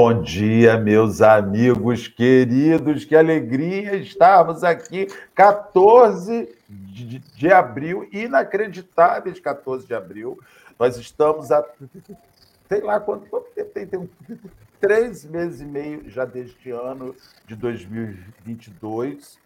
Bom 0.00 0.22
dia, 0.22 0.78
meus 0.78 1.20
amigos 1.20 2.06
queridos, 2.06 3.04
que 3.04 3.16
alegria 3.16 3.96
estarmos 3.96 4.62
aqui, 4.62 5.08
14 5.34 6.54
de, 6.68 7.18
de 7.18 7.52
abril, 7.52 8.08
inacreditáveis 8.12 9.40
14 9.40 9.88
de 9.88 9.94
abril. 9.94 10.38
Nós 10.78 10.96
estamos 10.96 11.50
a. 11.50 11.68
Sei 12.68 12.80
lá 12.80 13.00
quanto, 13.00 13.28
tempo 13.56 13.70
tem, 13.74 13.88
tem 13.88 13.98
um, 13.98 14.08
três 14.80 15.24
meses 15.24 15.62
e 15.62 15.64
meio 15.64 16.08
já 16.08 16.24
deste 16.24 16.70
ano 16.70 17.12
de 17.44 17.56
2022 17.56 19.36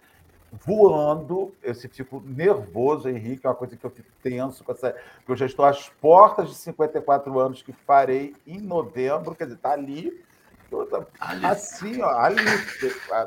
voando. 0.53 1.51
Eu 1.63 1.75
fico 1.75 2.23
nervoso, 2.27 3.09
Henrique, 3.09 3.47
é 3.47 3.49
uma 3.49 3.57
coisa 3.57 3.75
que 3.75 3.87
eu 3.87 3.91
fico 3.91 4.11
tenso, 4.23 4.63
com 4.63 4.73
essa, 4.73 4.95
eu 5.27 5.35
já 5.35 5.47
estou 5.47 5.65
às 5.65 5.89
portas 5.89 6.51
de 6.51 6.57
54 6.57 7.41
anos 7.41 7.63
que 7.63 7.73
farei 7.73 8.35
em 8.47 8.61
novembro, 8.61 9.35
quer 9.35 9.45
dizer, 9.45 9.57
está 9.57 9.73
ali. 9.73 10.13
Assim, 11.45 12.01
ó, 12.03 12.11
ali, 12.19 12.45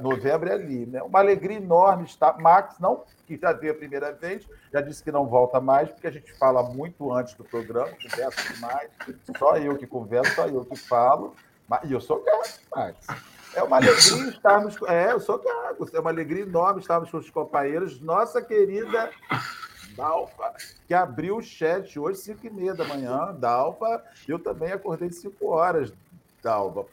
novembro 0.02 0.49
é 0.49 0.53
ali, 0.53 0.86
né? 0.86 1.02
Uma 1.03 1.20
alegria 1.20 1.58
enorme 1.58 2.05
estar. 2.05 2.38
Max, 2.38 2.76
não, 2.80 3.03
que 3.26 3.38
já 3.38 3.53
veio 3.53 3.73
a 3.73 3.76
primeira 3.76 4.12
vez, 4.12 4.48
já 4.72 4.81
disse 4.81 5.03
que 5.03 5.12
não 5.12 5.26
volta 5.26 5.59
mais, 5.59 5.89
porque 5.89 6.08
a 6.08 6.12
gente 6.12 6.34
fala 6.34 6.64
muito 6.64 7.11
antes 7.14 7.34
do 7.34 7.44
programa, 7.44 7.89
conversa 7.92 8.53
demais, 8.53 8.89
só 9.38 9.58
eu 9.58 9.78
que 9.78 9.88
converso, 9.88 10.34
só 10.36 10.47
eu 10.47 10.66
que 10.66 10.75
falo. 10.75 11.36
E 11.84 11.94
eu 11.94 12.00
sou 12.00 12.23
gato, 12.23 12.59
Max. 12.75 13.08
É 13.56 13.64
uma 13.64 13.78
alegria 13.78 14.30
estarmos. 14.30 14.78
É, 14.88 15.12
eu 15.14 15.19
sou 15.19 15.39
gago. 15.39 15.89
É 15.94 16.00
uma 16.00 16.09
alegria 16.09 16.44
enorme 16.44 16.81
estarmos 16.81 17.09
com 17.09 17.17
os 17.17 17.30
companheiros. 17.30 18.00
Nossa 18.02 18.41
querida 18.41 19.09
Dalfa, 19.95 20.53
que 20.88 20.94
abriu 20.94 21.38
o 21.38 21.41
chat 21.41 21.97
hoje, 21.97 22.19
5 22.19 22.45
e 22.45 22.50
meia 22.50 22.75
da 22.75 22.84
manhã. 22.84 23.34
Dalfa, 23.34 24.03
eu 24.28 24.38
também 24.38 24.72
acordei 24.72 25.09
5 25.09 25.47
horas, 25.47 25.91
Dalva. 26.44 26.86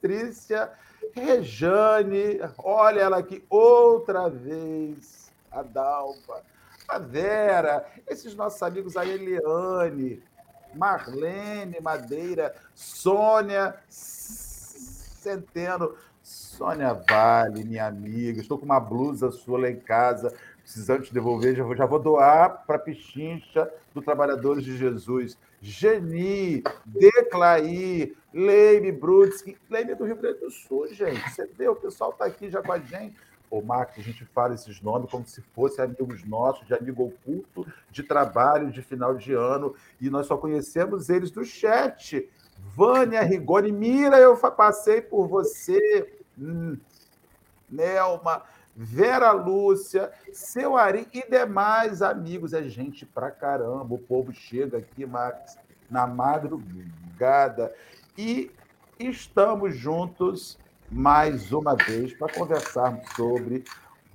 Patrícia 0.00 0.70
Rejane, 1.12 2.40
olha 2.58 3.00
ela 3.00 3.18
aqui 3.18 3.44
outra 3.50 4.28
vez. 4.28 5.28
A 5.50 5.62
Dalva. 5.62 6.42
A 6.86 6.98
Vera, 6.98 7.84
esses 8.06 8.34
nossos 8.34 8.62
amigos, 8.62 8.96
a 8.96 9.04
Eliane, 9.04 10.22
Marlene 10.74 11.80
Madeira, 11.80 12.54
Sônia 12.74 13.74
Centeno, 15.18 15.94
Sônia 16.22 16.94
Vale, 16.94 17.64
minha 17.64 17.86
amiga, 17.86 18.40
estou 18.40 18.58
com 18.58 18.64
uma 18.64 18.80
blusa 18.80 19.30
sua 19.30 19.58
lá 19.60 19.70
em 19.70 19.80
casa, 19.80 20.32
precisando 20.68 21.02
te 21.02 21.14
devolver, 21.14 21.56
já 21.56 21.64
vou, 21.64 21.74
já 21.74 21.86
vou 21.86 21.98
doar 21.98 22.62
para 22.66 22.76
a 22.76 22.78
Pichincha 22.78 23.72
do 23.94 24.02
Trabalhadores 24.02 24.62
de 24.62 24.76
Jesus. 24.76 25.38
Geni, 25.62 26.62
Declaí, 26.84 28.14
Leime 28.34 28.92
Brutsky, 28.92 29.56
Leime 29.70 29.94
do 29.94 30.04
Rio 30.04 30.16
Grande 30.16 30.40
do 30.40 30.50
Sul, 30.50 30.86
gente. 30.88 31.18
Você 31.30 31.46
vê, 31.46 31.66
o 31.68 31.74
pessoal 31.74 32.10
está 32.10 32.26
aqui 32.26 32.50
já 32.50 32.62
com 32.62 32.70
a 32.70 32.78
gente. 32.78 33.16
Ô, 33.50 33.62
Marcos, 33.62 33.98
a 33.98 34.02
gente 34.02 34.26
fala 34.26 34.52
esses 34.52 34.82
nomes 34.82 35.10
como 35.10 35.26
se 35.26 35.40
fossem 35.54 35.82
amigos 35.82 36.22
nossos, 36.24 36.66
de 36.66 36.74
amigo 36.74 37.02
oculto, 37.02 37.66
de 37.90 38.02
trabalho, 38.02 38.70
de 38.70 38.82
final 38.82 39.14
de 39.14 39.32
ano, 39.32 39.74
e 39.98 40.10
nós 40.10 40.26
só 40.26 40.36
conhecemos 40.36 41.08
eles 41.08 41.30
do 41.30 41.46
chat. 41.46 42.28
Vânia 42.76 43.22
Rigoni, 43.22 43.72
Mira, 43.72 44.18
eu 44.18 44.36
passei 44.36 45.00
por 45.00 45.26
você. 45.28 46.12
Hum. 46.38 46.76
Nelma, 47.70 48.42
Vera 48.80 49.32
Lúcia, 49.32 50.12
seu 50.32 50.76
Ari 50.76 51.08
e 51.12 51.28
demais 51.28 52.00
amigos. 52.00 52.52
É 52.52 52.62
gente 52.62 53.04
pra 53.04 53.28
caramba. 53.28 53.92
O 53.96 53.98
povo 53.98 54.32
chega 54.32 54.78
aqui, 54.78 55.04
Max, 55.04 55.58
na 55.90 56.06
madrugada. 56.06 57.74
E 58.16 58.52
estamos 58.96 59.76
juntos 59.76 60.56
mais 60.88 61.50
uma 61.50 61.74
vez 61.74 62.14
para 62.14 62.32
conversarmos 62.32 63.04
sobre 63.16 63.64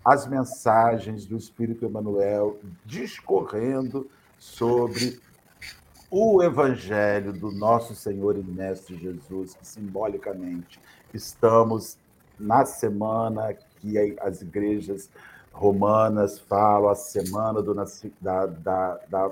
as 0.04 0.26
mensagens 0.28 1.26
do 1.26 1.36
Espírito 1.36 1.86
Emmanuel 1.86 2.58
discorrendo 2.86 4.10
sobre 4.40 5.20
o 6.10 6.42
Evangelho 6.42 7.34
do 7.34 7.52
nosso 7.52 7.94
Senhor 7.94 8.38
e 8.38 8.44
Mestre 8.44 8.98
Jesus, 8.98 9.56
que 9.56 9.68
simbolicamente 9.68 10.80
estamos 11.14 11.98
na 12.40 12.66
semana 12.66 13.54
que 13.84 14.18
as 14.22 14.42
igrejas 14.42 15.10
romanas 15.52 16.40
falam, 16.40 16.90
a 16.90 16.96
semana 16.96 17.62
do, 17.62 17.74
da, 17.74 18.46
da, 18.46 19.00
da, 19.10 19.32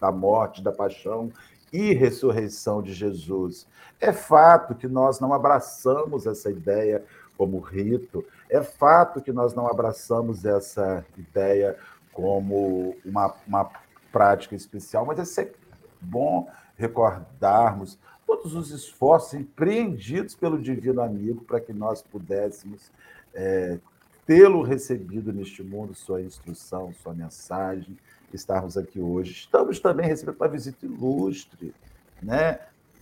da 0.00 0.12
morte, 0.12 0.62
da 0.62 0.72
paixão 0.72 1.30
e 1.72 1.94
ressurreição 1.94 2.82
de 2.82 2.92
Jesus. 2.92 3.66
É 4.00 4.12
fato 4.12 4.74
que 4.74 4.88
nós 4.88 5.20
não 5.20 5.32
abraçamos 5.32 6.26
essa 6.26 6.50
ideia 6.50 7.04
como 7.38 7.58
rito, 7.58 8.24
é 8.50 8.62
fato 8.62 9.20
que 9.20 9.32
nós 9.32 9.54
não 9.54 9.66
abraçamos 9.66 10.44
essa 10.44 11.04
ideia 11.16 11.76
como 12.12 12.94
uma, 13.04 13.34
uma 13.46 13.70
prática 14.12 14.54
especial, 14.54 15.04
mas 15.04 15.18
é 15.18 15.24
sempre 15.24 15.56
bom 16.00 16.48
recordarmos 16.76 17.98
todos 18.26 18.54
os 18.54 18.70
esforços 18.70 19.34
empreendidos 19.34 20.34
pelo 20.34 20.60
Divino 20.60 21.02
Amigo 21.02 21.44
para 21.44 21.60
que 21.60 21.72
nós 21.72 22.02
pudéssemos 22.02 22.90
é, 23.34 23.78
tê-lo 24.26 24.62
recebido 24.62 25.32
neste 25.32 25.62
mundo, 25.62 25.94
sua 25.94 26.22
instrução, 26.22 26.92
sua 27.02 27.12
mensagem, 27.12 27.96
estarmos 28.32 28.76
aqui 28.76 29.00
hoje. 29.00 29.32
Estamos 29.32 29.78
também 29.78 30.06
recebendo 30.06 30.36
uma 30.36 30.48
visita 30.48 30.84
ilustre, 30.84 31.74
né? 32.22 32.60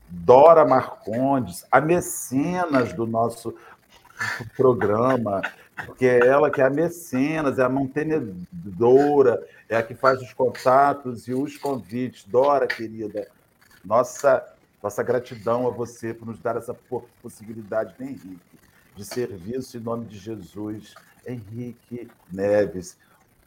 Dora 0.09 0.65
Marcondes, 0.65 1.65
a 1.71 1.81
mecenas 1.81 2.93
do 2.93 3.07
nosso 3.07 3.55
programa, 4.57 5.41
porque 5.87 6.07
é 6.07 6.27
ela 6.27 6.51
que 6.51 6.61
é 6.61 6.67
a 6.67 6.71
mecenas, 6.71 7.59
é 7.59 7.63
a 7.63 7.69
mantenedora, 7.69 9.43
é 9.69 9.77
a 9.77 9.83
que 9.83 9.95
faz 9.95 10.21
os 10.21 10.35
contatos 10.35 11.27
e 11.29 11.33
os 11.33 11.57
convites. 11.57 12.25
Dora, 12.25 12.67
querida, 12.67 13.27
nossa, 13.83 14.45
nossa 14.83 15.03
gratidão 15.03 15.67
a 15.67 15.71
você 15.71 16.13
por 16.13 16.27
nos 16.27 16.39
dar 16.39 16.57
essa 16.57 16.77
possibilidade, 17.23 17.95
né, 17.99 18.07
Henrique, 18.07 18.59
de 18.97 19.05
serviço 19.05 19.77
em 19.77 19.81
nome 19.81 20.07
de 20.07 20.19
Jesus. 20.19 20.95
Henrique 21.27 22.09
Neves, 22.33 22.97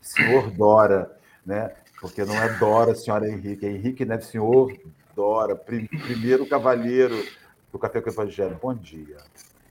senhor 0.01 0.49
Dora, 0.51 1.17
né? 1.45 1.71
Porque 1.99 2.23
não 2.23 2.35
é 2.35 2.49
Dora, 2.57 2.95
senhora 2.95 3.27
Henrique, 3.27 3.65
é 3.65 3.69
Henrique 3.69 4.05
Neves, 4.05 4.27
senhor 4.27 4.73
Dora, 5.15 5.55
primeiro 5.55 6.45
cavalheiro 6.45 7.21
do 7.71 7.79
Café 7.79 8.01
com 8.01 8.09
o 8.09 8.13
Evangelho. 8.13 8.57
Bom 8.61 8.73
dia. 8.73 9.17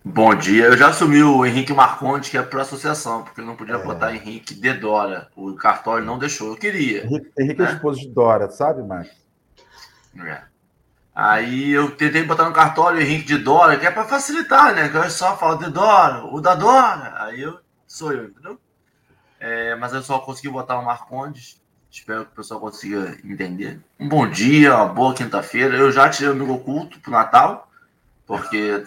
Bom 0.04 0.34
dia. 0.34 0.64
Eu 0.64 0.76
já 0.76 0.88
assumi 0.88 1.22
o 1.22 1.46
Henrique 1.46 1.72
Marconte, 1.72 2.30
que 2.30 2.36
é 2.36 2.42
para 2.42 2.60
associação, 2.60 3.24
porque 3.24 3.40
não 3.40 3.56
podia 3.56 3.76
é. 3.76 3.82
botar 3.82 4.14
Henrique 4.14 4.54
de 4.54 4.74
Dora. 4.74 5.28
O 5.34 5.54
cartório 5.54 6.04
não 6.04 6.18
deixou. 6.18 6.48
Eu 6.48 6.56
queria. 6.56 7.04
Henrique, 7.06 7.32
Henrique 7.38 7.62
é 7.62 7.64
né? 7.64 7.70
é 7.70 7.74
esposo 7.74 8.00
de 8.00 8.08
Dora, 8.08 8.50
sabe, 8.50 8.82
Marcos? 8.82 9.16
É. 10.18 10.42
Aí 11.14 11.70
eu 11.70 11.92
tentei 11.92 12.24
botar 12.24 12.44
no 12.44 12.52
cartório 12.52 13.00
Henrique 13.00 13.24
de 13.24 13.38
Dora, 13.38 13.78
que 13.78 13.86
é 13.86 13.90
para 13.90 14.04
facilitar, 14.04 14.74
né? 14.74 14.88
Que 14.88 14.96
eu 14.96 15.08
só 15.08 15.36
falo 15.36 15.56
de 15.58 15.70
Dora, 15.70 16.24
o 16.24 16.40
da 16.40 16.56
Dora. 16.56 17.22
Aí 17.22 17.40
eu 17.40 17.60
sou 17.86 18.12
eu, 18.12 18.24
entendeu? 18.24 18.58
É, 19.38 19.76
mas 19.76 19.92
eu 19.92 20.02
só 20.02 20.18
consegui 20.18 20.48
botar 20.48 20.78
o 20.78 20.84
Marcondes. 20.84 21.62
Espero 21.88 22.24
que 22.24 22.32
o 22.32 22.34
pessoal 22.34 22.58
consiga 22.58 23.16
entender. 23.22 23.80
Um 24.00 24.08
bom 24.08 24.28
dia, 24.28 24.74
uma 24.74 24.88
boa 24.88 25.14
quinta-feira. 25.14 25.76
Eu 25.76 25.92
já 25.92 26.08
tirei 26.08 26.30
o 26.30 26.32
amigo 26.32 26.54
oculto 26.54 26.98
pro 26.98 27.12
Natal, 27.12 27.70
porque 28.26 28.84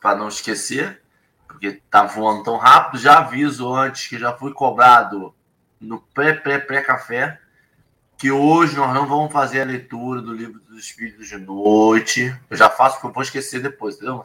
para 0.00 0.18
não 0.18 0.26
esquecer, 0.26 1.00
porque 1.46 1.80
tá 1.88 2.02
voando 2.02 2.42
tão 2.42 2.56
rápido. 2.56 3.00
Já 3.00 3.18
aviso 3.18 3.72
antes 3.72 4.08
que 4.08 4.18
já 4.18 4.32
fui 4.32 4.52
cobrado 4.52 5.32
no 5.80 6.00
pré-pré-pré-café 6.12 7.38
que 8.16 8.32
hoje 8.32 8.76
nós 8.76 8.92
não 8.92 9.06
vamos 9.06 9.32
fazer 9.32 9.60
a 9.60 9.64
leitura 9.64 10.20
do 10.20 10.34
livro 10.34 10.60
dos 10.78 10.86
Espíritos 10.86 11.28
de 11.28 11.36
noite. 11.36 12.34
Eu 12.48 12.56
já 12.56 12.70
faço 12.70 12.96
porque 12.96 13.08
eu 13.08 13.12
vou 13.12 13.22
esquecer 13.22 13.60
depois, 13.60 13.96
entendeu? 13.96 14.22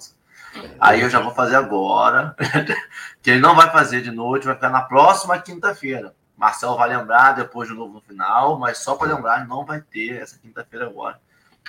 Aí 0.80 1.02
eu 1.02 1.10
já 1.10 1.20
vou 1.20 1.34
fazer 1.34 1.56
agora, 1.56 2.36
que 3.22 3.32
ele 3.32 3.40
não 3.40 3.56
vai 3.56 3.72
fazer 3.72 4.02
de 4.02 4.12
noite, 4.12 4.46
vai 4.46 4.54
ficar 4.54 4.70
na 4.70 4.84
próxima 4.84 5.40
quinta-feira. 5.40 6.16
Marcelo 6.38 6.78
vai 6.78 6.90
lembrar 6.90 7.34
depois 7.34 7.68
de 7.68 7.76
novo 7.76 7.94
no 7.94 8.02
final, 8.02 8.60
mas 8.60 8.78
só 8.78 8.96
para 8.96 9.16
lembrar, 9.16 9.48
não 9.48 9.66
vai 9.66 9.82
ter 9.82 10.22
essa 10.22 10.38
quinta-feira 10.38 10.86
agora. 10.86 11.20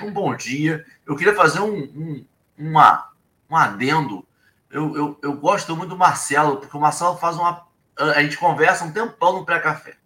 Um 0.02 0.12
bom 0.12 0.36
dia. 0.36 0.84
Eu 1.06 1.16
queria 1.16 1.34
fazer 1.34 1.60
um, 1.60 1.76
um, 1.76 2.26
uma 2.58 3.10
um 3.48 3.56
adendo. 3.56 4.26
Eu, 4.70 4.94
eu, 4.96 5.18
eu 5.22 5.32
gosto 5.34 5.74
muito 5.76 5.90
do 5.90 5.96
Marcelo, 5.96 6.58
porque 6.58 6.76
o 6.76 6.80
Marcelo 6.80 7.16
faz 7.16 7.36
uma. 7.36 7.66
A 7.96 8.22
gente 8.22 8.36
conversa 8.36 8.84
um 8.84 8.92
tempão 8.92 9.32
no 9.34 9.46
pré-café. 9.46 9.96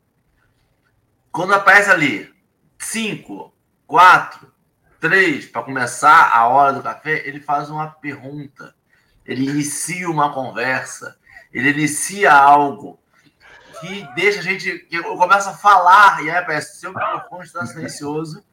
Quando 1.33 1.55
aparece 1.55 1.91
ali 1.91 2.33
5, 2.79 3.53
4, 3.87 4.53
3, 5.01 5.47
para 5.47 5.63
começar 5.63 6.31
a 6.35 6.49
hora 6.49 6.73
do 6.73 6.83
café, 6.83 7.27
ele 7.27 7.41
faz 7.41 7.71
uma 7.71 7.89
pergunta. 7.89 8.75
Ele 9.25 9.49
inicia 9.49 10.09
uma 10.09 10.33
conversa. 10.33 11.17
Ele 11.53 11.71
inicia 11.71 12.33
algo 12.33 12.99
que 13.81 14.07
deixa 14.15 14.41
a 14.41 14.43
gente. 14.43 14.87
Eu 14.91 15.17
começo 15.17 15.49
a 15.49 15.55
falar, 15.55 16.23
e 16.25 16.31
aí 16.31 16.37
aparece: 16.37 16.79
seu 16.79 16.93
microfone 16.93 17.45
está 17.45 17.65
silencioso 17.65 18.45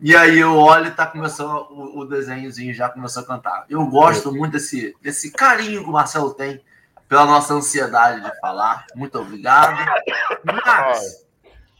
E 0.00 0.16
aí 0.16 0.38
eu 0.38 0.56
olho 0.56 0.86
e 0.86 0.90
tá 0.90 1.06
começando 1.06 1.66
o, 1.70 2.00
o 2.00 2.04
desenhozinho 2.04 2.74
já 2.74 2.88
começou 2.88 3.22
a 3.22 3.26
cantar. 3.26 3.64
Eu 3.68 3.86
gosto 3.86 4.32
muito 4.32 4.52
desse, 4.52 4.96
desse 5.00 5.30
carinho 5.30 5.82
que 5.82 5.88
o 5.88 5.92
Marcelo 5.92 6.34
tem 6.34 6.62
pela 7.08 7.26
nossa 7.26 7.54
ansiedade 7.54 8.22
de 8.22 8.40
falar. 8.40 8.86
Muito 8.94 9.18
obrigado. 9.18 9.76
Mas, 10.44 11.26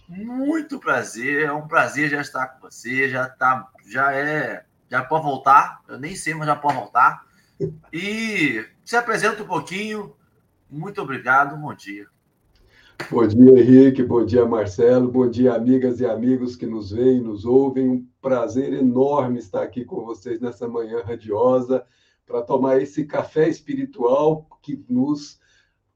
muito 0.08 0.78
prazer. 0.78 1.44
É 1.44 1.52
um 1.52 1.66
prazer 1.66 2.10
já 2.10 2.20
estar 2.20 2.46
com 2.48 2.68
você. 2.68 3.08
Já 3.08 3.28
tá, 3.28 3.68
já 3.86 4.12
é, 4.12 4.64
já 4.90 5.02
pode 5.02 5.24
voltar. 5.24 5.82
Eu 5.88 5.98
nem 5.98 6.14
sei, 6.14 6.34
mas 6.34 6.46
já 6.46 6.56
pode 6.56 6.76
voltar. 6.76 7.24
E 7.92 8.64
se 8.84 8.96
apresenta 8.96 9.42
um 9.42 9.46
pouquinho. 9.46 10.14
Muito 10.70 11.00
obrigado. 11.00 11.56
Bom 11.56 11.74
dia. 11.74 12.06
Bom 13.10 13.26
dia, 13.26 13.50
Henrique. 13.50 14.02
Bom 14.02 14.24
dia, 14.24 14.46
Marcelo. 14.46 15.10
Bom 15.10 15.28
dia, 15.28 15.54
amigas 15.54 16.00
e 16.00 16.06
amigos 16.06 16.56
que 16.56 16.66
nos 16.66 16.92
veem, 16.92 17.20
nos 17.20 17.44
ouvem. 17.44 17.88
Um 17.88 18.06
prazer 18.20 18.72
enorme 18.72 19.38
estar 19.38 19.62
aqui 19.62 19.84
com 19.84 20.04
vocês 20.04 20.40
nessa 20.40 20.68
manhã 20.68 21.02
radiosa 21.04 21.84
para 22.26 22.42
tomar 22.42 22.80
esse 22.80 23.04
café 23.04 23.48
espiritual 23.48 24.46
que 24.62 24.84
nos 24.88 25.40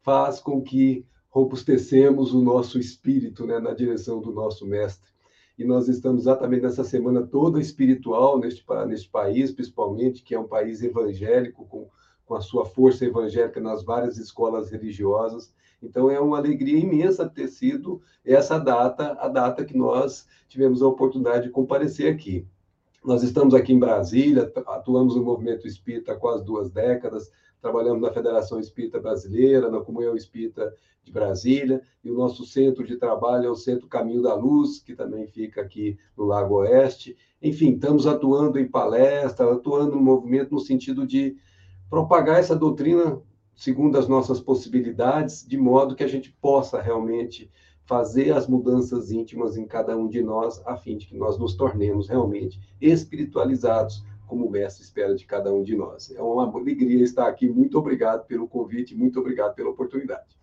faz 0.02 0.40
com 0.40 0.60
que 0.60 1.06
robustecemos 1.36 2.32
o 2.32 2.40
nosso 2.40 2.78
espírito 2.78 3.46
né, 3.46 3.58
na 3.58 3.74
direção 3.74 4.20
do 4.20 4.32
nosso 4.32 4.66
mestre. 4.66 5.10
E 5.58 5.64
nós 5.64 5.88
estamos 5.88 6.22
exatamente 6.22 6.62
nessa 6.62 6.84
semana 6.84 7.26
toda 7.26 7.60
espiritual 7.60 8.38
neste, 8.38 8.64
neste 8.86 9.08
país, 9.08 9.52
principalmente, 9.52 10.22
que 10.22 10.34
é 10.34 10.40
um 10.40 10.48
país 10.48 10.82
evangélico, 10.82 11.66
com, 11.66 11.88
com 12.24 12.34
a 12.34 12.40
sua 12.40 12.64
força 12.64 13.04
evangélica 13.04 13.60
nas 13.60 13.84
várias 13.84 14.16
escolas 14.18 14.70
religiosas 14.70 15.54
então 15.82 16.10
é 16.10 16.18
uma 16.18 16.38
alegria 16.38 16.78
imensa 16.78 17.28
ter 17.28 17.48
sido 17.48 18.00
essa 18.24 18.58
data, 18.58 19.16
a 19.20 19.28
data 19.28 19.64
que 19.64 19.76
nós 19.76 20.26
tivemos 20.48 20.82
a 20.82 20.88
oportunidade 20.88 21.44
de 21.44 21.50
comparecer 21.50 22.12
aqui. 22.12 22.46
Nós 23.04 23.22
estamos 23.22 23.54
aqui 23.54 23.72
em 23.72 23.78
Brasília, 23.78 24.52
atuamos 24.66 25.14
no 25.14 25.22
movimento 25.22 25.66
espírita 25.66 26.12
há 26.12 26.16
quase 26.16 26.44
duas 26.44 26.70
décadas, 26.70 27.30
trabalhamos 27.60 28.02
na 28.02 28.12
Federação 28.12 28.60
Espírita 28.60 29.00
Brasileira, 29.00 29.70
na 29.70 29.80
Comunhão 29.80 30.16
Espírita 30.16 30.74
de 31.02 31.12
Brasília, 31.12 31.82
e 32.02 32.10
o 32.10 32.14
nosso 32.14 32.44
centro 32.44 32.84
de 32.84 32.96
trabalho 32.96 33.46
é 33.46 33.50
o 33.50 33.54
Centro 33.54 33.88
Caminho 33.88 34.22
da 34.22 34.34
Luz, 34.34 34.80
que 34.80 34.94
também 34.94 35.26
fica 35.26 35.60
aqui 35.60 35.98
no 36.16 36.24
Lago 36.24 36.56
Oeste. 36.56 37.16
Enfim, 37.40 37.74
estamos 37.74 38.06
atuando 38.06 38.58
em 38.58 38.68
palestra, 38.68 39.52
atuando 39.52 39.96
no 39.96 40.02
movimento 40.02 40.52
no 40.52 40.60
sentido 40.60 41.06
de 41.06 41.36
propagar 41.88 42.40
essa 42.40 42.56
doutrina 42.56 43.22
segundo 43.56 43.96
as 43.96 44.06
nossas 44.06 44.38
possibilidades, 44.38 45.46
de 45.46 45.56
modo 45.56 45.96
que 45.96 46.04
a 46.04 46.08
gente 46.08 46.30
possa 46.40 46.80
realmente 46.80 47.50
fazer 47.86 48.32
as 48.32 48.46
mudanças 48.46 49.10
íntimas 49.10 49.56
em 49.56 49.64
cada 49.64 49.96
um 49.96 50.08
de 50.08 50.22
nós, 50.22 50.60
a 50.66 50.76
fim 50.76 50.98
de 50.98 51.06
que 51.06 51.16
nós 51.16 51.38
nos 51.38 51.54
tornemos 51.54 52.08
realmente 52.08 52.60
espiritualizados, 52.80 54.04
como 54.26 54.46
o 54.46 54.50
Mestre 54.50 54.82
espera 54.82 55.14
de 55.14 55.24
cada 55.24 55.52
um 55.52 55.62
de 55.62 55.76
nós. 55.76 56.10
É 56.10 56.20
uma 56.20 56.44
alegria 56.44 57.04
estar 57.04 57.28
aqui. 57.28 57.48
Muito 57.48 57.78
obrigado 57.78 58.26
pelo 58.26 58.48
convite, 58.48 58.94
muito 58.94 59.20
obrigado 59.20 59.54
pela 59.54 59.70
oportunidade. 59.70 60.36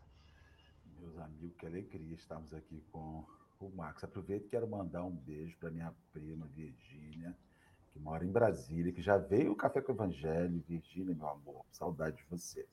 Meus 1.00 1.18
amigos, 1.18 1.56
que 1.58 1.66
alegria 1.66 2.16
estarmos 2.16 2.54
aqui 2.54 2.82
com 2.92 3.24
o 3.60 3.70
Marcos. 3.76 4.04
Aproveito 4.04 4.46
e 4.46 4.50
quero 4.50 4.68
mandar 4.68 5.04
um 5.04 5.12
beijo 5.12 5.58
para 5.60 5.70
minha 5.70 5.94
prima 6.12 6.48
Virgínia, 6.56 7.36
que 7.92 8.00
mora 8.00 8.26
em 8.26 8.32
Brasília, 8.32 8.92
que 8.92 9.02
já 9.02 9.18
veio 9.18 9.52
o 9.52 9.56
Café 9.56 9.82
com 9.82 9.92
o 9.92 9.96
Evangelho. 9.96 10.64
Virgínia, 10.68 11.16
meu 11.16 11.28
amor, 11.28 11.66
saudade 11.72 12.18
de 12.18 12.24
você. 12.30 12.66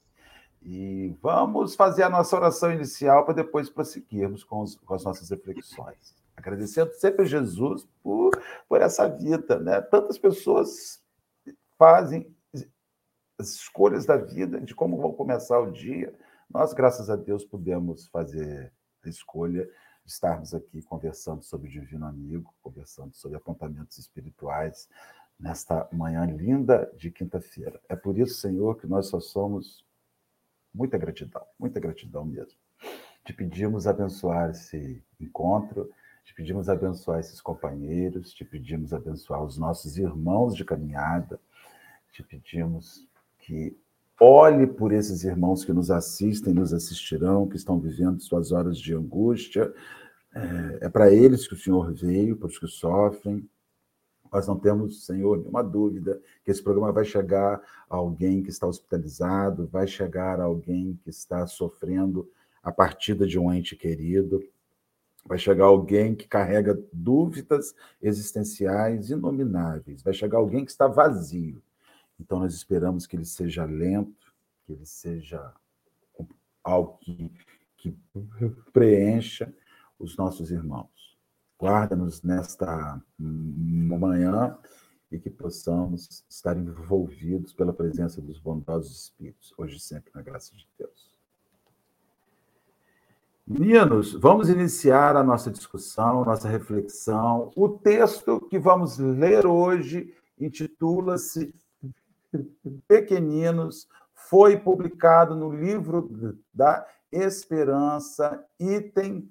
E 0.62 1.16
vamos 1.22 1.74
fazer 1.74 2.02
a 2.02 2.10
nossa 2.10 2.36
oração 2.36 2.72
inicial 2.72 3.24
para 3.24 3.34
depois 3.34 3.70
prosseguirmos 3.70 4.44
com, 4.44 4.60
os, 4.60 4.76
com, 4.76 4.94
as 4.94 5.04
nossas 5.04 5.30
reflexões. 5.30 6.14
Agradecendo 6.40 6.92
sempre 6.94 7.22
a 7.22 7.26
Jesus 7.26 7.86
por, 8.02 8.30
por 8.68 8.80
essa 8.80 9.08
vida. 9.08 9.58
Né? 9.58 9.80
Tantas 9.80 10.18
pessoas 10.18 11.02
fazem 11.78 12.34
as 13.38 13.48
escolhas 13.54 14.04
da 14.04 14.16
vida, 14.16 14.60
de 14.60 14.74
como 14.74 14.96
vão 14.96 15.12
começar 15.12 15.58
o 15.60 15.70
dia. 15.70 16.14
Nós, 16.48 16.72
graças 16.72 17.08
a 17.08 17.16
Deus, 17.16 17.44
pudemos 17.44 18.06
fazer 18.08 18.72
a 19.04 19.08
escolha 19.08 19.64
de 20.04 20.12
estarmos 20.12 20.54
aqui 20.54 20.82
conversando 20.82 21.42
sobre 21.42 21.68
o 21.68 21.70
Divino 21.70 22.06
Amigo, 22.06 22.52
conversando 22.60 23.14
sobre 23.14 23.36
apontamentos 23.36 23.98
espirituais 23.98 24.88
nesta 25.38 25.88
manhã 25.92 26.26
linda 26.26 26.90
de 26.96 27.10
quinta-feira. 27.10 27.80
É 27.88 27.96
por 27.96 28.18
isso, 28.18 28.34
Senhor, 28.34 28.76
que 28.76 28.86
nós 28.86 29.06
só 29.06 29.20
somos 29.20 29.84
Muita 30.72 30.96
gratidão, 30.96 31.42
muita 31.58 31.80
gratidão 31.80 32.24
mesmo. 32.24 32.58
Te 33.24 33.32
pedimos 33.32 33.86
abençoar 33.86 34.50
esse 34.50 35.02
encontro, 35.20 35.90
te 36.24 36.34
pedimos 36.34 36.68
abençoar 36.68 37.20
esses 37.20 37.40
companheiros, 37.40 38.32
te 38.32 38.44
pedimos 38.44 38.92
abençoar 38.92 39.42
os 39.44 39.58
nossos 39.58 39.96
irmãos 39.98 40.54
de 40.54 40.64
caminhada, 40.64 41.40
te 42.12 42.22
pedimos 42.22 43.06
que 43.38 43.76
olhe 44.20 44.66
por 44.66 44.92
esses 44.92 45.24
irmãos 45.24 45.64
que 45.64 45.72
nos 45.72 45.90
assistem, 45.90 46.52
nos 46.52 46.72
assistirão, 46.74 47.48
que 47.48 47.56
estão 47.56 47.80
vivendo 47.80 48.20
suas 48.20 48.52
horas 48.52 48.78
de 48.78 48.94
angústia. 48.94 49.72
É, 50.34 50.86
é 50.86 50.88
para 50.88 51.12
eles 51.12 51.48
que 51.48 51.54
o 51.54 51.58
Senhor 51.58 51.92
veio, 51.92 52.36
para 52.36 52.48
os 52.48 52.58
que 52.58 52.66
sofrem, 52.66 53.48
nós 54.32 54.46
não 54.46 54.56
temos, 54.56 55.04
Senhor, 55.04 55.38
nenhuma 55.38 55.62
dúvida 55.62 56.20
que 56.44 56.50
esse 56.50 56.62
programa 56.62 56.92
vai 56.92 57.04
chegar 57.04 57.60
a 57.88 57.96
alguém 57.96 58.42
que 58.42 58.50
está 58.50 58.66
hospitalizado, 58.66 59.66
vai 59.66 59.86
chegar 59.86 60.40
a 60.40 60.44
alguém 60.44 60.98
que 61.02 61.10
está 61.10 61.46
sofrendo 61.46 62.30
a 62.62 62.70
partida 62.70 63.26
de 63.26 63.38
um 63.38 63.52
ente 63.52 63.74
querido, 63.74 64.40
vai 65.24 65.38
chegar 65.38 65.64
alguém 65.64 66.14
que 66.14 66.26
carrega 66.26 66.78
dúvidas 66.92 67.74
existenciais 68.00 69.10
inomináveis, 69.10 70.02
vai 70.02 70.12
chegar 70.12 70.38
alguém 70.38 70.64
que 70.64 70.70
está 70.70 70.86
vazio. 70.86 71.62
Então 72.18 72.40
nós 72.40 72.54
esperamos 72.54 73.06
que 73.06 73.16
ele 73.16 73.24
seja 73.24 73.64
lento, 73.64 74.34
que 74.64 74.72
ele 74.72 74.86
seja 74.86 75.52
algo 76.62 76.98
que, 76.98 77.32
que 77.76 77.96
preencha 78.72 79.52
os 79.98 80.16
nossos 80.16 80.50
irmãos. 80.50 81.18
Guarda-nos 81.58 82.22
nesta 82.22 83.02
manhã 83.18 84.58
e 85.10 85.18
que 85.18 85.28
possamos 85.28 86.24
estar 86.28 86.56
envolvidos 86.56 87.52
pela 87.52 87.72
presença 87.72 88.20
dos 88.20 88.38
bondosos 88.38 89.04
Espíritos, 89.04 89.52
hoje 89.58 89.76
e 89.76 89.80
sempre, 89.80 90.10
na 90.14 90.22
graça 90.22 90.54
de 90.54 90.66
Deus. 90.78 91.09
Meninos, 93.52 94.12
vamos 94.12 94.48
iniciar 94.48 95.16
a 95.16 95.24
nossa 95.24 95.50
discussão, 95.50 96.24
nossa 96.24 96.48
reflexão. 96.48 97.50
O 97.56 97.68
texto 97.68 98.40
que 98.48 98.60
vamos 98.60 98.96
ler 98.96 99.44
hoje 99.44 100.14
intitula-se 100.38 101.52
Pequeninos, 102.86 103.88
foi 104.14 104.56
publicado 104.56 105.34
no 105.34 105.50
livro 105.50 106.38
da 106.54 106.86
Esperança, 107.10 108.40
item 108.56 109.28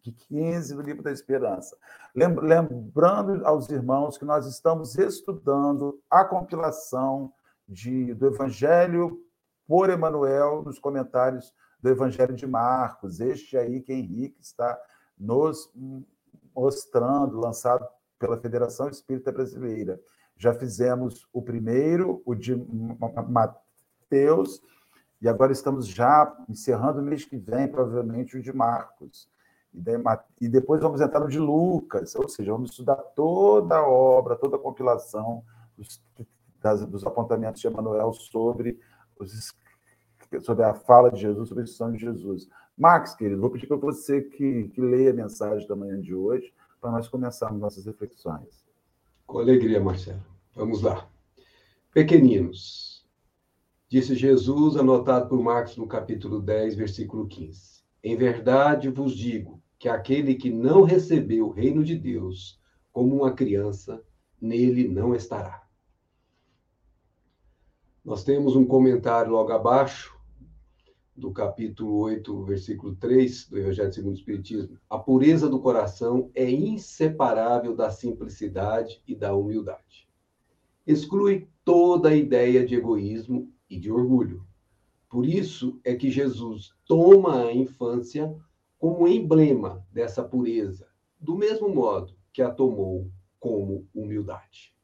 15 0.00 0.74
do 0.74 0.80
Livro 0.80 1.02
da 1.02 1.12
Esperança. 1.12 1.76
Lembrando 2.14 3.46
aos 3.46 3.68
irmãos 3.68 4.16
que 4.16 4.24
nós 4.24 4.46
estamos 4.46 4.96
estudando 4.96 6.00
a 6.10 6.24
compilação 6.24 7.30
de, 7.68 8.14
do 8.14 8.28
Evangelho 8.28 9.20
por 9.68 9.90
Emmanuel 9.90 10.62
nos 10.64 10.78
comentários 10.78 11.52
do 11.82 11.88
Evangelho 11.88 12.34
de 12.34 12.46
Marcos, 12.46 13.20
este 13.20 13.56
aí 13.56 13.80
que 13.80 13.92
Henrique 13.92 14.40
está 14.40 14.80
nos 15.18 15.72
mostrando, 16.54 17.40
lançado 17.40 17.86
pela 18.18 18.38
Federação 18.38 18.88
Espírita 18.88 19.32
Brasileira. 19.32 20.00
Já 20.36 20.54
fizemos 20.54 21.26
o 21.32 21.42
primeiro, 21.42 22.22
o 22.24 22.34
de 22.34 22.54
Mateus, 23.28 24.62
e 25.20 25.28
agora 25.28 25.52
estamos 25.52 25.86
já 25.86 26.36
encerrando 26.48 27.00
o 27.00 27.02
mês 27.02 27.24
que 27.24 27.36
vem, 27.36 27.68
provavelmente, 27.68 28.36
o 28.36 28.42
de 28.42 28.52
Marcos. 28.52 29.28
E 30.40 30.48
depois 30.48 30.80
vamos 30.80 31.00
entrar 31.00 31.20
no 31.20 31.28
de 31.28 31.38
Lucas, 31.38 32.14
ou 32.14 32.28
seja, 32.28 32.52
vamos 32.52 32.70
estudar 32.70 32.96
toda 32.96 33.76
a 33.76 33.88
obra, 33.88 34.36
toda 34.36 34.56
a 34.56 34.60
compilação 34.60 35.44
dos, 35.76 36.02
das, 36.60 36.84
dos 36.86 37.04
apontamentos 37.06 37.60
de 37.60 37.66
Emmanuel 37.66 38.12
sobre, 38.12 38.78
os, 39.18 39.54
sobre 40.40 40.64
a 40.64 40.74
fala 40.74 41.10
de 41.10 41.20
Jesus, 41.20 41.48
sobre 41.48 41.62
a 41.62 41.64
instituição 41.64 41.92
de 41.92 41.98
Jesus. 41.98 42.48
Max, 42.76 43.14
querido, 43.14 43.40
vou 43.40 43.50
pedir 43.50 43.66
para 43.66 43.76
você 43.76 44.22
que, 44.22 44.68
que 44.68 44.80
leia 44.80 45.10
a 45.10 45.14
mensagem 45.14 45.66
da 45.68 45.76
manhã 45.76 46.00
de 46.00 46.14
hoje, 46.14 46.52
para 46.80 46.90
nós 46.90 47.08
começarmos 47.08 47.60
nossas 47.60 47.86
reflexões. 47.86 48.66
Com 49.26 49.38
alegria, 49.38 49.80
Marcelo. 49.80 50.24
Vamos 50.54 50.82
lá. 50.82 51.08
Pequeninos, 51.92 53.06
disse 53.88 54.14
Jesus, 54.14 54.76
anotado 54.76 55.28
por 55.28 55.42
Marcos 55.42 55.76
no 55.76 55.86
capítulo 55.86 56.40
10, 56.40 56.74
versículo 56.74 57.26
15. 57.26 57.82
Em 58.02 58.16
verdade 58.16 58.88
vos 58.88 59.14
digo 59.16 59.62
que 59.78 59.88
aquele 59.88 60.34
que 60.34 60.50
não 60.50 60.82
recebeu 60.82 61.48
o 61.48 61.50
reino 61.50 61.84
de 61.84 61.96
Deus 61.96 62.60
como 62.92 63.16
uma 63.16 63.32
criança, 63.32 64.02
nele 64.40 64.88
não 64.88 65.14
estará. 65.14 65.62
Nós 68.04 68.24
temos 68.24 68.56
um 68.56 68.64
comentário 68.64 69.30
logo 69.30 69.52
abaixo 69.52 70.11
do 71.14 71.30
capítulo 71.30 71.98
8, 71.98 72.44
versículo 72.44 72.94
3 72.96 73.48
do 73.48 73.58
Evangelho 73.58 73.92
segundo 73.92 74.14
o 74.14 74.18
Espiritismo, 74.18 74.78
a 74.88 74.98
pureza 74.98 75.48
do 75.48 75.60
coração 75.60 76.30
é 76.34 76.50
inseparável 76.50 77.76
da 77.76 77.90
simplicidade 77.90 79.02
e 79.06 79.14
da 79.14 79.34
humildade. 79.34 80.08
Exclui 80.86 81.48
toda 81.64 82.08
a 82.08 82.16
ideia 82.16 82.64
de 82.64 82.74
egoísmo 82.74 83.52
e 83.68 83.78
de 83.78 83.92
orgulho. 83.92 84.44
Por 85.08 85.26
isso 85.26 85.78
é 85.84 85.94
que 85.94 86.10
Jesus 86.10 86.74
toma 86.86 87.44
a 87.44 87.54
infância 87.54 88.34
como 88.78 89.06
emblema 89.06 89.86
dessa 89.92 90.24
pureza, 90.24 90.88
do 91.20 91.36
mesmo 91.36 91.68
modo 91.68 92.14
que 92.32 92.42
a 92.42 92.50
tomou 92.50 93.10
como 93.38 93.86
humildade. 93.94 94.74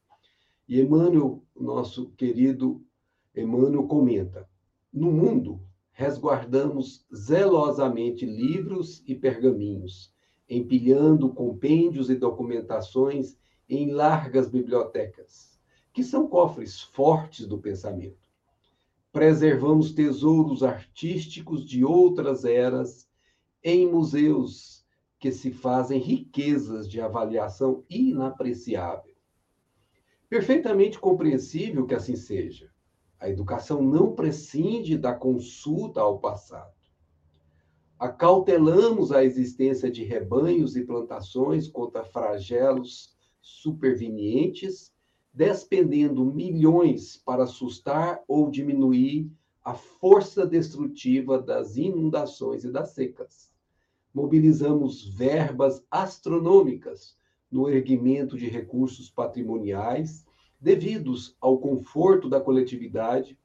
E 0.67 0.79
Emmanuel, 0.79 1.43
nosso 1.59 2.11
querido 2.11 2.85
Emmanuel, 3.35 3.87
comenta: 3.87 4.47
no 4.93 5.11
mundo, 5.11 5.59
resguardamos 5.99 7.05
zelosamente 7.13 8.25
livros 8.25 9.03
e 9.05 9.13
pergaminhos, 9.13 10.13
empilhando 10.49 11.27
compêndios 11.27 12.09
e 12.09 12.15
documentações 12.15 13.37
em 13.67 13.91
largas 13.91 14.47
bibliotecas, 14.47 15.59
que 15.91 16.01
são 16.01 16.25
cofres 16.25 16.81
fortes 16.81 17.45
do 17.45 17.57
pensamento. 17.57 18.15
Preservamos 19.11 19.91
tesouros 19.91 20.63
artísticos 20.63 21.65
de 21.65 21.83
outras 21.83 22.45
eras 22.45 23.09
em 23.61 23.85
museus 23.85 24.85
que 25.19 25.33
se 25.33 25.51
fazem 25.51 25.99
riquezas 25.99 26.89
de 26.89 27.01
avaliação 27.01 27.83
inapreciável. 27.89 29.15
Perfeitamente 30.29 30.97
compreensível 30.97 31.85
que 31.85 31.93
assim 31.93 32.15
seja 32.15 32.71
a 33.19 33.29
educação 33.29 33.81
não 33.81 34.13
prescinde 34.13 34.97
da 34.97 35.13
consulta 35.13 35.99
ao 35.99 36.19
passado. 36.19 36.73
Acautelamos 37.97 39.11
a 39.11 39.25
existência 39.25 39.91
de 39.91 40.03
rebanhos 40.05 40.77
e 40.77 40.85
plantações 40.85 41.67
contra 41.67 42.05
flagelos 42.05 43.13
supervenientes, 43.41 44.93
despendendo 45.33 46.23
milhões 46.23 47.17
para 47.17 47.43
assustar 47.43 48.23
ou 48.25 48.49
diminuir 48.49 49.29
a 49.63 49.73
força 49.73 50.47
destrutiva 50.47 51.41
das 51.41 51.75
inundações 51.75 52.63
e 52.63 52.71
das 52.71 52.91
secas. 52.91 53.51
Mobilizamos 54.13 55.05
verbas 55.05 55.83
astronômicas 55.91 57.17
no 57.51 57.69
erguimento 57.69 58.37
de 58.37 58.47
recursos 58.47 59.09
patrimoniais 59.09 60.25
devidos 60.59 61.35
ao 61.39 61.57
conforto 61.57 62.27
da 62.27 62.41
coletividade, 62.41 63.37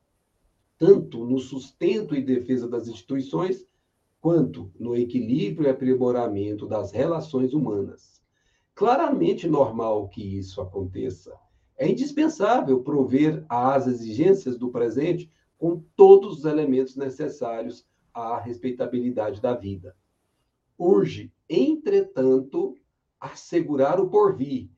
tanto 0.78 1.24
no 1.24 1.38
sustento 1.38 2.14
e 2.14 2.22
defesa 2.22 2.68
das 2.68 2.88
instituições, 2.88 3.66
quanto 4.20 4.72
no 4.80 4.96
equilíbrio 4.96 5.68
e 5.68 5.70
aprimoramento 5.70 6.66
das 6.66 6.92
relações 6.92 7.52
humanas. 7.52 8.22
Claramente 8.74 9.46
normal 9.46 10.08
que 10.08 10.38
isso 10.38 10.60
aconteça. 10.60 11.32
É 11.76 11.88
indispensável 11.88 12.82
prover 12.82 13.44
às 13.48 13.86
exigências 13.86 14.56
do 14.56 14.70
presente 14.70 15.30
com 15.58 15.82
todos 15.94 16.38
os 16.38 16.44
elementos 16.44 16.96
necessários 16.96 17.86
à 18.12 18.38
respeitabilidade 18.38 19.40
da 19.40 19.54
vida. 19.54 19.94
Urge, 20.78 21.32
entretanto, 21.48 22.74
assegurar 23.20 24.00
o 24.00 24.08
porvir, 24.08 24.68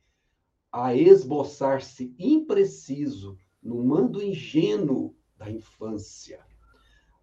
a 0.73 0.95
esboçar-se 0.95 2.15
impreciso 2.19 3.39
no 3.63 3.83
mando 3.83 4.23
ingênuo 4.23 5.15
da 5.37 5.51
infância. 5.51 6.41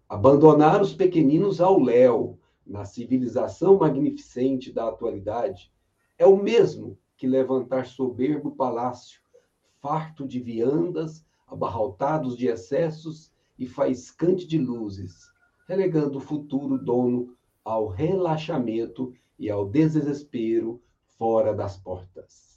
Abandonar 0.08 0.82
os 0.82 0.92
pequeninos 0.92 1.60
ao 1.60 1.78
léu 1.78 2.38
na 2.66 2.84
civilização 2.84 3.78
magnificente 3.78 4.72
da 4.72 4.88
atualidade 4.88 5.72
é 6.18 6.26
o 6.26 6.36
mesmo 6.36 6.98
que 7.16 7.26
levantar 7.26 7.86
soberbo 7.86 8.54
palácio, 8.56 9.20
farto 9.80 10.26
de 10.26 10.40
viandas, 10.40 11.24
abarrotados 11.46 12.36
de 12.36 12.46
excessos 12.46 13.32
e 13.58 13.66
faiscante 13.66 14.46
de 14.46 14.58
luzes, 14.58 15.30
relegando 15.68 16.18
o 16.18 16.20
futuro 16.20 16.78
dono 16.78 17.36
ao 17.64 17.88
relaxamento 17.88 19.12
e 19.38 19.50
ao 19.50 19.68
desespero 19.68 20.82
fora 21.16 21.54
das 21.54 21.76
portas 21.76 22.53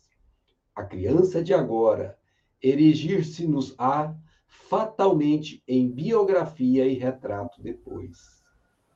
a 0.78 0.84
criança 0.84 1.44
de 1.44 1.56
agora 1.56 2.16
erigir-se-nos-á 2.62 4.16
fatalmente 4.46 5.64
em 5.68 5.90
biografia 5.90 6.86
e 6.86 6.94
retrato 6.94 7.64
depois. 7.64 8.44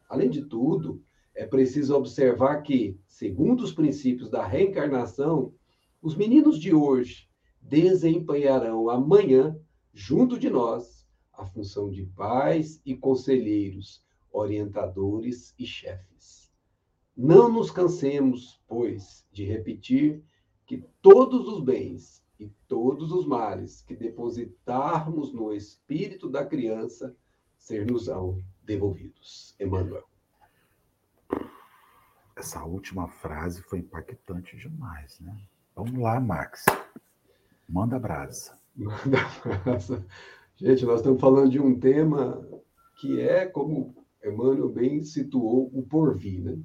Além 0.07 0.29
de 0.29 0.45
tudo, 0.45 1.01
é 1.33 1.43
preciso 1.43 1.95
observar 1.95 2.61
que, 2.61 2.99
segundo 3.07 3.63
os 3.63 3.73
princípios 3.73 4.29
da 4.29 4.45
reencarnação, 4.45 5.55
os 5.99 6.15
meninos 6.15 6.59
de 6.59 6.71
hoje 6.71 7.27
desempenharão 7.59 8.87
amanhã, 8.87 9.57
junto 9.91 10.37
de 10.37 10.51
nós, 10.51 11.07
a 11.33 11.47
função 11.47 11.89
de 11.89 12.03
pais 12.15 12.79
e 12.85 12.95
conselheiros, 12.95 14.03
orientadores 14.31 15.55
e 15.57 15.65
chefes. 15.65 16.51
Não 17.17 17.51
nos 17.51 17.71
cansemos, 17.71 18.61
pois, 18.67 19.25
de 19.31 19.45
repetir 19.45 20.23
que 20.71 20.87
todos 21.01 21.49
os 21.49 21.61
bens 21.61 22.23
e 22.39 22.47
todos 22.65 23.11
os 23.11 23.27
males 23.27 23.81
que 23.81 23.93
depositarmos 23.93 25.33
no 25.33 25.53
espírito 25.53 26.29
da 26.29 26.45
criança 26.45 27.13
ser-nos-ão 27.57 28.41
devolvidos. 28.63 29.53
Emmanuel. 29.59 30.07
Essa 32.37 32.63
última 32.63 33.09
frase 33.09 33.61
foi 33.63 33.79
impactante 33.79 34.55
demais, 34.55 35.19
né? 35.19 35.37
Vamos 35.75 35.99
lá, 35.99 36.21
Max. 36.21 36.63
Manda 37.67 37.99
brasa. 37.99 38.57
Manda 38.73 39.17
brasa. 39.43 40.07
Gente, 40.55 40.85
nós 40.85 41.01
estamos 41.01 41.19
falando 41.19 41.51
de 41.51 41.59
um 41.59 41.77
tema 41.77 42.47
que 43.01 43.19
é, 43.19 43.45
como 43.45 43.93
Emmanuel 44.23 44.69
bem 44.69 45.03
situou, 45.03 45.69
o 45.73 45.83
porvir, 45.83 46.41
né? 46.41 46.57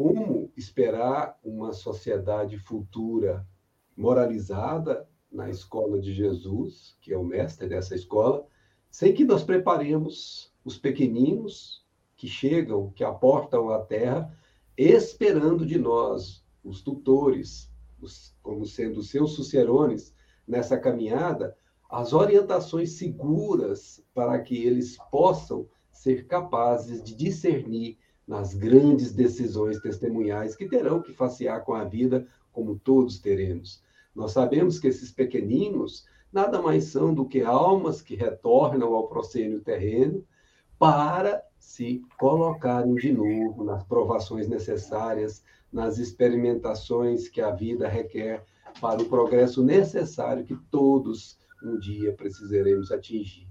Como 0.00 0.50
esperar 0.56 1.38
uma 1.44 1.74
sociedade 1.74 2.56
futura 2.56 3.46
moralizada 3.94 5.06
na 5.30 5.50
escola 5.50 6.00
de 6.00 6.14
Jesus, 6.14 6.96
que 7.02 7.12
é 7.12 7.18
o 7.18 7.22
mestre 7.22 7.68
dessa 7.68 7.94
escola, 7.94 8.46
sem 8.90 9.12
que 9.12 9.26
nós 9.26 9.44
preparemos 9.44 10.54
os 10.64 10.78
pequeninos 10.78 11.86
que 12.16 12.26
chegam, 12.26 12.90
que 12.92 13.04
aportam 13.04 13.68
a 13.68 13.80
terra, 13.80 14.34
esperando 14.74 15.66
de 15.66 15.78
nós, 15.78 16.42
os 16.64 16.80
tutores, 16.80 17.70
os, 18.00 18.34
como 18.42 18.64
sendo 18.64 19.02
seus 19.02 19.34
sucerones 19.34 20.14
nessa 20.48 20.78
caminhada, 20.78 21.54
as 21.90 22.14
orientações 22.14 22.92
seguras 22.92 24.02
para 24.14 24.40
que 24.40 24.64
eles 24.64 24.96
possam 25.10 25.68
ser 25.92 26.26
capazes 26.26 27.02
de 27.02 27.14
discernir 27.14 27.98
nas 28.30 28.54
grandes 28.54 29.10
decisões 29.10 29.80
testemunhais 29.80 30.54
que 30.54 30.68
terão 30.68 31.02
que 31.02 31.12
facear 31.12 31.64
com 31.64 31.74
a 31.74 31.82
vida, 31.82 32.28
como 32.52 32.78
todos 32.78 33.18
teremos. 33.18 33.82
Nós 34.14 34.30
sabemos 34.30 34.78
que 34.78 34.86
esses 34.86 35.10
pequeninos 35.10 36.06
nada 36.32 36.62
mais 36.62 36.84
são 36.84 37.12
do 37.12 37.24
que 37.24 37.42
almas 37.42 38.00
que 38.00 38.14
retornam 38.14 38.94
ao 38.94 39.08
proscênio 39.08 39.60
terreno 39.60 40.24
para 40.78 41.42
se 41.58 42.04
colocarem 42.20 42.94
de 42.94 43.12
novo 43.12 43.64
nas 43.64 43.82
provações 43.82 44.48
necessárias, 44.48 45.42
nas 45.72 45.98
experimentações 45.98 47.28
que 47.28 47.40
a 47.40 47.50
vida 47.50 47.88
requer 47.88 48.44
para 48.80 49.02
o 49.02 49.08
progresso 49.08 49.60
necessário 49.60 50.44
que 50.44 50.56
todos 50.70 51.36
um 51.64 51.76
dia 51.76 52.12
precisaremos 52.12 52.92
atingir. 52.92 53.48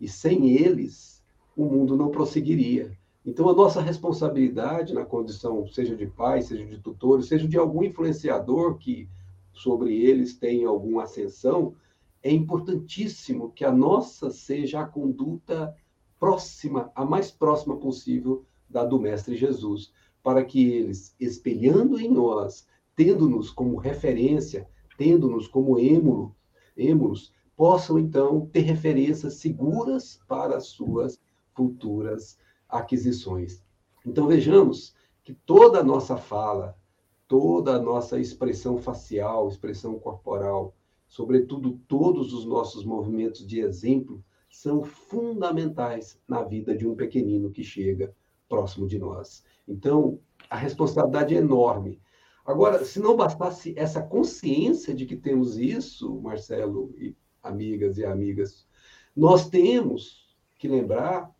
E 0.00 0.08
sem 0.08 0.50
eles, 0.56 1.22
o 1.56 1.64
mundo 1.64 1.96
não 1.96 2.10
prosseguiria. 2.10 2.90
Então, 3.26 3.48
a 3.48 3.52
nossa 3.52 3.80
responsabilidade 3.80 4.94
na 4.94 5.04
condição, 5.04 5.66
seja 5.66 5.96
de 5.96 6.06
pai, 6.06 6.42
seja 6.42 6.64
de 6.64 6.78
tutor, 6.78 7.24
seja 7.24 7.48
de 7.48 7.58
algum 7.58 7.82
influenciador 7.82 8.78
que 8.78 9.08
sobre 9.52 10.00
eles 10.00 10.38
tem 10.38 10.64
alguma 10.64 11.02
ascensão, 11.02 11.74
é 12.22 12.30
importantíssimo 12.30 13.50
que 13.50 13.64
a 13.64 13.72
nossa 13.72 14.30
seja 14.30 14.80
a 14.80 14.86
conduta 14.86 15.74
próxima, 16.20 16.92
a 16.94 17.04
mais 17.04 17.28
próxima 17.32 17.76
possível 17.76 18.44
da 18.70 18.84
do 18.84 19.00
Mestre 19.00 19.36
Jesus, 19.36 19.92
para 20.22 20.44
que 20.44 20.70
eles, 20.70 21.12
espelhando 21.18 22.00
em 22.00 22.08
nós, 22.08 22.68
tendo-nos 22.94 23.50
como 23.50 23.76
referência, 23.76 24.68
tendo-nos 24.96 25.48
como 25.48 25.80
êmulo, 25.80 26.32
êmulos, 26.76 27.32
possam 27.56 27.98
então 27.98 28.46
ter 28.46 28.60
referências 28.60 29.34
seguras 29.34 30.20
para 30.28 30.56
as 30.56 30.66
suas 30.66 31.20
futuras 31.54 32.38
aquisições. 32.68 33.62
Então 34.04 34.26
vejamos 34.26 34.94
que 35.24 35.34
toda 35.34 35.80
a 35.80 35.84
nossa 35.84 36.16
fala, 36.16 36.76
toda 37.26 37.76
a 37.76 37.80
nossa 37.80 38.18
expressão 38.18 38.78
facial, 38.78 39.48
expressão 39.48 39.98
corporal, 39.98 40.74
sobretudo 41.06 41.80
todos 41.88 42.32
os 42.32 42.44
nossos 42.44 42.84
movimentos 42.84 43.46
de 43.46 43.60
exemplo, 43.60 44.24
são 44.48 44.82
fundamentais 44.82 46.20
na 46.26 46.42
vida 46.42 46.76
de 46.76 46.86
um 46.86 46.94
pequenino 46.94 47.50
que 47.50 47.62
chega 47.62 48.14
próximo 48.48 48.86
de 48.86 48.98
nós. 48.98 49.44
Então, 49.66 50.18
a 50.48 50.56
responsabilidade 50.56 51.34
é 51.34 51.38
enorme. 51.38 52.00
Agora, 52.44 52.84
se 52.84 53.00
não 53.00 53.16
bastasse 53.16 53.74
essa 53.76 54.00
consciência 54.00 54.94
de 54.94 55.04
que 55.04 55.16
temos 55.16 55.58
isso, 55.58 56.20
Marcelo 56.20 56.94
e 56.96 57.16
amigas 57.42 57.98
e 57.98 58.04
amigas, 58.04 58.66
nós 59.14 59.48
temos 59.48 60.36
que 60.58 60.68
lembrar 60.68 61.34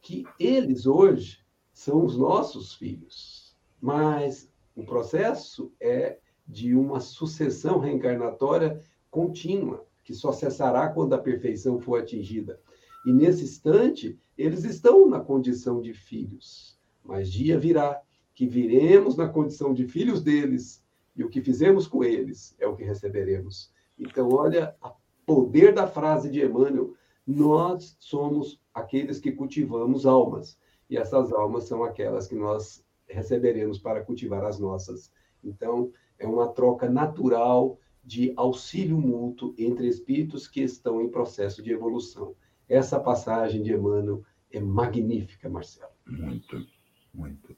que 0.00 0.24
eles 0.38 0.86
hoje 0.86 1.40
são 1.72 2.04
os 2.04 2.16
nossos 2.16 2.74
filhos. 2.74 3.56
Mas 3.80 4.50
o 4.74 4.84
processo 4.84 5.72
é 5.80 6.18
de 6.46 6.74
uma 6.74 7.00
sucessão 7.00 7.78
reencarnatória 7.78 8.82
contínua, 9.10 9.86
que 10.04 10.14
só 10.14 10.32
cessará 10.32 10.88
quando 10.88 11.14
a 11.14 11.18
perfeição 11.18 11.80
for 11.80 12.00
atingida. 12.00 12.60
E 13.06 13.12
nesse 13.12 13.44
instante, 13.44 14.18
eles 14.36 14.64
estão 14.64 15.08
na 15.08 15.20
condição 15.20 15.80
de 15.80 15.94
filhos. 15.94 16.78
Mas 17.04 17.30
dia 17.30 17.58
virá 17.58 18.00
que 18.34 18.46
viremos 18.46 19.16
na 19.16 19.28
condição 19.28 19.72
de 19.72 19.86
filhos 19.86 20.22
deles, 20.22 20.84
e 21.16 21.24
o 21.24 21.28
que 21.28 21.42
fizemos 21.42 21.86
com 21.86 22.02
eles 22.02 22.54
é 22.58 22.66
o 22.66 22.76
que 22.76 22.84
receberemos. 22.84 23.72
Então, 23.98 24.28
olha 24.30 24.74
o 24.82 24.90
poder 25.26 25.74
da 25.74 25.86
frase 25.86 26.30
de 26.30 26.42
Emmanuel: 26.42 26.94
nós 27.26 27.96
somos 28.00 28.60
aqueles 28.80 29.18
que 29.18 29.32
cultivamos 29.32 30.06
almas, 30.06 30.58
e 30.88 30.96
essas 30.96 31.32
almas 31.32 31.64
são 31.64 31.84
aquelas 31.84 32.26
que 32.26 32.34
nós 32.34 32.84
receberemos 33.06 33.78
para 33.78 34.02
cultivar 34.02 34.44
as 34.44 34.58
nossas. 34.58 35.12
Então, 35.42 35.92
é 36.18 36.26
uma 36.26 36.48
troca 36.48 36.88
natural 36.88 37.78
de 38.04 38.32
auxílio 38.36 38.98
mútuo 38.98 39.54
entre 39.58 39.86
espíritos 39.86 40.48
que 40.48 40.62
estão 40.62 41.00
em 41.00 41.08
processo 41.08 41.62
de 41.62 41.70
evolução. 41.72 42.34
Essa 42.68 42.98
passagem 42.98 43.62
de 43.62 43.72
Emmanuel 43.72 44.22
é 44.50 44.60
magnífica, 44.60 45.48
Marcelo. 45.48 45.92
Muito. 46.06 46.66
Muito. 47.12 47.56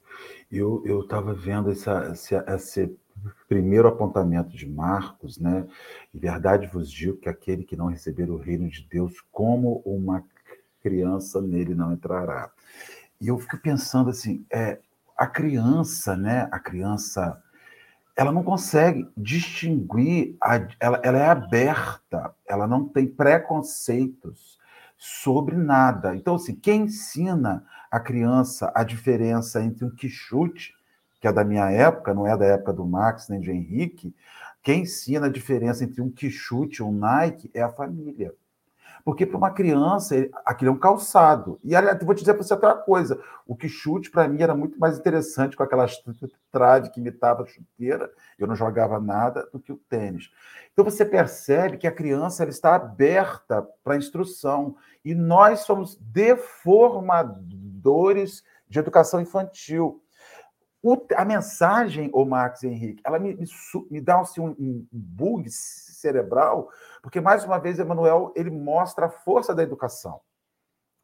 Eu 0.51 1.01
estava 1.01 1.33
vendo 1.33 1.69
essa, 1.69 2.11
esse, 2.11 2.35
esse 2.35 2.97
primeiro 3.47 3.87
apontamento 3.87 4.55
de 4.55 4.67
Marcos, 4.67 5.37
né? 5.37 5.67
Em 6.13 6.17
verdade 6.17 6.67
vos 6.67 6.91
digo 6.91 7.17
que 7.17 7.29
aquele 7.29 7.63
que 7.63 7.75
não 7.75 7.87
receber 7.87 8.29
o 8.29 8.37
reino 8.37 8.67
de 8.69 8.87
Deus 8.89 9.21
como 9.31 9.81
uma 9.85 10.25
criança, 10.83 11.41
nele 11.41 11.73
não 11.73 11.93
entrará. 11.93 12.51
E 13.19 13.29
eu 13.29 13.39
fico 13.39 13.57
pensando 13.57 14.09
assim, 14.09 14.45
é, 14.51 14.79
a 15.17 15.25
criança, 15.25 16.17
né? 16.17 16.49
A 16.51 16.59
criança, 16.59 17.41
ela 18.15 18.31
não 18.31 18.43
consegue 18.43 19.09
distinguir, 19.15 20.35
a, 20.41 20.55
ela, 20.79 20.99
ela 21.03 21.17
é 21.17 21.29
aberta, 21.29 22.35
ela 22.45 22.67
não 22.67 22.87
tem 22.87 23.07
preconceitos 23.07 24.59
sobre 24.97 25.55
nada. 25.55 26.15
Então, 26.15 26.35
assim, 26.35 26.55
quem 26.55 26.83
ensina 26.83 27.65
a 27.89 27.99
criança 27.99 28.71
a 28.75 28.83
diferença 28.83 29.63
entre 29.63 29.85
um 29.85 29.89
quichute, 29.89 30.75
que 31.21 31.27
é 31.27 31.31
da 31.31 31.45
minha 31.45 31.69
época, 31.71 32.13
não 32.13 32.27
é 32.27 32.35
da 32.37 32.45
época 32.45 32.73
do 32.73 32.85
Max 32.85 33.29
nem 33.29 33.39
de 33.39 33.51
Henrique, 33.51 34.13
quem 34.61 34.81
ensina 34.83 35.27
a 35.27 35.31
diferença 35.31 35.83
entre 35.83 36.01
um 36.01 36.09
quichute 36.09 36.81
e 36.81 36.83
um 36.83 36.91
Nike 36.91 37.49
é 37.53 37.61
a 37.61 37.69
família. 37.69 38.33
Porque 39.03 39.25
para 39.25 39.37
uma 39.37 39.51
criança, 39.51 40.15
aquilo 40.45 40.71
é 40.71 40.73
um 40.73 40.79
calçado. 40.79 41.59
E 41.61 41.75
aliás, 41.75 42.01
vou 42.01 42.15
te 42.15 42.19
dizer 42.19 42.35
para 42.35 42.43
você 42.43 42.53
outra 42.53 42.73
coisa: 42.73 43.21
o 43.45 43.53
que 43.53 43.67
chute, 43.67 44.09
para 44.09 44.29
mim, 44.29 44.41
era 44.41 44.55
muito 44.55 44.79
mais 44.79 44.97
interessante 44.97 45.57
com 45.57 45.63
aquelas 45.63 46.01
trave 46.51 46.89
que 46.89 47.01
imitava 47.01 47.45
chuteira, 47.45 48.09
eu 48.39 48.47
não 48.47 48.55
jogava 48.55 49.01
nada, 49.01 49.49
do 49.51 49.59
que 49.59 49.73
o 49.73 49.81
tênis. 49.89 50.31
Então 50.71 50.85
você 50.85 51.03
percebe 51.03 51.77
que 51.77 51.87
a 51.87 51.91
criança 51.91 52.43
ela 52.43 52.51
está 52.51 52.75
aberta 52.75 53.67
para 53.83 53.95
a 53.95 53.97
instrução. 53.97 54.77
E 55.03 55.13
nós 55.13 55.59
somos 55.61 55.97
deformadores 55.99 58.41
de 58.69 58.79
educação 58.79 59.19
infantil. 59.19 60.01
O, 60.81 60.95
a 61.15 61.25
mensagem, 61.25 62.09
o 62.13 62.23
Marcos 62.25 62.63
Henrique, 62.63 63.01
ela 63.05 63.19
me, 63.19 63.35
me, 63.35 63.45
me 63.89 64.01
dá 64.01 64.19
assim, 64.19 64.41
um, 64.41 64.55
um 64.59 64.85
bug 64.91 65.49
cerebral, 66.03 66.69
porque, 67.01 67.21
mais 67.21 67.43
uma 67.43 67.57
vez, 67.57 67.79
Emmanuel 67.79 68.31
ele 68.35 68.51
mostra 68.51 69.05
a 69.07 69.09
força 69.09 69.55
da 69.55 69.63
educação. 69.63 70.21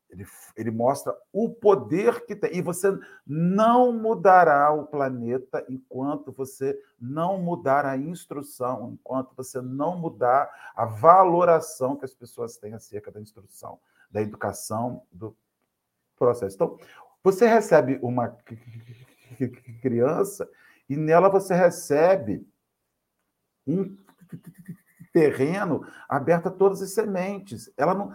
Ele, 0.10 0.26
ele 0.58 0.72
mostra 0.72 1.16
o 1.32 1.50
poder 1.50 2.26
que 2.26 2.36
tem. 2.36 2.56
E 2.56 2.62
você 2.62 2.98
não 3.26 3.94
mudará 3.94 4.72
o 4.72 4.88
planeta 4.88 5.64
enquanto 5.70 6.32
você 6.32 6.78
não 7.00 7.40
mudar 7.40 7.86
a 7.86 7.96
instrução, 7.96 8.92
enquanto 8.94 9.36
você 9.36 9.62
não 9.62 9.98
mudar 9.98 10.50
a 10.76 10.86
valoração 10.86 11.96
que 11.96 12.06
as 12.06 12.14
pessoas 12.14 12.58
têm 12.58 12.74
acerca 12.74 13.12
da 13.12 13.22
instrução, 13.22 13.80
da 14.10 14.22
educação, 14.22 15.04
do 15.12 15.36
processo. 16.18 16.56
Então, 16.56 16.80
você 17.24 17.48
recebe 17.48 18.00
uma 18.02 18.36
criança 19.82 20.50
e 20.90 20.98
nela 20.98 21.30
você 21.30 21.54
recebe 21.54 22.48
um 23.68 23.96
terreno 25.12 25.86
aberto 26.08 26.48
a 26.48 26.52
todas 26.52 26.82
as 26.82 26.94
sementes. 26.94 27.72
Ela 27.78 27.94
não, 27.94 28.14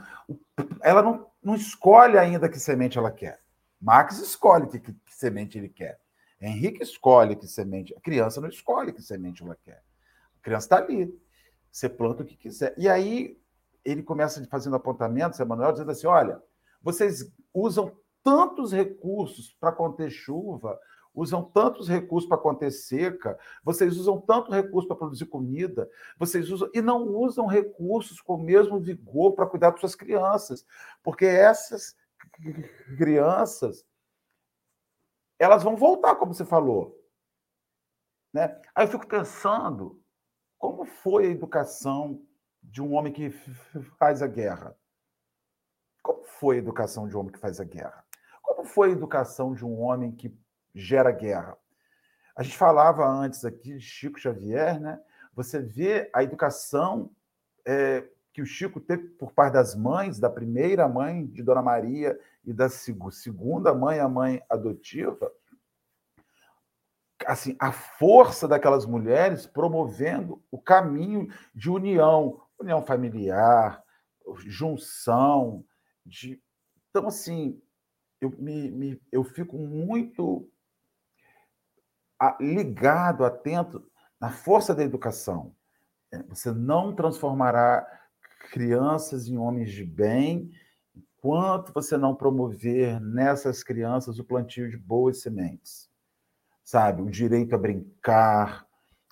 ela 0.83 1.03
não, 1.03 1.27
não 1.43 1.55
escolhe 1.55 2.19
ainda 2.19 2.49
que 2.49 2.59
semente 2.59 2.99
ela 2.99 3.11
quer. 3.11 3.41
Max 3.81 4.19
escolhe 4.19 4.67
que, 4.69 4.79
que, 4.79 4.93
que 4.93 5.15
semente 5.15 5.59
ele 5.59 5.69
quer. 5.69 5.99
Henrique 6.41 6.83
escolhe 6.83 7.37
que 7.37 7.47
semente. 7.47 7.95
A 7.97 8.01
criança 8.01 8.41
não 8.41 8.49
escolhe 8.49 8.93
que 8.93 9.03
semente 9.03 9.43
ela 9.43 9.57
quer. 9.63 9.83
A 10.39 10.43
criança 10.43 10.67
está 10.67 10.77
ali. 10.79 11.13
Você 11.71 11.89
planta 11.89 12.23
o 12.23 12.27
que 12.27 12.37
quiser. 12.37 12.75
E 12.79 12.89
aí 12.89 13.39
ele 13.85 14.03
começa 14.03 14.45
fazendo 14.47 14.77
apontamentos, 14.77 15.41
Emanuel, 15.41 15.73
dizendo 15.73 15.91
assim: 15.91 16.07
olha, 16.07 16.41
vocês 16.83 17.31
usam 17.53 17.93
tantos 18.23 18.73
recursos 18.73 19.55
para 19.61 19.73
conter 19.73 20.11
chuva, 20.11 20.79
usam 21.15 21.45
tantos 21.45 21.89
recursos 21.89 22.29
para 22.29 22.39
conter 22.39 22.71
seca, 22.73 23.39
vocês 23.63 23.97
usam 23.97 24.21
tanto 24.21 24.51
recurso 24.51 24.89
para 24.89 24.97
produzir 24.97 25.27
comida, 25.27 25.89
vocês 26.19 26.51
usam 26.51 26.69
e 26.75 26.83
não 26.83 27.07
usam 27.07 27.47
recursos 27.47 28.21
com 28.21 28.35
o 28.35 28.43
mesmo 28.43 28.81
vigor 28.81 29.33
para 29.33 29.47
cuidar 29.47 29.71
das 29.71 29.81
suas 29.81 29.95
crianças, 29.95 30.67
porque 31.03 31.25
essas 31.25 31.97
crianças 32.99 33.87
elas 35.39 35.63
vão 35.63 35.77
voltar, 35.77 36.17
como 36.17 36.35
você 36.35 36.45
falou. 36.45 36.99
Né? 38.33 38.61
Aí 38.75 38.87
eu 38.87 38.91
fico 38.91 39.07
pensando 39.07 40.03
como 40.59 40.85
foi 40.85 41.27
a 41.27 41.31
educação 41.31 42.21
de 42.63 42.83
um 42.83 42.95
homem 42.95 43.13
que 43.13 43.31
faz 43.99 44.23
a 44.23 44.27
guerra? 44.27 44.77
Como 46.03 46.25
foi 46.25 46.57
a 46.57 46.59
educação 46.59 47.07
de 47.07 47.17
um 47.17 47.21
homem 47.21 47.33
que 47.33 47.39
faz 47.39 47.61
a 47.61 47.65
guerra? 47.65 48.05
Como 48.43 48.65
foi 48.65 48.89
a 48.89 48.93
educação 48.93 49.55
de 49.55 49.65
um 49.65 49.81
homem 49.81 50.11
que 50.11 50.29
gera 50.75 51.13
guerra. 51.13 51.57
A 52.37 52.43
gente 52.43 52.57
falava 52.57 53.07
antes 53.07 53.45
aqui 53.45 53.75
de 53.75 53.81
Chico 53.81 54.19
Xavier, 54.19 54.81
né? 54.81 55.01
Você 55.35 55.61
vê 55.61 56.11
a 56.13 56.23
educação 56.23 57.11
é, 57.65 58.05
que 58.33 58.43
o 58.43 58.47
Chico 58.47 58.81
teve 58.81 59.09
por 59.11 59.33
parte 59.33 59.55
das 59.55 59.75
mães, 59.75 60.19
da 60.19 60.29
primeira 60.29 60.89
mãe 60.89 61.27
de 61.27 61.43
Dona 61.43 61.63
Maria 61.63 62.19
e 62.45 62.53
da 62.53 62.69
segunda 62.69 63.73
mãe, 63.73 64.01
a 64.01 64.09
mãe 64.09 64.43
adotiva, 64.51 65.33
assim, 67.27 67.57
a 67.59 67.73
força 67.73 68.47
daquelas 68.49 68.85
mulheres 68.85 69.47
promovendo 69.47 70.43
o 70.51 70.59
caminho 70.59 71.29
de 71.55 71.71
união, 71.71 72.41
união 72.59 72.83
familiar, 72.83 73.83
junção, 74.45 75.65
de 76.05 76.43
então 76.91 77.09
assim, 77.09 77.61
eu 78.21 78.31
me, 78.39 78.71
me 78.71 79.03
eu 79.11 79.25
fico 79.25 79.57
muito 79.57 80.49
ligado, 82.41 83.25
atento 83.25 83.85
na 84.21 84.31
força 84.31 84.75
da 84.75 84.83
educação. 84.83 85.55
É, 86.13 86.23
você 86.23 86.51
não 86.53 86.95
transformará 86.95 87.87
crianças 88.51 89.29
em 89.29 89.37
homens 89.37 89.73
de 89.73 89.85
bem 89.85 90.51
enquanto 90.95 91.73
você 91.73 91.97
não 91.97 92.15
promover 92.15 93.01
nessas 93.01 93.63
crianças 93.63 94.19
o 94.19 94.25
plantio 94.25 94.71
de 94.71 94.77
boas 94.77 95.23
sementes. 95.23 95.91
Sabe, 96.63 97.03
o 97.03 97.11
direito 97.11 97.55
a 97.55 97.59
brincar, 97.59 98.67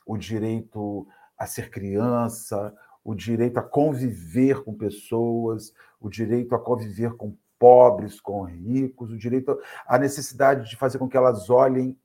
o 0.07 0.17
direito 0.17 1.07
a 1.37 1.47
ser 1.47 1.71
criança, 1.71 2.75
o 3.05 3.15
direito 3.15 3.59
a 3.59 3.63
conviver 3.63 4.63
com 4.63 4.75
pessoas, 4.75 5.75
o 6.01 6.09
direito 6.09 6.55
a 6.55 6.59
conviver 6.59 7.15
com 7.15 7.37
pobres, 7.59 8.21
com 8.21 8.43
ricos, 8.43 9.11
o 9.11 9.17
direito 9.17 9.59
a 9.87 9.99
necessidade 9.99 10.69
de 10.69 10.77
fazer 10.77 10.99
com 10.99 11.09
que 11.09 11.17
elas 11.17 11.51
olhem 11.51 11.99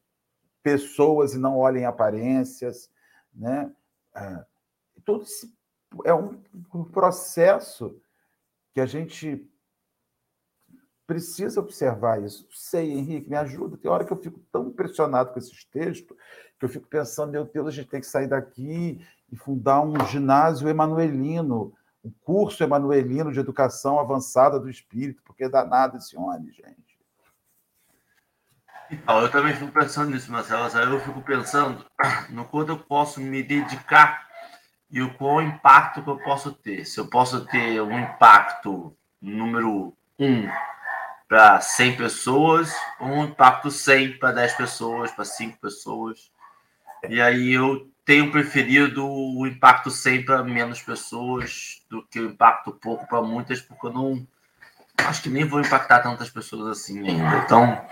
pessoas 0.63 1.33
e 1.33 1.37
não 1.37 1.57
olhem 1.57 1.85
aparências, 1.85 2.89
né? 3.33 3.71
É, 4.15 4.45
todo 5.05 5.23
esse 5.23 5.55
é 6.03 6.13
um 6.13 6.43
processo 6.91 7.99
que 8.73 8.81
a 8.81 8.85
gente 8.85 9.49
precisa 11.07 11.61
observar 11.61 12.21
isso. 12.21 12.47
Sei, 12.51 12.91
Henrique, 12.91 13.29
me 13.29 13.37
ajuda. 13.37 13.77
Tem 13.77 13.89
hora 13.89 14.03
que 14.03 14.11
eu 14.11 14.21
fico 14.21 14.41
tão 14.51 14.67
impressionado 14.67 15.31
com 15.31 15.39
esses 15.39 15.63
textos 15.63 16.15
que 16.59 16.65
eu 16.65 16.69
fico 16.69 16.87
pensando, 16.87 17.31
meu 17.31 17.45
Deus, 17.45 17.67
a 17.67 17.71
gente 17.71 17.89
tem 17.89 18.01
que 18.01 18.07
sair 18.07 18.27
daqui 18.27 18.99
e 19.31 19.35
fundar 19.35 19.81
um 19.81 20.05
ginásio 20.07 20.67
emanuelino, 20.67 21.73
o 22.03 22.11
curso 22.23 22.63
emanuelino 22.63 23.31
de 23.31 23.39
educação 23.39 23.99
avançada 23.99 24.59
do 24.59 24.69
espírito, 24.69 25.21
porque 25.23 25.45
é 25.45 25.49
danado 25.49 25.97
esse 25.97 26.17
homem, 26.17 26.51
gente. 26.51 26.86
Então, 28.89 29.21
eu 29.21 29.29
também 29.29 29.53
fico 29.53 29.71
pensando 29.71 30.11
nisso, 30.11 30.31
Marcelo. 30.31 30.95
Eu 30.95 30.99
fico 30.99 31.21
pensando 31.21 31.85
no 32.29 32.45
quanto 32.45 32.71
eu 32.71 32.77
posso 32.77 33.19
me 33.19 33.43
dedicar 33.43 34.27
e 34.89 35.01
o 35.01 35.13
qual 35.13 35.41
impacto 35.41 36.01
que 36.01 36.09
eu 36.09 36.17
posso 36.17 36.51
ter. 36.51 36.85
Se 36.85 36.99
eu 36.99 37.07
posso 37.07 37.45
ter 37.45 37.81
um 37.81 37.99
impacto 37.99 38.95
número 39.21 39.93
um 40.19 40.49
para 41.27 41.59
100 41.59 41.97
pessoas, 41.97 42.73
um 43.01 43.25
impacto 43.25 43.69
100 43.69 44.17
para 44.17 44.31
10 44.31 44.53
pessoas, 44.53 45.11
para 45.11 45.25
5 45.25 45.59
pessoas. 45.59 46.31
E 47.09 47.21
aí 47.21 47.51
eu 47.51 47.89
tenho 48.05 48.31
preferido 48.31 49.05
o 49.05 49.45
impacto 49.45 49.91
100 49.91 50.23
para 50.23 50.41
menos 50.41 50.81
pessoas 50.81 51.81
do 51.89 52.01
que 52.07 52.19
o 52.19 52.29
impacto 52.29 52.71
pouco 52.71 53.05
para 53.05 53.21
muitas, 53.21 53.59
porque 53.59 53.87
eu 53.87 53.91
não 53.91 54.27
acho 54.97 55.21
que 55.21 55.29
nem 55.29 55.43
vou 55.43 55.59
impactar 55.59 55.99
tantas 55.99 56.29
pessoas 56.29 56.79
assim 56.79 57.05
ainda. 57.05 57.37
Então, 57.43 57.85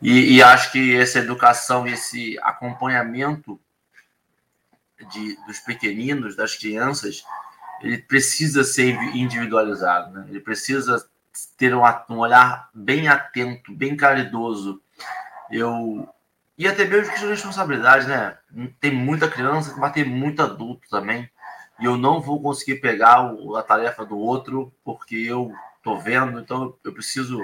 e, 0.00 0.36
e 0.36 0.42
acho 0.42 0.72
que 0.72 0.96
essa 0.96 1.18
educação, 1.18 1.86
esse 1.86 2.38
acompanhamento 2.42 3.60
de, 5.12 5.36
dos 5.46 5.58
pequeninos, 5.60 6.36
das 6.36 6.54
crianças, 6.54 7.24
ele 7.80 7.98
precisa 7.98 8.64
ser 8.64 8.94
individualizado, 9.14 10.12
né? 10.12 10.26
ele 10.28 10.40
precisa 10.40 11.06
ter 11.56 11.74
um, 11.74 11.82
um 12.10 12.18
olhar 12.18 12.70
bem 12.74 13.08
atento, 13.08 13.72
bem 13.74 13.96
caridoso. 13.96 14.80
Eu 15.50 16.08
e 16.58 16.66
até 16.66 16.86
mesmo 16.86 17.14
de 17.14 17.26
responsabilidade, 17.26 18.06
né? 18.06 18.38
Tem 18.80 18.90
muita 18.90 19.28
criança, 19.28 19.74
mas 19.76 19.92
tem 19.92 20.04
muito 20.04 20.40
adulto 20.40 20.88
também. 20.88 21.28
E 21.78 21.84
eu 21.84 21.98
não 21.98 22.20
vou 22.20 22.40
conseguir 22.40 22.76
pegar 22.76 23.34
o, 23.34 23.56
a 23.56 23.62
tarefa 23.62 24.06
do 24.06 24.16
outro 24.16 24.72
porque 24.82 25.16
eu 25.16 25.52
tô 25.82 25.98
vendo, 25.98 26.40
então 26.40 26.74
eu 26.82 26.92
preciso 26.94 27.38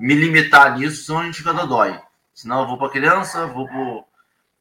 me 0.00 0.14
limitar 0.14 0.78
nisso, 0.78 1.04
senão 1.04 1.20
a 1.20 1.24
gente 1.24 1.38
fica 1.38 1.52
dói. 1.66 2.00
Senão 2.32 2.62
eu 2.62 2.66
vou 2.66 2.78
para 2.78 2.88
criança, 2.88 3.46
vou 3.46 3.68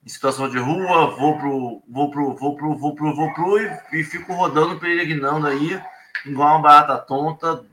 em 0.06 0.10
situação 0.10 0.49
de 0.49 0.60
rua, 0.60 1.15
vou 1.15 1.38
pro 1.38 1.84
vou 1.88 2.12
pro 2.12 2.36
vou 2.36 2.56
pro 2.56 2.78
vou 2.78 2.95
pro 2.95 3.15
vou 3.15 3.34
pro 3.34 3.60
e, 3.60 3.80
e 3.93 4.04
fico 4.04 4.34
rodando 4.34 4.80
peregrinando 4.80 5.47
aí 5.47 5.82
igual 6.25 6.56
uma 6.56 6.62
barata 6.62 6.97
tonta, 6.97 7.65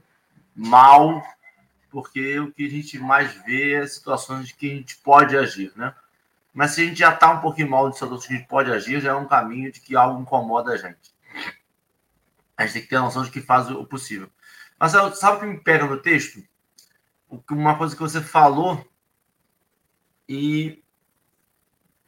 mal, 0.54 1.22
porque 1.90 2.38
o 2.38 2.52
que 2.52 2.66
a 2.66 2.70
gente 2.70 2.98
mais 2.98 3.32
vê 3.44 3.74
é 3.74 3.86
situações 3.86 4.46
de 4.46 4.54
que 4.54 4.70
a 4.70 4.74
gente 4.74 4.96
pode 4.98 5.36
agir, 5.36 5.72
né? 5.74 5.92
Mas 6.54 6.70
se 6.70 6.82
a 6.82 6.84
gente 6.84 7.00
já 7.00 7.12
está 7.12 7.32
um 7.32 7.40
pouquinho 7.40 7.68
mal 7.68 7.90
de 7.90 7.96
situações 7.96 8.26
que 8.26 8.34
a 8.34 8.36
gente 8.36 8.48
pode 8.48 8.70
agir, 8.70 9.00
já 9.00 9.10
é 9.10 9.14
um 9.14 9.26
caminho 9.26 9.72
de 9.72 9.80
que 9.80 9.96
algo 9.96 10.20
incomoda 10.20 10.72
a 10.72 10.76
gente. 10.76 11.14
A 12.56 12.64
gente 12.64 12.72
tem 12.72 12.82
que 12.82 12.88
ter 12.88 12.96
a 12.96 13.02
noção 13.02 13.24
de 13.24 13.30
que 13.30 13.42
faz 13.42 13.68
o 13.70 13.84
possível. 13.84 14.30
Mas 14.78 14.92
sabe 15.18 15.36
o 15.36 15.40
que 15.40 15.46
me 15.46 15.58
pega 15.58 15.84
no 15.84 15.98
texto? 15.98 16.42
Uma 17.50 17.76
coisa 17.76 17.94
que 17.94 18.02
você 18.02 18.20
falou 18.20 18.86
e 20.28 20.82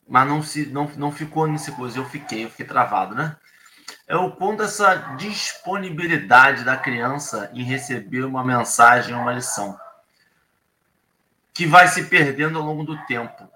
mas 0.08 0.26
não 0.26 0.42
se 0.42 0.66
não, 0.66 0.86
não 0.96 1.12
ficou 1.12 1.46
nesse 1.46 1.70
coisa, 1.72 1.98
eu 1.98 2.04
fiquei, 2.06 2.44
eu 2.44 2.50
fiquei 2.50 2.64
travado, 2.64 3.14
né? 3.14 3.36
É 4.06 4.16
o 4.16 4.30
quanto 4.32 4.62
essa 4.62 4.94
disponibilidade 5.16 6.64
da 6.64 6.76
criança 6.76 7.50
em 7.52 7.62
receber 7.62 8.24
uma 8.24 8.42
mensagem, 8.42 9.14
uma 9.14 9.32
lição, 9.32 9.78
que 11.52 11.66
vai 11.66 11.88
se 11.88 12.04
perdendo 12.04 12.58
ao 12.58 12.64
longo 12.64 12.84
do 12.84 12.96
tempo. 13.04 13.48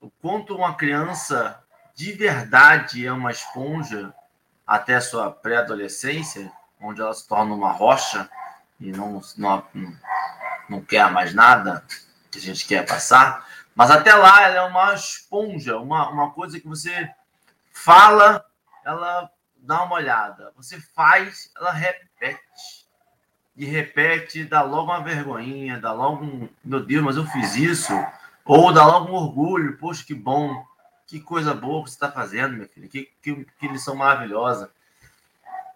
O 0.00 0.10
quanto 0.10 0.56
uma 0.56 0.74
criança 0.74 1.62
de 1.94 2.12
verdade 2.12 3.06
é 3.06 3.12
uma 3.12 3.30
esponja 3.30 4.12
até 4.66 4.98
sua 5.00 5.30
pré-adolescência, 5.30 6.50
onde 6.80 7.00
ela 7.00 7.14
se 7.14 7.26
torna 7.28 7.54
uma 7.54 7.70
rocha 7.70 8.28
e 8.80 8.90
não, 8.90 9.20
não, 9.36 9.64
não 10.68 10.80
quer 10.80 11.10
mais 11.10 11.34
nada 11.34 11.84
que 12.30 12.38
a 12.38 12.40
gente 12.40 12.66
quer 12.66 12.86
passar, 12.86 13.46
mas 13.74 13.90
até 13.90 14.14
lá 14.14 14.42
ela 14.42 14.56
é 14.56 14.62
uma 14.62 14.94
esponja, 14.94 15.78
uma, 15.78 16.08
uma 16.08 16.30
coisa 16.30 16.60
que 16.60 16.68
você 16.68 17.10
fala, 17.72 18.44
ela 18.84 19.30
dá 19.56 19.82
uma 19.82 19.96
olhada. 19.96 20.52
Você 20.56 20.80
faz, 20.80 21.50
ela 21.56 21.72
repete. 21.72 22.84
E 23.56 23.64
repete, 23.64 24.44
dá 24.44 24.62
logo 24.62 24.90
uma 24.90 25.02
vergonhinha, 25.02 25.78
dá 25.78 25.92
logo 25.92 26.24
um, 26.24 26.48
meu 26.64 26.84
Deus, 26.84 27.04
mas 27.04 27.16
eu 27.16 27.26
fiz 27.26 27.54
isso. 27.56 27.92
Ou 28.44 28.72
dá 28.72 28.84
logo 28.84 29.10
um 29.10 29.14
orgulho, 29.14 29.78
poxa, 29.78 30.04
que 30.04 30.14
bom, 30.14 30.64
que 31.06 31.20
coisa 31.20 31.54
boa 31.54 31.84
que 31.84 31.90
você 31.90 31.96
está 31.96 32.10
fazendo, 32.10 32.54
minha 32.54 32.68
filha, 32.68 32.88
que, 32.88 33.10
que, 33.22 33.44
que 33.58 33.68
lição 33.68 33.94
maravilhosa. 33.94 34.70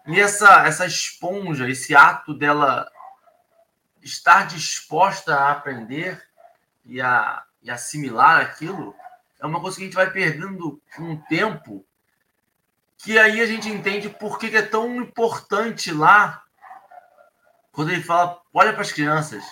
E 0.05 0.19
essa, 0.19 0.65
essa 0.65 0.85
esponja, 0.85 1.69
esse 1.69 1.95
ato 1.95 2.33
dela 2.33 2.89
estar 4.01 4.47
disposta 4.47 5.35
a 5.35 5.51
aprender 5.51 6.21
e 6.85 7.01
a 7.01 7.43
e 7.61 7.69
assimilar 7.69 8.41
aquilo, 8.41 8.95
é 9.39 9.45
uma 9.45 9.59
coisa 9.59 9.77
que 9.77 9.83
a 9.83 9.85
gente 9.85 9.95
vai 9.95 10.09
perdendo 10.09 10.81
com 10.95 11.13
o 11.13 11.21
tempo, 11.23 11.85
que 12.97 13.17
aí 13.17 13.39
a 13.41 13.45
gente 13.45 13.69
entende 13.69 14.09
por 14.09 14.37
que 14.37 14.55
é 14.55 14.61
tão 14.61 14.95
importante 14.97 15.91
lá, 15.91 16.41
quando 17.71 17.91
ele 17.91 18.03
fala, 18.03 18.41
olha 18.53 18.73
para 18.73 18.81
as 18.81 18.91
crianças, 18.91 19.43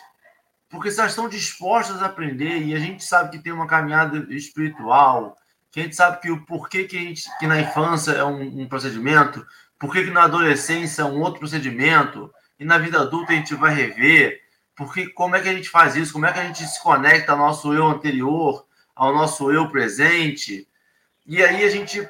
porque 0.70 0.92
se 0.92 1.00
elas 1.00 1.12
estão 1.12 1.30
dispostas 1.30 2.02
a 2.02 2.08
aprender, 2.08 2.62
e 2.64 2.76
a 2.76 2.80
gente 2.80 3.04
sabe 3.04 3.32
que 3.32 3.44
tem 3.44 3.54
uma 3.54 3.68
caminhada 3.68 4.34
espiritual, 4.34 5.38
que 5.72 5.80
a 5.80 5.84
gente 5.84 5.96
sabe 5.96 6.20
que 6.20 6.32
o 6.32 6.46
porquê 6.46 6.86
que, 6.86 6.98
a 6.98 7.02
gente, 7.02 7.38
que 7.38 7.48
na 7.48 7.60
infância 7.60 8.12
é 8.12 8.24
um, 8.24 8.62
um 8.62 8.68
procedimento, 8.68 9.46
porquê 9.80 10.04
que 10.04 10.12
na 10.12 10.24
adolescência 10.24 11.04
é 11.04 11.06
um 11.06 11.22
outro 11.22 11.40
procedimento, 11.40 12.34
e 12.60 12.66
na 12.66 12.78
vida 12.78 13.02
adulta 13.02 13.32
a 13.32 13.36
gente 13.36 13.54
vai 13.56 13.74
rever, 13.74 14.42
porque 14.76 15.08
como 15.10 15.36
é 15.36 15.42
que 15.42 15.50
a 15.50 15.54
gente 15.54 15.70
faz 15.70 15.96
isso? 15.96 16.14
Como 16.14 16.26
é 16.26 16.34
que 16.34 16.40
a 16.40 16.46
gente 16.46 16.64
se 16.66 16.82
conecta 16.82 17.32
ao 17.32 17.38
nosso 17.38 17.74
eu 17.74 17.86
anterior, 17.88 18.66
ao 18.96 19.14
nosso 19.14 19.52
eu 19.52 19.70
presente? 19.70 20.68
E 21.26 21.44
aí 21.44 21.64
a 21.64 21.70
gente 21.70 22.08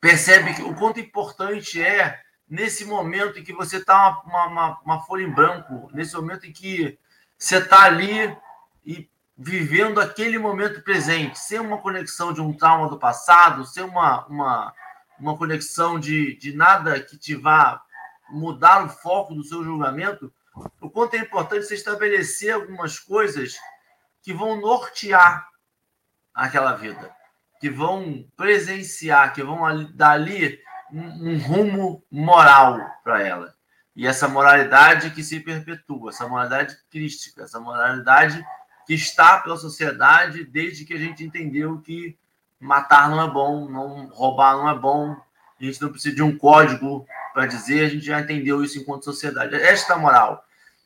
percebe 0.00 0.54
que 0.54 0.62
o 0.62 0.74
quanto 0.74 1.00
importante 1.00 1.82
é 1.82 2.20
nesse 2.48 2.84
momento 2.84 3.38
em 3.38 3.42
que 3.42 3.52
você 3.52 3.78
está 3.78 4.22
uma, 4.24 4.46
uma, 4.46 4.80
uma, 4.84 5.02
folha 5.02 5.24
em 5.24 5.30
branco, 5.30 5.90
nesse 5.92 6.14
momento 6.14 6.46
em 6.46 6.52
que 6.52 6.98
você 7.36 7.58
está 7.58 7.82
ali 7.84 8.36
e 8.84 9.08
vivendo 9.36 10.00
aquele 10.00 10.38
momento 10.38 10.82
presente, 10.82 11.38
sem 11.38 11.58
uma 11.58 11.78
conexão 11.78 12.32
de 12.32 12.40
um 12.40 12.52
trauma 12.52 12.88
do 12.88 12.98
passado, 12.98 13.66
sem 13.66 13.82
uma, 13.82 14.24
uma, 14.26 14.74
uma 15.18 15.36
conexão 15.36 15.98
de, 15.98 16.36
de 16.36 16.54
nada 16.54 17.00
que 17.00 17.18
te 17.18 17.34
vá 17.34 17.82
mudar 18.30 18.84
o 18.84 18.88
foco 18.88 19.34
do 19.34 19.44
seu 19.44 19.64
julgamento, 19.64 20.32
o 20.80 20.90
quanto 20.90 21.14
é 21.14 21.18
importante 21.18 21.66
você 21.66 21.74
estabelecer 21.74 22.54
algumas 22.54 22.98
coisas 22.98 23.56
que 24.22 24.32
vão 24.32 24.60
nortear 24.60 25.46
aquela 26.34 26.74
vida, 26.74 27.14
que 27.60 27.70
vão 27.70 28.26
presenciar, 28.36 29.32
que 29.32 29.42
vão 29.42 29.90
dar 29.92 30.10
ali 30.12 30.58
um, 30.90 31.32
um 31.32 31.38
rumo 31.38 32.02
moral 32.10 32.80
para 33.04 33.22
ela. 33.22 33.54
E 33.94 34.06
essa 34.06 34.28
moralidade 34.28 35.10
que 35.10 35.22
se 35.22 35.40
perpetua, 35.40 36.10
essa 36.10 36.28
moralidade 36.28 36.76
crística, 36.90 37.44
essa 37.44 37.58
moralidade 37.58 38.44
que 38.86 38.94
está 38.94 39.38
pela 39.40 39.56
sociedade 39.56 40.44
desde 40.44 40.84
que 40.84 40.94
a 40.94 40.98
gente 40.98 41.24
entendeu 41.24 41.80
que 41.80 42.16
matar 42.60 43.08
não 43.08 43.22
é 43.22 43.30
bom, 43.30 43.68
não 43.68 44.08
roubar 44.08 44.56
não 44.56 44.68
é 44.68 44.78
bom, 44.78 45.16
a 45.58 45.64
gente 45.64 45.80
não 45.80 45.90
precisa 45.90 46.14
de 46.14 46.22
um 46.22 46.36
código 46.36 47.06
para 47.36 47.44
dizer, 47.44 47.84
a 47.84 47.88
gente 47.90 48.06
já 48.06 48.18
entendeu 48.18 48.64
isso 48.64 48.78
enquanto 48.78 49.04
sociedade. 49.04 49.54
Esta 49.56 49.92
é 49.92 49.98
moral 49.98 50.42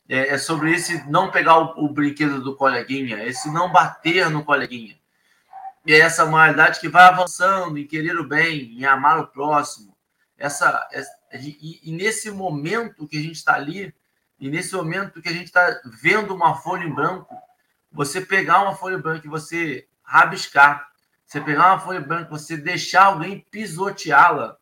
é, 0.09 0.33
é 0.33 0.37
sobre 0.37 0.73
esse 0.73 1.09
não 1.09 1.31
pegar 1.31 1.57
o, 1.57 1.85
o, 1.85 1.87
brinquedo 1.87 2.41
do 2.41 2.57
coleguinha, 2.57 3.23
esse 3.23 3.49
não 3.49 3.71
bater 3.71 4.29
no 4.29 4.43
coleguinha. 4.43 4.99
E 5.85 5.93
é 5.93 5.99
essa 5.99 6.25
moralidade 6.25 6.81
que 6.81 6.89
vai 6.89 7.05
avançando 7.05 7.77
em 7.77 7.87
querer 7.87 8.19
o 8.19 8.27
bem, 8.27 8.77
em 8.77 8.83
amar 8.83 9.17
o 9.17 9.27
próximo. 9.27 9.95
Essa, 10.37 10.89
essa 10.91 11.09
e, 11.35 11.79
e, 11.83 11.91
nesse 11.93 12.29
momento 12.29 13.07
que 13.07 13.17
a 13.17 13.21
gente 13.21 13.35
está 13.35 13.53
ali, 13.53 13.95
e 14.37 14.49
nesse 14.49 14.75
momento 14.75 15.21
que 15.21 15.29
a 15.29 15.33
gente 15.33 15.45
está 15.45 15.79
vendo 16.01 16.35
uma 16.35 16.55
folha 16.55 16.83
em 16.83 16.93
branco, 16.93 17.33
você 17.89 18.19
pegar 18.19 18.61
uma 18.61 18.75
folha 18.75 18.95
em 18.95 19.01
branco 19.01 19.25
e 19.25 19.29
você 19.29 19.87
rabiscar, 20.03 20.89
você 21.25 21.39
pegar 21.39 21.67
uma 21.67 21.79
folha 21.79 21.99
em 21.99 22.03
branco, 22.03 22.37
você 22.37 22.57
deixar 22.57 23.05
alguém 23.05 23.39
pisoteá-la, 23.49 24.57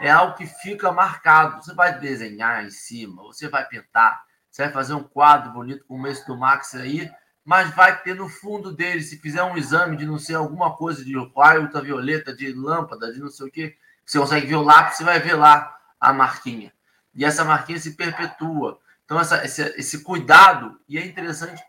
é 0.00 0.10
algo 0.10 0.34
que 0.34 0.46
fica 0.46 0.90
marcado. 0.90 1.62
Você 1.62 1.74
vai 1.74 1.98
desenhar 1.98 2.64
em 2.64 2.70
cima, 2.70 3.22
você 3.22 3.48
vai 3.48 3.66
pintar, 3.66 4.24
você 4.50 4.64
vai 4.64 4.72
fazer 4.72 4.94
um 4.94 5.04
quadro 5.04 5.52
bonito 5.52 5.84
como 5.86 6.06
esse 6.06 6.26
do 6.26 6.36
Max 6.36 6.74
aí, 6.74 7.10
mas 7.44 7.74
vai 7.74 8.00
ter 8.02 8.14
no 8.14 8.28
fundo 8.28 8.72
dele, 8.72 9.02
se 9.02 9.18
fizer 9.18 9.42
um 9.42 9.56
exame 9.56 9.96
de 9.96 10.06
não 10.06 10.18
sei 10.18 10.34
alguma 10.34 10.76
coisa 10.76 11.04
de 11.04 11.14
raio 11.36 11.62
ultravioleta, 11.62 12.34
de 12.34 12.52
lâmpada, 12.52 13.12
de 13.12 13.20
não 13.20 13.30
sei 13.30 13.46
o 13.46 13.50
que, 13.50 13.76
você 14.04 14.18
consegue 14.18 14.46
ver 14.46 14.56
o 14.56 14.62
lápis, 14.62 14.96
você 14.96 15.04
vai 15.04 15.20
ver 15.20 15.34
lá 15.34 15.76
a 16.00 16.12
marquinha. 16.12 16.72
E 17.14 17.24
essa 17.24 17.44
marquinha 17.44 17.78
se 17.78 17.92
perpetua. 17.94 18.80
Então, 19.04 19.20
essa, 19.20 19.44
esse, 19.44 19.62
esse 19.76 20.02
cuidado, 20.02 20.80
e 20.88 20.96
é 20.96 21.04
interessante 21.04 21.62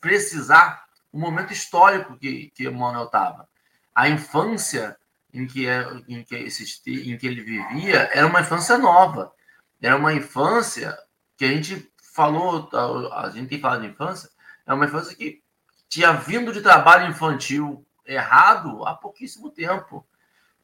precisar 0.00 0.84
o 1.12 1.18
momento 1.18 1.52
histórico 1.52 2.16
que, 2.18 2.50
que 2.54 2.66
Emmanuel 2.66 3.06
estava. 3.06 3.48
A 3.94 4.08
infância 4.08 4.97
em 5.32 5.46
que, 5.46 5.66
é, 5.66 5.86
em 6.08 6.22
que, 6.22 6.34
esse, 6.34 6.64
em 6.86 7.16
que 7.16 7.26
ele 7.26 7.42
vivia 7.42 8.10
era 8.12 8.26
uma 8.26 8.40
infância 8.40 8.78
nova. 8.78 9.32
Era 9.80 9.96
uma 9.96 10.12
infância 10.12 10.96
que 11.36 11.44
a 11.44 11.48
gente 11.48 11.90
falou, 12.12 12.68
a 13.12 13.30
gente 13.30 13.48
tem 13.48 13.60
falado 13.60 13.82
de 13.82 13.88
infância, 13.88 14.28
é 14.66 14.74
uma 14.74 14.86
infância 14.86 15.14
que 15.14 15.40
tinha 15.88 16.12
vindo 16.12 16.52
de 16.52 16.60
trabalho 16.60 17.08
infantil 17.08 17.86
errado 18.04 18.84
há 18.86 18.94
pouquíssimo 18.94 19.50
tempo. 19.50 20.06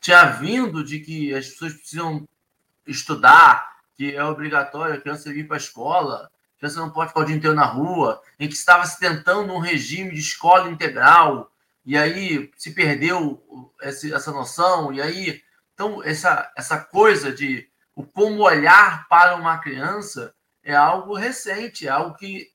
Tinha 0.01 0.25
vindo 0.25 0.83
de 0.83 1.01
que 1.01 1.33
as 1.35 1.49
pessoas 1.49 1.75
precisam 1.75 2.29
estudar, 2.87 3.75
que 3.97 4.15
é 4.15 4.25
obrigatório 4.25 4.95
a 4.95 5.01
criança 5.01 5.31
ir 5.31 5.47
para 5.47 5.57
a 5.57 5.59
escola, 5.59 6.31
a 6.57 6.59
criança 6.59 6.81
não 6.81 6.91
pode 6.91 7.09
ficar 7.09 7.21
o 7.21 7.25
dia 7.25 7.37
inteiro 7.37 7.55
na 7.55 7.65
rua, 7.65 8.21
em 8.39 8.49
que 8.49 8.55
estava 8.55 8.85
se 8.85 8.99
tentando 8.99 9.53
um 9.53 9.59
regime 9.59 10.11
de 10.13 10.21
escola 10.21 10.69
integral, 10.69 11.51
e 11.85 11.97
aí 11.97 12.51
se 12.57 12.73
perdeu 12.73 13.43
essa 13.81 14.33
noção, 14.33 14.93
e 14.93 15.03
aí, 15.03 15.43
então, 15.75 16.03
essa, 16.03 16.51
essa 16.57 16.79
coisa 16.79 17.33
de 17.33 17.69
o 17.95 18.05
como 18.05 18.43
olhar 18.43 19.07
para 19.09 19.37
uma 19.37 19.59
criança 19.59 20.35
é 20.63 20.75
algo 20.75 21.15
recente, 21.15 21.87
é 21.87 21.91
algo 21.91 22.17
que 22.17 22.51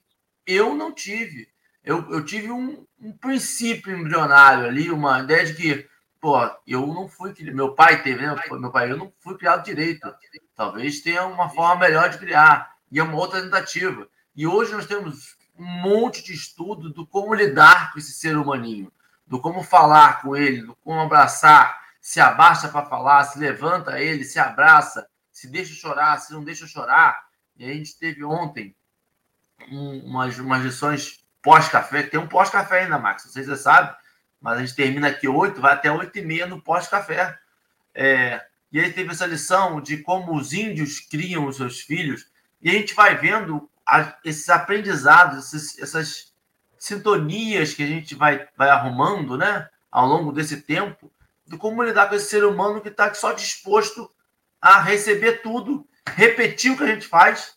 eu 0.46 0.76
não 0.76 0.92
tive. 0.94 1.48
Eu, 1.84 2.12
eu 2.12 2.26
tive 2.26 2.52
um, 2.52 2.86
um 3.00 3.12
princípio 3.12 3.96
embrionário 3.96 4.66
ali, 4.66 4.92
uma 4.92 5.22
ideia 5.22 5.46
de 5.46 5.54
que, 5.54 5.88
pô, 6.20 6.38
eu 6.68 6.86
não 6.88 7.08
fui 7.08 7.34
meu 7.54 7.74
pai 7.74 8.02
teve, 8.02 8.26
né? 8.26 8.36
Meu 8.52 8.72
pai, 8.72 8.92
eu 8.92 8.98
não 8.98 9.14
fui 9.20 9.38
criado 9.38 9.64
direito. 9.64 10.14
Talvez 10.56 11.02
tenha 11.02 11.26
uma 11.26 11.50
forma 11.50 11.88
melhor 11.88 12.10
de 12.10 12.18
criar 12.18 12.76
e 12.92 13.00
é 13.00 13.04
uma 13.04 13.18
outra 13.18 13.42
tentativa. 13.42 14.08
E 14.36 14.46
hoje 14.46 14.74
nós 14.74 14.88
temos 14.88 15.38
um 15.58 15.66
monte 15.66 16.24
de 16.24 16.34
estudo 16.34 16.90
do 16.90 17.06
como 17.06 17.34
lidar 17.34 17.92
com 17.92 18.00
esse 18.00 18.14
ser 18.14 18.38
humaninho, 18.38 18.92
do 19.30 19.40
como 19.40 19.62
falar 19.62 20.22
com 20.24 20.36
ele, 20.36 20.64
do 20.64 20.76
como 20.78 21.00
abraçar, 21.00 21.80
se 22.02 22.20
abaixa 22.20 22.68
para 22.68 22.88
falar, 22.88 23.24
se 23.26 23.38
levanta 23.38 24.00
ele, 24.00 24.24
se 24.24 24.40
abraça, 24.40 25.08
se 25.32 25.48
deixa 25.48 25.72
chorar, 25.76 26.18
se 26.18 26.34
não 26.34 26.44
deixa 26.44 26.66
chorar. 26.66 27.28
E 27.56 27.64
a 27.64 27.72
gente 27.72 27.98
teve 28.00 28.24
ontem 28.24 28.76
um, 29.72 30.00
umas, 30.00 30.40
umas 30.40 30.64
lições 30.64 31.24
pós-café, 31.44 32.02
tem 32.02 32.20
um 32.20 32.28
pós-café 32.28 32.82
ainda, 32.82 32.98
Max, 32.98 33.26
não 33.26 33.32
sei 33.32 33.44
se 33.44 33.50
você 33.50 33.62
sabe, 33.62 33.96
mas 34.42 34.58
a 34.58 34.62
gente 34.62 34.76
termina 34.76 35.08
aqui 35.10 35.28
oito, 35.28 35.62
vai 35.62 35.74
até 35.74 35.92
oito 35.92 36.18
e 36.18 36.26
meia 36.26 36.48
no 36.48 36.62
pós-café. 36.62 37.38
É, 37.94 38.44
e 38.72 38.80
aí 38.80 38.92
teve 38.92 39.12
essa 39.12 39.28
lição 39.28 39.80
de 39.80 39.98
como 39.98 40.36
os 40.36 40.54
índios 40.54 41.00
criam 41.00 41.46
os 41.46 41.58
seus 41.58 41.82
filhos, 41.82 42.26
e 42.60 42.70
a 42.70 42.74
gente 42.74 42.96
vai 42.96 43.16
vendo 43.16 43.70
a, 43.86 44.18
esses 44.26 44.50
aprendizados, 44.50 45.54
esses, 45.54 45.78
essas 45.80 46.29
sintonias 46.80 47.74
que 47.74 47.84
a 47.84 47.88
gente 47.88 48.16
vai, 48.16 48.48
vai 48.58 48.70
arrumando 48.70 49.38
né, 49.38 49.70
ao 49.92 50.08
longo 50.08 50.32
desse 50.32 50.62
tempo, 50.62 51.12
de 51.46 51.58
como 51.58 51.84
lidar 51.84 52.08
com 52.08 52.16
esse 52.16 52.30
ser 52.30 52.46
humano 52.46 52.82
que 52.82 52.90
está 52.90 53.14
só 53.14 53.34
disposto 53.34 54.10
a 54.62 54.80
receber 54.80 55.42
tudo, 55.42 55.88
repetir 56.08 56.72
o 56.72 56.78
que 56.78 56.84
a 56.84 56.88
gente 56.88 57.06
faz 57.08 57.56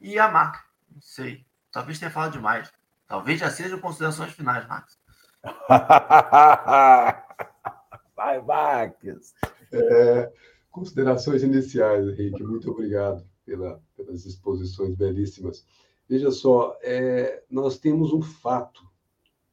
e 0.00 0.18
amar. 0.18 0.66
Não 0.90 1.00
sei. 1.00 1.44
Talvez 1.72 1.98
tenha 1.98 2.10
falado 2.10 2.32
demais. 2.32 2.70
Talvez 3.06 3.40
já 3.40 3.50
sejam 3.50 3.78
considerações 3.80 4.32
finais, 4.32 4.66
Marcos. 4.66 4.98
Vai, 8.16 8.40
Marcos. 8.42 9.34
É, 9.72 10.32
considerações 10.70 11.42
iniciais, 11.42 12.06
Henrique. 12.06 12.42
Muito 12.42 12.70
obrigado 12.70 13.24
pela, 13.44 13.80
pelas 13.96 14.26
exposições 14.26 14.94
belíssimas. 14.94 15.64
Veja 16.08 16.30
só, 16.30 16.76
é, 16.82 17.42
nós 17.50 17.78
temos 17.78 18.12
um 18.12 18.22
fato 18.22 18.88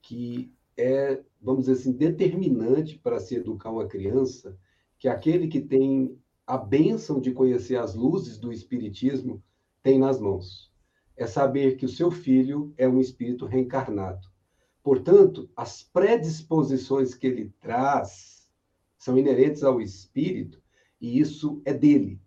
que 0.02 0.54
é, 0.78 1.22
vamos 1.42 1.66
dizer 1.66 1.80
assim, 1.80 1.92
determinante 1.92 2.98
para 2.98 3.20
se 3.20 3.36
educar 3.36 3.72
uma 3.72 3.88
criança, 3.88 4.58
que 4.98 5.08
aquele 5.08 5.48
que 5.48 5.60
tem 5.60 6.18
a 6.46 6.58
bênção 6.58 7.20
de 7.20 7.32
conhecer 7.32 7.78
as 7.78 7.96
luzes 7.96 8.38
do 8.38 8.52
Espiritismo 8.52 9.44
tem 9.82 10.00
nas 10.00 10.20
mãos 10.20 10.74
é 11.18 11.26
saber 11.26 11.78
que 11.78 11.86
o 11.86 11.90
seu 11.90 12.12
filho 12.12 12.74
é 12.78 12.88
um 12.88 13.00
espírito 13.00 13.46
reencarnado. 13.46 14.28
Portanto, 14.84 15.50
as 15.56 15.82
predisposições 15.82 17.16
que 17.16 17.26
ele 17.26 17.54
traz 17.60 18.48
são 18.98 19.18
inerentes 19.18 19.64
ao 19.64 19.82
espírito 19.82 20.62
e 21.00 21.20
isso 21.20 21.62
é 21.66 21.74
dele. 21.74 22.22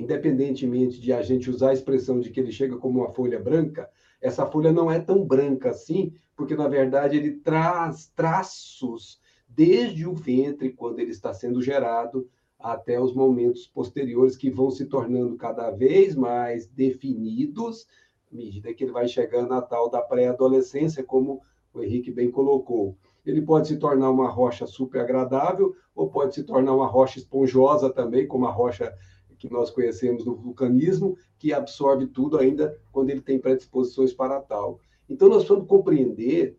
Independentemente 0.00 1.00
de 1.00 1.12
a 1.12 1.22
gente 1.22 1.50
usar 1.50 1.70
a 1.70 1.74
expressão 1.74 2.18
de 2.18 2.30
que 2.30 2.40
ele 2.40 2.50
chega 2.50 2.76
como 2.76 3.00
uma 3.00 3.12
folha 3.12 3.38
branca, 3.38 3.88
essa 4.20 4.46
folha 4.46 4.72
não 4.72 4.90
é 4.90 4.98
tão 4.98 5.24
branca 5.24 5.70
assim, 5.70 6.12
porque 6.36 6.56
na 6.56 6.68
verdade 6.68 7.16
ele 7.16 7.32
traz 7.32 8.10
traços 8.16 9.20
desde 9.48 10.06
o 10.06 10.14
ventre, 10.14 10.72
quando 10.72 11.00
ele 11.00 11.10
está 11.10 11.34
sendo 11.34 11.60
gerado, 11.60 12.28
até 12.58 13.00
os 13.00 13.14
momentos 13.14 13.66
posteriores 13.66 14.36
que 14.36 14.50
vão 14.50 14.70
se 14.70 14.86
tornando 14.86 15.36
cada 15.36 15.70
vez 15.70 16.14
mais 16.14 16.66
definidos 16.66 17.86
medida 18.30 18.72
que 18.72 18.84
ele 18.84 18.92
vai 18.92 19.08
chegando 19.08 19.48
na 19.48 19.60
tal 19.60 19.90
da 19.90 20.00
pré-adolescência, 20.00 21.02
como 21.02 21.42
o 21.74 21.82
Henrique 21.82 22.10
bem 22.10 22.30
colocou. 22.30 22.96
Ele 23.26 23.42
pode 23.42 23.68
se 23.68 23.76
tornar 23.76 24.10
uma 24.10 24.28
rocha 24.28 24.66
super 24.66 25.00
agradável, 25.00 25.74
ou 25.94 26.08
pode 26.08 26.34
se 26.34 26.44
tornar 26.44 26.74
uma 26.74 26.86
rocha 26.86 27.18
esponjosa 27.18 27.90
também, 27.90 28.26
como 28.26 28.46
a 28.46 28.50
rocha 28.50 28.94
que 29.40 29.50
nós 29.50 29.70
conhecemos 29.70 30.22
do 30.22 30.36
vulcanismo, 30.36 31.16
que 31.38 31.52
absorve 31.52 32.06
tudo 32.06 32.38
ainda 32.38 32.78
quando 32.92 33.08
ele 33.08 33.22
tem 33.22 33.40
predisposições 33.40 34.12
para 34.12 34.38
tal. 34.38 34.78
Então, 35.08 35.30
nós 35.30 35.48
vamos 35.48 35.66
compreender 35.66 36.58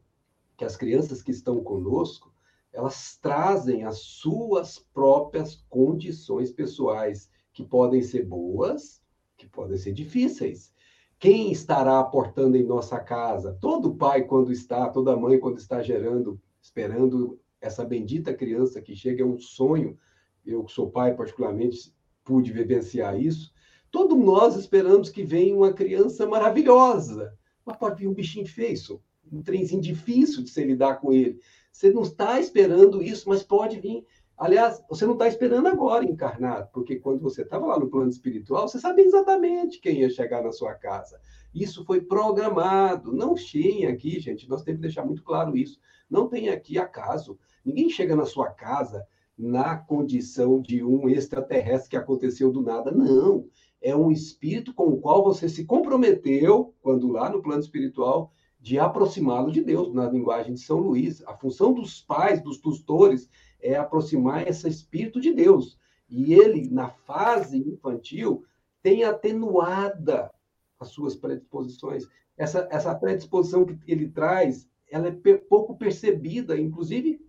que 0.57 0.65
as 0.65 0.75
crianças 0.75 1.21
que 1.21 1.29
estão 1.29 1.63
conosco, 1.63 2.33
elas 2.73 3.19
trazem 3.21 3.83
as 3.83 3.99
suas 3.99 4.79
próprias 4.79 5.63
condições 5.69 6.51
pessoais, 6.51 7.29
que 7.53 7.63
podem 7.63 8.01
ser 8.01 8.25
boas, 8.25 8.99
que 9.37 9.47
podem 9.47 9.77
ser 9.77 9.93
difíceis. 9.93 10.73
Quem 11.19 11.51
estará 11.51 11.99
aportando 11.99 12.57
em 12.57 12.65
nossa 12.65 12.99
casa? 12.99 13.55
Todo 13.61 13.95
pai, 13.95 14.23
quando 14.23 14.51
está, 14.51 14.89
toda 14.89 15.15
mãe, 15.15 15.39
quando 15.39 15.59
está 15.59 15.83
gerando, 15.83 16.41
esperando 16.59 17.39
essa 17.61 17.85
bendita 17.85 18.33
criança 18.33 18.81
que 18.81 18.95
chega, 18.95 19.21
é 19.21 19.25
um 19.25 19.37
sonho. 19.37 19.99
Eu, 20.43 20.63
que 20.63 20.71
sou 20.71 20.89
pai, 20.89 21.13
particularmente, 21.13 21.93
pude 22.31 22.53
vivenciar 22.53 23.19
isso. 23.19 23.51
Todos 23.91 24.17
nós 24.17 24.55
esperamos 24.55 25.09
que 25.09 25.21
venha 25.21 25.53
uma 25.53 25.73
criança 25.73 26.25
maravilhosa, 26.25 27.37
mas 27.65 27.75
pode 27.75 27.99
vir 27.99 28.07
um 28.07 28.13
bichinho 28.13 28.47
feio, 28.47 29.01
um 29.29 29.41
trenzinho 29.41 29.81
difícil 29.81 30.41
de 30.41 30.49
se 30.49 30.63
lidar 30.63 31.01
com 31.01 31.11
ele. 31.11 31.41
Você 31.73 31.91
não 31.91 32.03
está 32.03 32.39
esperando 32.39 33.03
isso, 33.03 33.27
mas 33.27 33.43
pode 33.43 33.81
vir 33.81 34.05
Aliás, 34.37 34.83
você 34.89 35.05
não 35.05 35.13
está 35.13 35.27
esperando 35.27 35.67
agora 35.67 36.03
encarnar, 36.03 36.67
porque 36.73 36.95
quando 36.95 37.19
você 37.19 37.43
estava 37.43 37.67
lá 37.67 37.77
no 37.77 37.91
plano 37.91 38.09
espiritual, 38.09 38.67
você 38.67 38.79
sabia 38.79 39.05
exatamente 39.05 39.79
quem 39.79 39.99
ia 39.99 40.09
chegar 40.09 40.41
na 40.41 40.51
sua 40.51 40.73
casa. 40.73 41.21
Isso 41.53 41.85
foi 41.85 42.01
programado. 42.01 43.13
Não 43.13 43.35
tinha 43.35 43.89
aqui, 43.91 44.19
gente, 44.19 44.49
nós 44.49 44.63
temos 44.63 44.79
que 44.79 44.87
deixar 44.87 45.05
muito 45.05 45.21
claro 45.21 45.55
isso. 45.55 45.79
Não 46.09 46.27
tem 46.27 46.49
aqui 46.49 46.79
acaso. 46.79 47.37
Ninguém 47.63 47.87
chega 47.87 48.15
na 48.15 48.25
sua 48.25 48.49
casa 48.49 49.05
na 49.41 49.75
condição 49.75 50.61
de 50.61 50.83
um 50.83 51.09
extraterrestre 51.09 51.89
que 51.89 51.97
aconteceu 51.97 52.51
do 52.51 52.61
nada. 52.61 52.91
Não. 52.91 53.47
É 53.81 53.95
um 53.95 54.11
espírito 54.11 54.71
com 54.71 54.89
o 54.89 55.01
qual 55.01 55.23
você 55.23 55.49
se 55.49 55.65
comprometeu, 55.65 56.75
quando 56.79 57.07
lá 57.07 57.27
no 57.27 57.41
plano 57.41 57.59
espiritual, 57.59 58.31
de 58.59 58.77
aproximá-lo 58.77 59.51
de 59.51 59.63
Deus, 59.63 59.91
na 59.91 60.07
linguagem 60.07 60.53
de 60.53 60.59
São 60.59 60.77
Luís. 60.77 61.23
A 61.25 61.33
função 61.33 61.73
dos 61.73 61.99
pais, 62.01 62.39
dos 62.43 62.59
tutores, 62.59 63.27
é 63.59 63.75
aproximar 63.75 64.47
esse 64.47 64.69
espírito 64.69 65.19
de 65.19 65.33
Deus. 65.33 65.79
E 66.07 66.35
ele, 66.35 66.69
na 66.69 66.89
fase 66.89 67.57
infantil, 67.57 68.43
tem 68.83 69.03
atenuada 69.03 70.31
as 70.79 70.89
suas 70.89 71.15
predisposições. 71.15 72.07
Essa, 72.37 72.67
essa 72.69 72.93
predisposição 72.93 73.65
que 73.65 73.75
ele 73.87 74.07
traz, 74.07 74.69
ela 74.91 75.07
é 75.07 75.37
pouco 75.37 75.75
percebida, 75.75 76.59
inclusive 76.59 77.19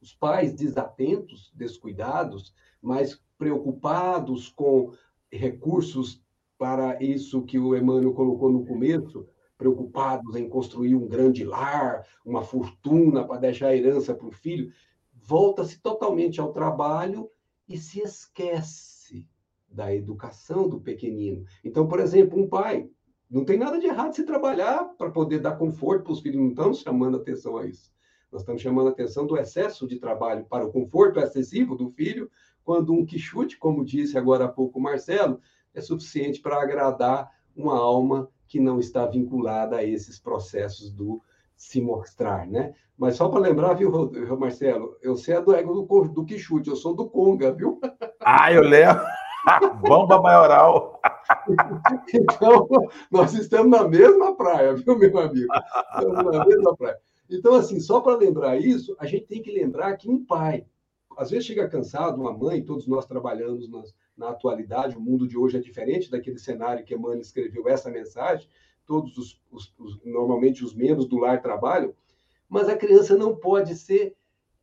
os 0.00 0.14
pais 0.14 0.54
desatentos, 0.54 1.52
descuidados, 1.54 2.54
mais 2.80 3.20
preocupados 3.36 4.48
com 4.48 4.92
recursos 5.30 6.22
para 6.58 7.02
isso 7.02 7.42
que 7.42 7.58
o 7.58 7.76
Emmanuel 7.76 8.12
colocou 8.12 8.50
no 8.50 8.66
começo, 8.66 9.26
preocupados 9.56 10.36
em 10.36 10.48
construir 10.48 10.94
um 10.94 11.06
grande 11.06 11.44
lar, 11.44 12.06
uma 12.24 12.42
fortuna 12.42 13.24
para 13.26 13.40
deixar 13.40 13.76
herança 13.76 14.14
para 14.14 14.26
o 14.26 14.32
filho, 14.32 14.72
volta-se 15.12 15.78
totalmente 15.80 16.40
ao 16.40 16.52
trabalho 16.52 17.30
e 17.68 17.76
se 17.76 18.00
esquece 18.00 19.28
da 19.68 19.94
educação 19.94 20.68
do 20.68 20.80
pequenino. 20.80 21.44
Então, 21.64 21.86
por 21.86 22.00
exemplo, 22.00 22.38
um 22.38 22.48
pai, 22.48 22.88
não 23.30 23.44
tem 23.44 23.56
nada 23.56 23.78
de 23.78 23.86
errado 23.86 24.14
se 24.14 24.24
trabalhar 24.24 24.84
para 24.98 25.10
poder 25.10 25.38
dar 25.38 25.56
conforto 25.56 26.04
para 26.04 26.12
os 26.12 26.20
filhos, 26.20 26.40
não 26.40 26.48
estamos 26.48 26.80
chamando 26.80 27.16
atenção 27.18 27.56
a 27.56 27.66
isso. 27.66 27.92
Nós 28.30 28.42
estamos 28.42 28.62
chamando 28.62 28.88
atenção 28.88 29.26
do 29.26 29.36
excesso 29.36 29.86
de 29.86 29.98
trabalho 29.98 30.44
para 30.44 30.64
o 30.64 30.70
conforto 30.70 31.18
excessivo 31.18 31.74
do 31.74 31.88
filho, 31.88 32.30
quando 32.64 32.92
um 32.92 33.04
quichute, 33.04 33.58
como 33.58 33.84
disse 33.84 34.16
agora 34.16 34.44
há 34.44 34.48
pouco 34.48 34.78
o 34.78 34.82
Marcelo, 34.82 35.40
é 35.74 35.80
suficiente 35.80 36.40
para 36.40 36.60
agradar 36.60 37.30
uma 37.56 37.76
alma 37.76 38.28
que 38.46 38.60
não 38.60 38.78
está 38.78 39.06
vinculada 39.06 39.76
a 39.76 39.84
esses 39.84 40.18
processos 40.18 40.90
do 40.90 41.20
se 41.56 41.80
mostrar, 41.80 42.46
né? 42.46 42.74
Mas 42.96 43.16
só 43.16 43.28
para 43.28 43.40
lembrar, 43.40 43.74
viu, 43.74 43.90
Marcelo, 44.38 44.96
eu 45.02 45.16
sei 45.16 45.36
a 45.36 45.40
do 45.40 45.54
ego 45.54 45.74
do, 45.74 46.08
do 46.08 46.24
Quixute, 46.24 46.68
eu 46.68 46.76
sou 46.76 46.94
do 46.94 47.08
Conga, 47.08 47.52
viu? 47.52 47.80
Ah, 48.22 48.52
eu 48.52 48.62
lembro. 48.62 49.02
Bomba 49.80 50.20
maioral. 50.20 51.00
então, 52.12 52.68
nós 53.10 53.32
estamos 53.32 53.70
na 53.70 53.88
mesma 53.88 54.36
praia, 54.36 54.74
viu, 54.74 54.98
meu 54.98 55.18
amigo? 55.18 55.48
Estamos 55.94 56.36
na 56.36 56.44
mesma 56.44 56.76
praia. 56.76 56.98
Então, 57.30 57.54
assim, 57.54 57.78
só 57.78 58.00
para 58.00 58.16
lembrar 58.16 58.58
isso, 58.58 58.96
a 58.98 59.06
gente 59.06 59.26
tem 59.26 59.40
que 59.40 59.52
lembrar 59.52 59.96
que 59.96 60.10
um 60.10 60.24
pai, 60.24 60.66
às 61.16 61.30
vezes 61.30 61.46
chega 61.46 61.68
cansado, 61.68 62.20
uma 62.20 62.36
mãe, 62.36 62.64
todos 62.64 62.88
nós 62.88 63.06
trabalhamos 63.06 63.68
nas, 63.68 63.94
na 64.16 64.30
atualidade, 64.30 64.96
o 64.96 65.00
mundo 65.00 65.28
de 65.28 65.38
hoje 65.38 65.56
é 65.56 65.60
diferente 65.60 66.10
daquele 66.10 66.38
cenário 66.38 66.84
que 66.84 66.94
Emmanuel 66.94 67.20
escreveu 67.20 67.68
essa 67.68 67.88
mensagem, 67.88 68.48
todos 68.84 69.16
os, 69.16 69.40
os, 69.50 69.72
os, 69.78 70.04
normalmente 70.04 70.64
os 70.64 70.74
membros 70.74 71.06
do 71.06 71.18
lar 71.18 71.40
trabalham, 71.40 71.94
mas 72.48 72.68
a 72.68 72.76
criança 72.76 73.16
não 73.16 73.36
pode 73.36 73.76
ser 73.76 74.16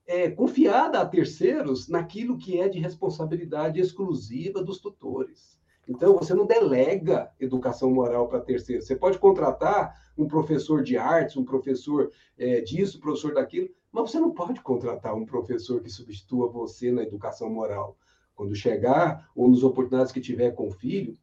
é, 0.06 0.30
confiada 0.30 1.00
a 1.00 1.06
terceiros 1.06 1.88
naquilo 1.88 2.38
que 2.38 2.60
é 2.60 2.68
de 2.68 2.80
responsabilidade 2.80 3.80
exclusiva 3.80 4.62
dos 4.62 4.80
tutores. 4.80 5.57
Então, 5.88 6.18
você 6.18 6.34
não 6.34 6.46
delega 6.46 7.32
educação 7.40 7.90
moral 7.90 8.28
para 8.28 8.42
terceiros. 8.42 8.86
Você 8.86 8.96
pode 8.96 9.18
contratar 9.18 9.96
um 10.18 10.28
professor 10.28 10.84
de 10.84 10.98
artes, 10.98 11.38
um 11.38 11.46
professor 11.46 12.12
é, 12.38 12.60
disso, 12.62 12.98
um 12.98 13.02
professor 13.02 13.34
daquilo, 13.34 13.70
mas 13.92 14.12
você 14.12 14.20
não 14.20 14.32
pode 14.32 14.60
contratar 14.62 15.16
um 15.16 15.26
professor 15.26 15.82
que 15.82 15.90
substitua 15.90 16.50
você 16.50 16.92
na 16.92 17.04
educação 17.04 17.50
moral. 17.50 17.98
Quando 18.36 18.54
chegar, 18.54 19.30
ou 19.36 19.50
nas 19.50 19.64
oportunidades 19.64 20.12
que 20.12 20.20
tiver 20.20 20.52
com 20.52 20.68
o 20.68 20.72
filho, 20.72 21.18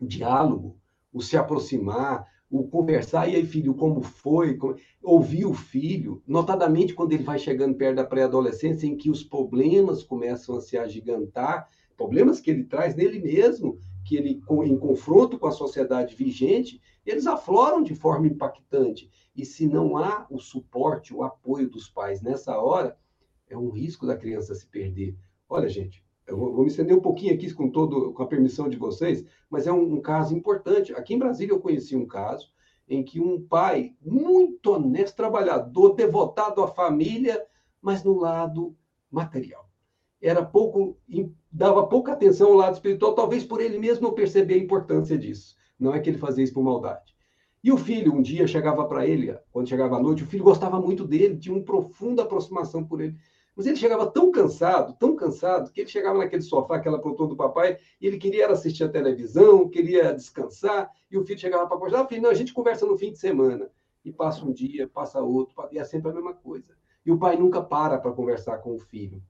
o 0.00 0.06
diálogo, 0.06 0.76
o 1.12 1.22
se 1.22 1.36
aproximar, 1.36 2.26
o 2.50 2.68
conversar, 2.68 3.28
e 3.28 3.36
aí, 3.36 3.46
filho, 3.46 3.74
como 3.74 4.02
foi? 4.02 4.56
Como... 4.56 4.76
Ouvir 5.02 5.46
o 5.46 5.54
filho, 5.54 6.22
notadamente 6.26 6.94
quando 6.94 7.12
ele 7.12 7.24
vai 7.24 7.38
chegando 7.38 7.74
perto 7.74 7.96
da 7.96 8.04
pré-adolescência, 8.04 8.86
em 8.86 8.96
que 8.96 9.10
os 9.10 9.24
problemas 9.24 10.04
começam 10.04 10.56
a 10.56 10.60
se 10.60 10.76
agigantar, 10.76 11.68
problemas 11.96 12.40
que 12.40 12.50
ele 12.50 12.64
traz 12.64 12.94
nele 12.94 13.18
mesmo, 13.18 13.78
que 14.04 14.16
ele, 14.16 14.42
em 14.66 14.78
confronto 14.78 15.38
com 15.38 15.46
a 15.46 15.52
sociedade 15.52 16.14
vigente, 16.14 16.80
eles 17.04 17.26
afloram 17.26 17.82
de 17.82 17.94
forma 17.94 18.26
impactante. 18.26 19.10
E 19.34 19.44
se 19.44 19.66
não 19.66 19.96
há 19.96 20.26
o 20.30 20.38
suporte, 20.38 21.14
o 21.14 21.22
apoio 21.22 21.68
dos 21.68 21.88
pais 21.88 22.22
nessa 22.22 22.58
hora, 22.58 22.96
é 23.48 23.56
um 23.56 23.70
risco 23.70 24.06
da 24.06 24.16
criança 24.16 24.54
se 24.54 24.66
perder. 24.66 25.16
Olha, 25.48 25.68
gente, 25.68 26.04
eu 26.26 26.36
vou, 26.36 26.52
vou 26.52 26.62
me 26.62 26.70
estender 26.70 26.96
um 26.96 27.00
pouquinho 27.00 27.34
aqui 27.34 27.52
com 27.52 27.70
todo, 27.70 28.12
com 28.12 28.22
a 28.22 28.26
permissão 28.26 28.68
de 28.68 28.76
vocês, 28.76 29.24
mas 29.50 29.66
é 29.66 29.72
um, 29.72 29.94
um 29.94 30.00
caso 30.00 30.34
importante. 30.36 30.94
Aqui 30.94 31.14
em 31.14 31.18
Brasília 31.18 31.52
eu 31.52 31.60
conheci 31.60 31.96
um 31.96 32.06
caso 32.06 32.52
em 32.88 33.02
que 33.02 33.20
um 33.20 33.40
pai 33.40 33.94
muito 34.00 34.72
honesto, 34.72 35.16
trabalhador, 35.16 35.94
devotado 35.94 36.62
à 36.62 36.68
família, 36.68 37.44
mas 37.80 38.04
no 38.04 38.18
lado 38.18 38.76
material. 39.10 39.68
Era 40.20 40.44
pouco, 40.44 40.96
dava 41.54 41.86
pouca 41.86 42.12
atenção 42.12 42.48
ao 42.48 42.56
lado 42.56 42.74
espiritual, 42.74 43.14
talvez 43.14 43.44
por 43.44 43.60
ele 43.60 43.78
mesmo 43.78 44.08
não 44.08 44.14
perceber 44.14 44.54
a 44.54 44.58
importância 44.58 45.16
disso. 45.16 45.54
Não 45.78 45.94
é 45.94 46.00
que 46.00 46.10
ele 46.10 46.18
fazia 46.18 46.42
isso 46.42 46.52
por 46.52 46.64
maldade. 46.64 47.14
E 47.62 47.70
o 47.70 47.78
filho, 47.78 48.12
um 48.12 48.20
dia, 48.20 48.46
chegava 48.46 48.84
para 48.86 49.06
ele, 49.06 49.38
quando 49.52 49.68
chegava 49.68 49.96
à 49.96 50.02
noite, 50.02 50.24
o 50.24 50.26
filho 50.26 50.42
gostava 50.42 50.80
muito 50.80 51.06
dele, 51.06 51.38
tinha 51.38 51.54
uma 51.54 51.64
profunda 51.64 52.22
aproximação 52.22 52.84
por 52.84 53.00
ele. 53.00 53.16
Mas 53.56 53.66
ele 53.66 53.76
chegava 53.76 54.10
tão 54.10 54.32
cansado, 54.32 54.96
tão 54.98 55.14
cansado, 55.14 55.70
que 55.72 55.82
ele 55.82 55.88
chegava 55.88 56.18
naquele 56.18 56.42
sofá 56.42 56.80
que 56.80 56.88
ela 56.88 56.98
aprontou 56.98 57.28
do 57.28 57.36
papai, 57.36 57.78
e 58.00 58.06
ele 58.06 58.18
queria 58.18 58.48
assistir 58.48 58.82
a 58.82 58.88
televisão, 58.88 59.68
queria 59.68 60.12
descansar, 60.12 60.90
e 61.08 61.16
o 61.16 61.24
filho 61.24 61.38
chegava 61.38 61.66
para 61.68 62.00
ah, 62.00 62.06
filho, 62.06 62.22
não, 62.22 62.30
a 62.30 62.34
gente 62.34 62.52
conversa 62.52 62.84
no 62.84 62.98
fim 62.98 63.12
de 63.12 63.18
semana. 63.18 63.70
E 64.04 64.12
passa 64.12 64.44
um 64.44 64.52
dia, 64.52 64.88
passa 64.88 65.22
outro, 65.22 65.54
e 65.70 65.78
é 65.78 65.84
sempre 65.84 66.10
a 66.10 66.14
mesma 66.14 66.34
coisa. 66.34 66.74
E 67.06 67.12
o 67.12 67.18
pai 67.18 67.36
nunca 67.36 67.62
para 67.62 67.96
para 67.96 68.12
conversar 68.12 68.58
com 68.58 68.74
o 68.74 68.78
filho. 68.78 69.22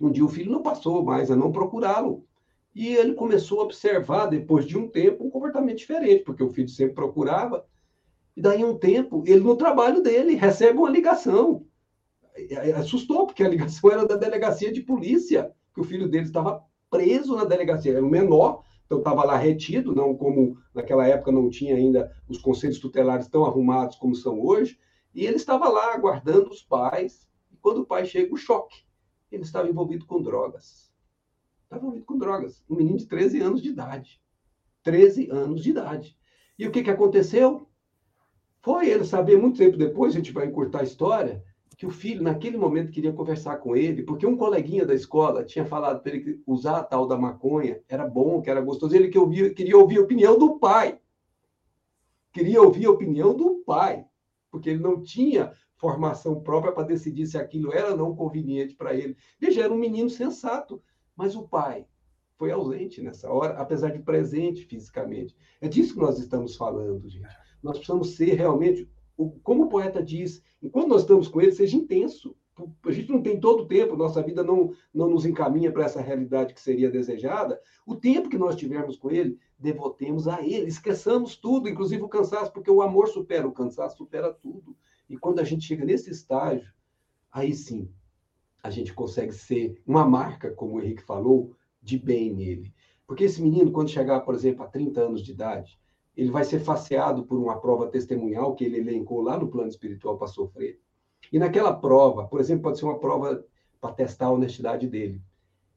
Um 0.00 0.10
dia 0.10 0.24
o 0.24 0.28
filho 0.28 0.50
não 0.50 0.62
passou 0.62 1.04
mais 1.04 1.30
a 1.30 1.36
não 1.36 1.52
procurá-lo. 1.52 2.24
E 2.74 2.88
ele 2.88 3.14
começou 3.14 3.60
a 3.60 3.64
observar, 3.64 4.26
depois 4.26 4.64
de 4.64 4.78
um 4.78 4.88
tempo, 4.88 5.24
um 5.24 5.30
comportamento 5.30 5.78
diferente, 5.78 6.24
porque 6.24 6.42
o 6.42 6.48
filho 6.48 6.68
sempre 6.68 6.94
procurava. 6.94 7.66
E 8.36 8.40
daí, 8.40 8.64
um 8.64 8.78
tempo, 8.78 9.22
ele 9.26 9.40
no 9.40 9.56
trabalho 9.56 10.02
dele 10.02 10.34
recebe 10.34 10.78
uma 10.78 10.88
ligação. 10.88 11.66
Assustou, 12.76 13.26
porque 13.26 13.42
a 13.42 13.48
ligação 13.48 13.90
era 13.90 14.06
da 14.06 14.16
delegacia 14.16 14.72
de 14.72 14.80
polícia, 14.80 15.52
que 15.74 15.80
o 15.80 15.84
filho 15.84 16.08
dele 16.08 16.24
estava 16.24 16.64
preso 16.88 17.36
na 17.36 17.44
delegacia, 17.44 17.92
era 17.92 18.04
o 18.04 18.08
menor, 18.08 18.62
então 18.86 18.98
estava 18.98 19.24
lá 19.24 19.36
retido, 19.36 19.94
não 19.94 20.16
como 20.16 20.56
naquela 20.74 21.06
época 21.06 21.30
não 21.30 21.48
tinha 21.48 21.76
ainda 21.76 22.10
os 22.28 22.38
conselhos 22.38 22.80
tutelares 22.80 23.28
tão 23.28 23.44
arrumados 23.44 23.96
como 23.96 24.14
são 24.14 24.40
hoje, 24.40 24.78
e 25.14 25.24
ele 25.24 25.36
estava 25.36 25.68
lá 25.68 25.94
aguardando 25.94 26.50
os 26.50 26.62
pais, 26.62 27.28
e 27.52 27.56
quando 27.56 27.82
o 27.82 27.86
pai 27.86 28.04
chega, 28.06 28.34
o 28.34 28.36
choque, 28.36 28.84
ele 29.30 29.42
estava 29.42 29.68
envolvido 29.68 30.06
com 30.06 30.22
drogas. 30.22 30.90
Estava 31.64 31.82
envolvido 31.82 32.04
com 32.04 32.18
drogas, 32.18 32.64
um 32.68 32.76
menino 32.76 32.98
de 32.98 33.06
13 33.06 33.40
anos 33.40 33.62
de 33.62 33.68
idade. 33.68 34.20
13 34.82 35.30
anos 35.30 35.62
de 35.62 35.70
idade. 35.70 36.16
E 36.58 36.66
o 36.66 36.70
que, 36.70 36.82
que 36.82 36.90
aconteceu? 36.90 37.68
Foi 38.60 38.88
ele 38.88 39.04
saber 39.04 39.38
muito 39.38 39.58
tempo 39.58 39.76
depois, 39.76 40.12
a 40.12 40.18
gente 40.18 40.32
vai 40.32 40.46
encurtar 40.46 40.80
a 40.80 40.84
história, 40.84 41.42
que 41.80 41.86
o 41.86 41.90
filho, 41.90 42.22
naquele 42.22 42.58
momento, 42.58 42.92
queria 42.92 43.10
conversar 43.10 43.56
com 43.56 43.74
ele, 43.74 44.02
porque 44.02 44.26
um 44.26 44.36
coleguinha 44.36 44.84
da 44.84 44.92
escola 44.92 45.42
tinha 45.42 45.64
falado 45.64 46.02
para 46.02 46.12
ele 46.12 46.20
que 46.22 46.42
usar 46.46 46.76
a 46.76 46.84
tal 46.84 47.06
da 47.06 47.16
maconha 47.16 47.80
era 47.88 48.06
bom, 48.06 48.42
que 48.42 48.50
era 48.50 48.60
gostoso. 48.60 48.94
Ele 48.94 49.08
queria 49.08 49.78
ouvir 49.78 49.98
a 49.98 50.02
opinião 50.02 50.38
do 50.38 50.58
pai. 50.58 51.00
Queria 52.34 52.60
ouvir 52.60 52.84
a 52.84 52.90
opinião 52.90 53.34
do 53.34 53.62
pai, 53.64 54.04
porque 54.50 54.68
ele 54.68 54.82
não 54.82 55.02
tinha 55.02 55.54
formação 55.80 56.40
própria 56.40 56.72
para 56.72 56.84
decidir 56.84 57.26
se 57.26 57.38
aquilo 57.38 57.72
era 57.72 57.92
ou 57.92 57.96
não 57.96 58.14
conveniente 58.14 58.74
para 58.74 58.94
ele. 58.94 59.16
Veja, 59.40 59.62
era 59.62 59.72
um 59.72 59.78
menino 59.78 60.10
sensato, 60.10 60.82
mas 61.16 61.34
o 61.34 61.48
pai 61.48 61.86
foi 62.36 62.50
ausente 62.50 63.02
nessa 63.02 63.30
hora, 63.30 63.54
apesar 63.54 63.90
de 63.90 63.98
presente 63.98 64.64
fisicamente. 64.64 65.36
É 65.60 65.68
disso 65.68 65.94
que 65.94 66.00
nós 66.00 66.18
estamos 66.18 66.56
falando, 66.56 67.08
gente. 67.08 67.28
Nós 67.62 67.76
precisamos 67.76 68.14
ser 68.14 68.34
realmente 68.34 68.88
como 69.42 69.64
o 69.64 69.68
poeta 69.68 70.02
diz, 70.02 70.42
enquanto 70.62 70.88
nós 70.88 71.02
estamos 71.02 71.28
com 71.28 71.40
ele, 71.40 71.52
seja 71.52 71.76
intenso. 71.76 72.34
A 72.84 72.92
gente 72.92 73.10
não 73.10 73.22
tem 73.22 73.40
todo 73.40 73.62
o 73.62 73.66
tempo, 73.66 73.96
nossa 73.96 74.22
vida 74.22 74.42
não, 74.42 74.72
não 74.92 75.08
nos 75.08 75.24
encaminha 75.24 75.72
para 75.72 75.84
essa 75.84 76.00
realidade 76.00 76.52
que 76.52 76.60
seria 76.60 76.90
desejada. 76.90 77.60
O 77.86 77.96
tempo 77.96 78.28
que 78.28 78.38
nós 78.38 78.56
tivermos 78.56 78.96
com 78.96 79.10
ele, 79.10 79.38
devotemos 79.58 80.28
a 80.28 80.42
ele, 80.42 80.68
esqueçamos 80.68 81.36
tudo, 81.36 81.68
inclusive 81.68 82.02
o 82.02 82.08
cansaço, 82.08 82.52
porque 82.52 82.70
o 82.70 82.82
amor 82.82 83.08
supera 83.08 83.46
o 83.46 83.52
cansaço, 83.52 83.96
supera 83.96 84.32
tudo. 84.32 84.76
E 85.10 85.16
quando 85.16 85.40
a 85.40 85.44
gente 85.44 85.64
chega 85.64 85.84
nesse 85.84 86.08
estágio, 86.08 86.72
aí 87.32 87.52
sim, 87.52 87.90
a 88.62 88.70
gente 88.70 88.94
consegue 88.94 89.32
ser 89.32 89.82
uma 89.84 90.04
marca, 90.04 90.52
como 90.52 90.76
o 90.76 90.80
Henrique 90.80 91.02
falou, 91.02 91.52
de 91.82 91.98
bem 91.98 92.32
nele. 92.32 92.72
Porque 93.08 93.24
esse 93.24 93.42
menino, 93.42 93.72
quando 93.72 93.90
chegar, 93.90 94.20
por 94.20 94.36
exemplo, 94.36 94.62
a 94.62 94.68
30 94.68 95.00
anos 95.00 95.22
de 95.22 95.32
idade, 95.32 95.80
ele 96.16 96.30
vai 96.30 96.44
ser 96.44 96.60
faceado 96.60 97.24
por 97.24 97.36
uma 97.40 97.60
prova 97.60 97.88
testemunhal 97.88 98.54
que 98.54 98.62
ele 98.62 98.78
elencou 98.78 99.20
lá 99.20 99.36
no 99.36 99.48
plano 99.48 99.68
espiritual 99.68 100.16
para 100.16 100.28
sofrer. 100.28 100.78
E 101.32 101.40
naquela 101.40 101.74
prova, 101.74 102.28
por 102.28 102.38
exemplo, 102.38 102.62
pode 102.62 102.78
ser 102.78 102.84
uma 102.84 103.00
prova 103.00 103.44
para 103.80 103.92
testar 103.92 104.26
a 104.26 104.32
honestidade 104.32 104.86
dele. 104.86 105.20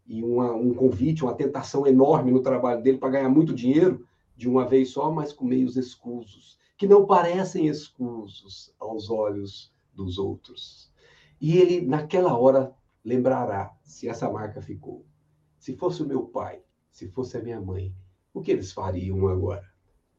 E 0.06 0.24
uma, 0.24 0.54
um 0.54 0.76
convite, 0.76 1.24
uma 1.24 1.34
tentação 1.34 1.88
enorme 1.88 2.30
no 2.30 2.42
trabalho 2.42 2.84
dele 2.84 3.00
para 3.00 3.10
ganhar 3.10 3.30
muito 3.30 3.52
dinheiro 3.52 4.06
de 4.36 4.48
uma 4.48 4.68
vez 4.68 4.90
só, 4.90 5.10
mas 5.10 5.34
com 5.34 5.44
meios 5.44 5.76
escusos, 5.76 6.60
que 6.78 6.88
não 6.88 7.06
parecem 7.06 7.68
escusos 7.68 8.74
aos 8.80 9.10
olhos 9.10 9.74
dos 9.94 10.18
outros. 10.18 10.92
E 11.40 11.58
ele, 11.58 11.86
naquela 11.86 12.38
hora, 12.38 12.74
lembrará 13.04 13.76
se 13.84 14.08
essa 14.08 14.30
marca 14.30 14.62
ficou. 14.62 15.06
Se 15.60 15.76
fosse 15.76 16.02
o 16.02 16.08
meu 16.08 16.24
pai, 16.24 16.62
se 16.92 17.08
fosse 17.10 17.38
a 17.38 17.42
minha 17.42 17.60
mãe, 17.60 17.94
o 18.34 18.42
que 18.42 18.52
eles 18.52 18.72
fariam 18.72 19.28
agora? 19.28 19.68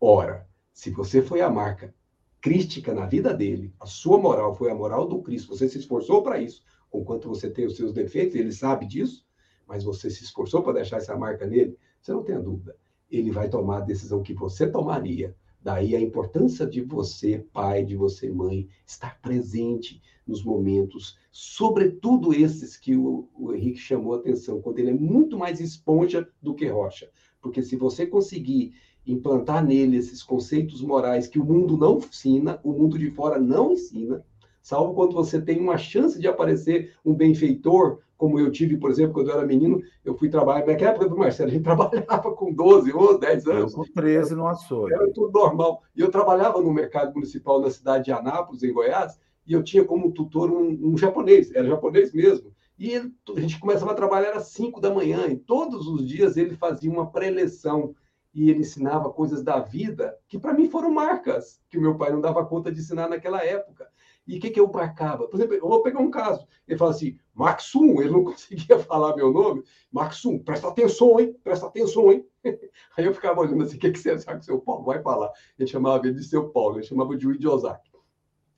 Ora, 0.01 0.49
se 0.73 0.91
você 0.91 1.23
foi 1.23 1.41
a 1.41 1.51
marca 1.51 1.95
crística 2.41 2.93
na 2.93 3.07
vida 3.07 3.33
dele, 3.33 3.75
a 3.81 3.87
sua 3.87 4.19
moral 4.19 4.55
foi 4.55 4.71
a 4.71 4.75
moral 4.75 5.09
do 5.09 5.23
Cristo, 5.23 5.57
você 5.57 5.67
se 5.69 5.79
esforçou 5.79 6.23
para 6.23 6.39
isso, 6.39 6.63
conquanto 6.91 7.29
você 7.29 7.51
tem 7.51 7.65
os 7.65 7.77
seus 7.77 7.93
defeitos, 7.93 8.37
ele 8.37 8.53
sabe 8.53 8.87
disso, 8.87 9.27
mas 9.67 9.83
você 9.83 10.11
se 10.11 10.25
esforçou 10.25 10.63
para 10.63 10.75
deixar 10.75 10.99
essa 10.99 11.17
marca 11.17 11.47
nele, 11.47 11.79
você 12.01 12.13
não 12.13 12.23
tem 12.23 12.41
dúvida. 12.41 12.77
Ele 13.11 13.31
vai 13.31 13.49
tomar 13.49 13.79
a 13.79 13.81
decisão 13.81 14.23
que 14.23 14.35
você 14.35 14.67
tomaria. 14.67 15.35
Daí 15.65 15.97
a 15.97 16.01
importância 16.01 16.67
de 16.67 16.83
você, 16.83 17.43
pai, 17.51 17.87
de 17.87 17.97
você, 17.97 18.29
mãe, 18.29 18.69
estar 18.87 19.19
presente 19.23 20.03
nos 20.27 20.45
momentos, 20.45 21.17
sobretudo 21.33 22.35
esses 22.35 22.77
que 22.77 22.95
o, 22.95 23.31
o 23.35 23.51
Henrique 23.51 23.79
chamou 23.79 24.13
a 24.13 24.19
atenção, 24.19 24.61
quando 24.61 24.79
ele 24.79 24.91
é 24.91 24.95
muito 24.95 25.39
mais 25.39 25.61
esponja 25.61 26.29
do 26.43 26.55
que 26.55 26.69
rocha. 26.69 27.09
Porque 27.41 27.63
se 27.63 27.77
você 27.77 28.07
conseguir 28.07 28.75
implantar 29.07 29.65
nele 29.65 29.97
esses 29.97 30.23
conceitos 30.23 30.83
morais 30.83 31.27
que 31.27 31.39
o 31.39 31.45
mundo 31.47 31.79
não 31.79 31.97
ensina, 31.97 32.61
o 32.63 32.71
mundo 32.71 32.99
de 32.99 33.11
fora 33.11 33.39
não 33.39 33.73
ensina, 33.73 34.23
salvo 34.61 34.93
quando 34.93 35.15
você 35.15 35.41
tem 35.41 35.59
uma 35.59 35.79
chance 35.79 36.21
de 36.21 36.29
aparecer 36.29 36.93
um 37.03 37.15
benfeitor, 37.15 38.01
como 38.17 38.39
eu 38.39 38.51
tive, 38.51 38.77
por 38.77 38.91
exemplo, 38.91 39.15
quando 39.15 39.29
eu 39.29 39.37
era 39.37 39.47
menino, 39.47 39.81
eu 40.05 40.15
fui 40.15 40.29
trabalhar, 40.29 40.67
naquela 40.67 40.91
época 40.93 41.09
do 41.09 41.17
Marcelo, 41.17 41.51
a 41.51 41.53
gente 41.53 41.63
trabalhava 41.65 42.33
com 42.33 42.53
12 42.53 42.93
ou 42.93 43.19
10 43.19 43.47
anos. 43.47 43.73
Eu 43.73 43.79
com 43.79 43.93
13 43.93 44.35
no 44.35 44.47
açougue. 44.47 44.95
Era 44.95 45.13
tudo 45.13 45.33
normal. 45.33 45.83
E 45.95 46.01
eu 46.01 46.11
trabalhava 46.11 46.61
no 46.61 46.73
mercado 46.73 47.13
municipal 47.15 47.61
na 47.61 47.71
cidade 47.71 48.05
de 48.05 48.13
Anápolis, 48.13 48.63
em 48.63 48.73
Goiás, 48.73 49.19
e 49.47 49.53
eu 49.53 49.63
tinha 49.63 49.85
como 49.85 50.13
tutor 50.13 50.51
um, 50.51 50.79
um 50.83 50.97
japonês, 50.97 51.51
era 51.55 51.67
japonês 51.67 52.13
mesmo. 52.13 52.53
E 52.79 52.91
ele, 52.91 53.13
a 53.37 53.41
gente 53.41 53.61
começava 53.61 53.93
a 53.93 53.95
trabalhar 53.95 54.33
às 54.33 54.49
5 54.49 54.81
da 54.81 54.93
manhã, 54.93 55.27
e 55.29 55.37
todos 55.37 55.87
os 55.87 56.07
dias 56.07 56.37
ele 56.37 56.57
fazia 56.57 56.91
uma 56.91 57.11
preleção 57.11 57.95
e 58.35 58.51
ele 58.51 58.61
ensinava 58.61 59.13
coisas 59.13 59.43
da 59.43 59.61
vida 59.61 60.19
que 60.29 60.39
para 60.39 60.53
mim 60.53 60.69
foram 60.69 60.91
marcas 60.91 61.61
que 61.71 61.79
o 61.79 61.81
meu 61.81 61.97
pai 61.97 62.11
não 62.11 62.21
dava 62.21 62.45
conta 62.45 62.71
de 62.73 62.81
ensinar 62.81 63.09
naquela 63.09 63.45
época. 63.45 63.89
E 64.27 64.39
o 64.39 64.41
que, 64.41 64.51
que 64.51 64.61
eu 64.61 64.71
marcava? 64.71 65.29
Por 65.29 65.37
exemplo, 65.37 65.55
eu 65.55 65.69
vou 65.69 65.83
pegar 65.83 66.01
um 66.01 66.11
caso. 66.11 66.47
Ele 66.67 66.79
fala 66.79 66.93
assim, 66.93 67.19
Maxum, 67.35 68.01
ele 68.01 68.11
não 68.11 68.25
conseguia 68.25 68.79
falar 68.79 69.15
meu 69.17 69.33
nome. 69.33 69.63
Maxum, 69.93 70.39
presta 70.39 70.69
atenção, 70.69 71.21
hein? 71.21 71.37
Presta 71.45 71.67
atenção, 71.67 72.11
hein? 72.11 72.27
Aí 72.97 73.05
eu 73.05 73.15
ficava 73.15 73.41
olhando 73.41 73.63
assim, 73.63 73.77
o 73.77 73.81
que, 73.81 73.91
que 73.91 73.99
você 73.99 74.11
acha 74.11 74.39
que 74.39 74.45
seu 74.45 74.61
Paulo 74.61 74.85
vai 74.85 75.03
falar? 75.03 75.31
Ele 75.59 75.69
chamava 75.69 76.07
ele 76.07 76.15
de 76.15 76.25
seu 76.25 76.49
Paulo, 76.49 76.77
ele 76.77 76.87
chamava 76.87 77.17
de 77.17 77.27
Luiz 77.27 77.45
Ozaki. 77.45 77.91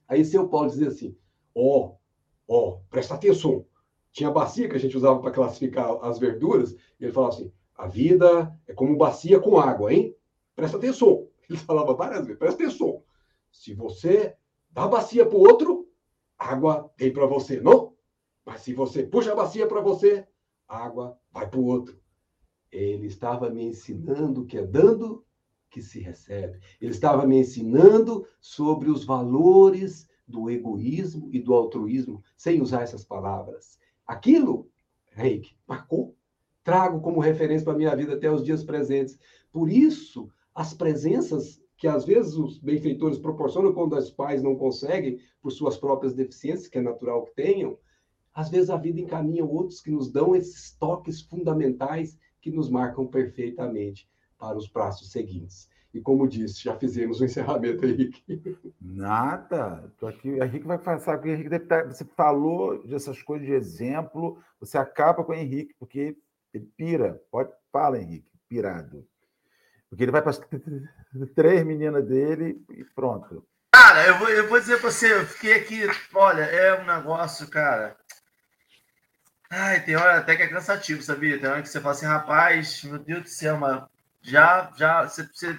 Aí 0.09 0.25
seu 0.25 0.49
Paulo 0.49 0.69
dizia 0.69 0.89
assim, 0.89 1.17
ó, 1.55 1.61
oh, 1.61 1.97
ó, 2.47 2.69
oh, 2.69 2.81
presta 2.89 3.15
atenção. 3.15 3.67
Tinha 4.13 4.31
bacia 4.31 4.69
que 4.69 4.77
a 4.77 4.79
gente 4.79 4.97
usava 4.97 5.21
para 5.21 5.33
classificar 5.33 5.99
as 6.03 6.19
verduras, 6.19 6.73
e 6.73 7.05
ele 7.05 7.13
falava 7.13 7.35
assim, 7.35 7.53
a 7.75 7.87
vida 7.87 8.57
é 8.67 8.73
como 8.73 8.97
bacia 8.97 9.39
com 9.41 9.59
água, 9.59 9.93
hein? 9.93 10.15
Presta 10.55 10.77
atenção. 10.79 11.29
Ele 11.49 11.59
falava 11.59 11.95
várias 11.95 12.23
vezes, 12.23 12.39
presta 12.39 12.65
atenção. 12.65 13.03
Se 13.53 13.75
você 13.75 14.35
dá 14.77 14.85
a 14.85 14.89
bacia 14.89 15.25
para 15.25 15.39
o 15.39 15.41
outro, 15.41 15.89
água 16.39 16.93
vem 16.99 17.11
para 17.11 17.25
você, 17.25 17.59
não? 17.59 17.95
Mas 18.45 18.61
se 18.61 18.75
você 18.75 19.03
puxa 19.03 19.33
a 19.33 19.35
bacia 19.35 19.67
para 19.67 19.81
você, 19.81 20.29
água 20.69 21.19
vai 21.33 21.49
para 21.49 21.59
o 21.59 21.65
outro. 21.65 21.99
Ele 22.71 23.07
estava 23.07 23.49
me 23.49 23.65
ensinando 23.65 24.45
que 24.45 24.59
é 24.59 24.67
dando 24.67 25.25
que 25.71 25.81
se 25.81 25.99
recebe. 25.99 26.61
Ele 26.79 26.91
estava 26.91 27.27
me 27.27 27.39
ensinando 27.39 28.27
sobre 28.39 28.91
os 28.91 29.03
valores 29.03 30.07
do 30.29 30.51
egoísmo 30.51 31.31
e 31.33 31.41
do 31.41 31.55
altruísmo, 31.55 32.23
sem 32.37 32.61
usar 32.61 32.83
essas 32.83 33.03
palavras. 33.03 33.79
Aquilo, 34.07 34.71
Reik, 35.13 35.57
marcou 35.67 36.15
trago 36.63 37.01
como 37.01 37.19
referência 37.19 37.65
para 37.65 37.73
a 37.73 37.79
minha 37.79 37.97
vida 37.97 38.13
até 38.13 38.31
os 38.31 38.45
dias 38.45 38.63
presentes. 38.63 39.19
Por 39.51 39.71
isso, 39.71 40.29
as 40.55 40.75
presenças 40.75 41.63
que 41.77 41.87
às 41.87 42.05
vezes 42.05 42.35
os 42.35 42.59
benfeitores 42.59 43.19
proporcionam 43.19 43.73
quando 43.73 43.97
os 43.97 44.11
pais 44.11 44.43
não 44.43 44.57
conseguem, 44.57 45.21
por 45.43 45.51
suas 45.51 45.77
próprias 45.77 46.15
deficiências, 46.15 46.69
que 46.69 46.79
é 46.79 46.83
natural 46.83 47.25
que 47.25 47.35
tenham, 47.35 47.79
às 48.35 48.51
vezes 48.51 48.69
a 48.71 48.77
vida 48.77 49.01
encaminha 49.01 49.45
outros 49.45 49.81
que 49.81 49.91
nos 49.91 50.11
dão 50.11 50.37
esses 50.37 50.73
toques 50.77 51.23
fundamentais 51.23 52.19
que 52.41 52.51
nos 52.51 52.69
marcam 52.69 53.07
perfeitamente 53.07 54.09
para 54.39 54.57
os 54.57 54.69
passos 54.69 55.11
seguintes. 55.11 55.69
E 55.93 56.01
como 56.01 56.29
disse, 56.29 56.63
já 56.63 56.77
fizemos 56.77 57.21
o 57.21 57.25
encerramento, 57.25 57.87
Henrique. 57.87 58.23
Nada. 58.79 59.91
Tô 59.99 60.07
aqui. 60.07 60.31
O 60.31 60.45
Henrique 60.45 60.67
vai 60.67 60.79
passar, 60.79 61.17
porque 61.17 61.31
Henrique 61.31 61.55
estar, 61.55 61.87
você 61.87 62.05
falou 62.05 62.87
dessas 62.87 63.23
coisas 63.23 63.47
de 63.47 63.55
exemplo, 63.55 64.39
você 64.61 64.77
acaba 64.77 65.25
com 65.25 65.33
o 65.33 65.35
Henrique, 65.35 65.75
porque 65.79 66.15
ele 66.53 66.69
pira. 66.77 67.23
Pode, 67.31 67.51
fala, 67.73 67.99
Henrique, 67.99 68.29
pirado. 68.47 69.07
Porque 69.89 70.03
ele 70.03 70.13
vai 70.13 70.23
para 70.23 70.31
as 70.31 70.41
três 71.35 71.65
meninas 71.65 72.07
dele 72.07 72.65
e 72.71 72.85
pronto. 72.85 73.47
Cara, 73.73 74.07
eu 74.07 74.19
vou, 74.19 74.29
eu 74.29 74.49
vou 74.49 74.59
dizer 74.59 74.81
para 74.81 74.91
você, 74.91 75.13
eu 75.13 75.27
fiquei 75.27 75.55
aqui, 75.55 75.83
olha, 76.15 76.43
é 76.43 76.81
um 76.81 76.85
negócio, 76.85 77.49
cara. 77.49 77.97
Ai, 79.51 79.85
tem 79.85 79.97
hora 79.97 80.19
até 80.19 80.35
que 80.35 80.43
é 80.43 80.49
cansativo, 80.49 81.03
sabia? 81.03 81.39
Tem 81.39 81.49
hora 81.49 81.63
que 81.63 81.69
você 81.69 81.81
fala 81.81 81.95
assim, 81.95 82.07
rapaz, 82.07 82.83
meu 82.83 82.99
Deus 82.99 83.23
do 83.23 83.29
céu, 83.29 83.57
mas 83.59 83.85
já, 84.21 84.73
já, 84.77 85.05
você, 85.07 85.25
você 85.25 85.55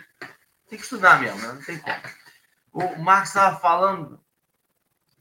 tem 0.67 0.78
que 0.78 0.84
estudar 0.84 1.21
mesmo, 1.21 1.39
né? 1.39 1.53
não 1.53 1.63
tem 1.63 1.80
como. 1.80 1.95
O 2.73 3.01
Marcos 3.01 3.30
estava 3.30 3.57
falando, 3.59 4.19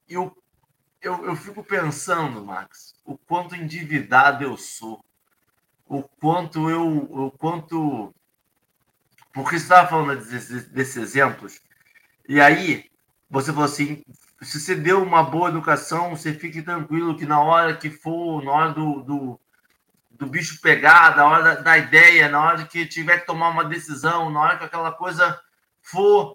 eu, 0.09 0.37
eu, 1.01 1.25
eu 1.27 1.37
fico 1.37 1.63
pensando, 1.63 2.45
Max, 2.45 2.95
o 3.05 3.17
quanto 3.17 3.55
endividado 3.55 4.43
eu 4.43 4.57
sou 4.57 5.01
o 5.89 6.03
quanto 6.03 6.69
eu, 6.69 6.87
o 6.87 7.31
quanto 7.31 8.15
porque 9.37 9.59
você 9.59 9.65
estava 9.65 9.87
falando 9.87 10.17
desses, 10.17 10.97
exemplos 10.97 11.61
e 12.27 12.41
aí 12.41 12.91
você 13.29 13.53
falou 13.53 13.67
assim, 13.67 14.03
se 14.41 14.59
você 14.59 14.75
deu 14.75 15.03
uma 15.03 15.23
boa 15.23 15.51
educação, 15.51 16.17
você 16.17 16.33
fique 16.33 16.63
tranquilo 16.63 17.19
que 17.19 17.27
na 17.27 17.39
hora 17.39 17.77
que 17.77 17.91
for, 17.91 18.43
na 18.43 18.51
hora 18.51 18.73
do, 18.73 19.03
do, 19.03 19.41
do 20.11 20.27
bicho 20.27 20.59
pegar, 20.63 21.15
na 21.15 21.27
hora 21.27 21.43
da, 21.43 21.55
da, 21.57 21.77
ideia, 21.77 22.31
na 22.31 22.43
hora 22.43 22.65
que 22.65 22.87
tiver 22.87 23.21
que 23.21 23.27
tomar 23.27 23.51
uma 23.51 23.67
decisão, 23.67 24.31
na 24.31 24.41
hora 24.41 24.57
que 24.57 24.65
aquela 24.65 24.91
coisa 24.91 25.39
for 25.83 26.35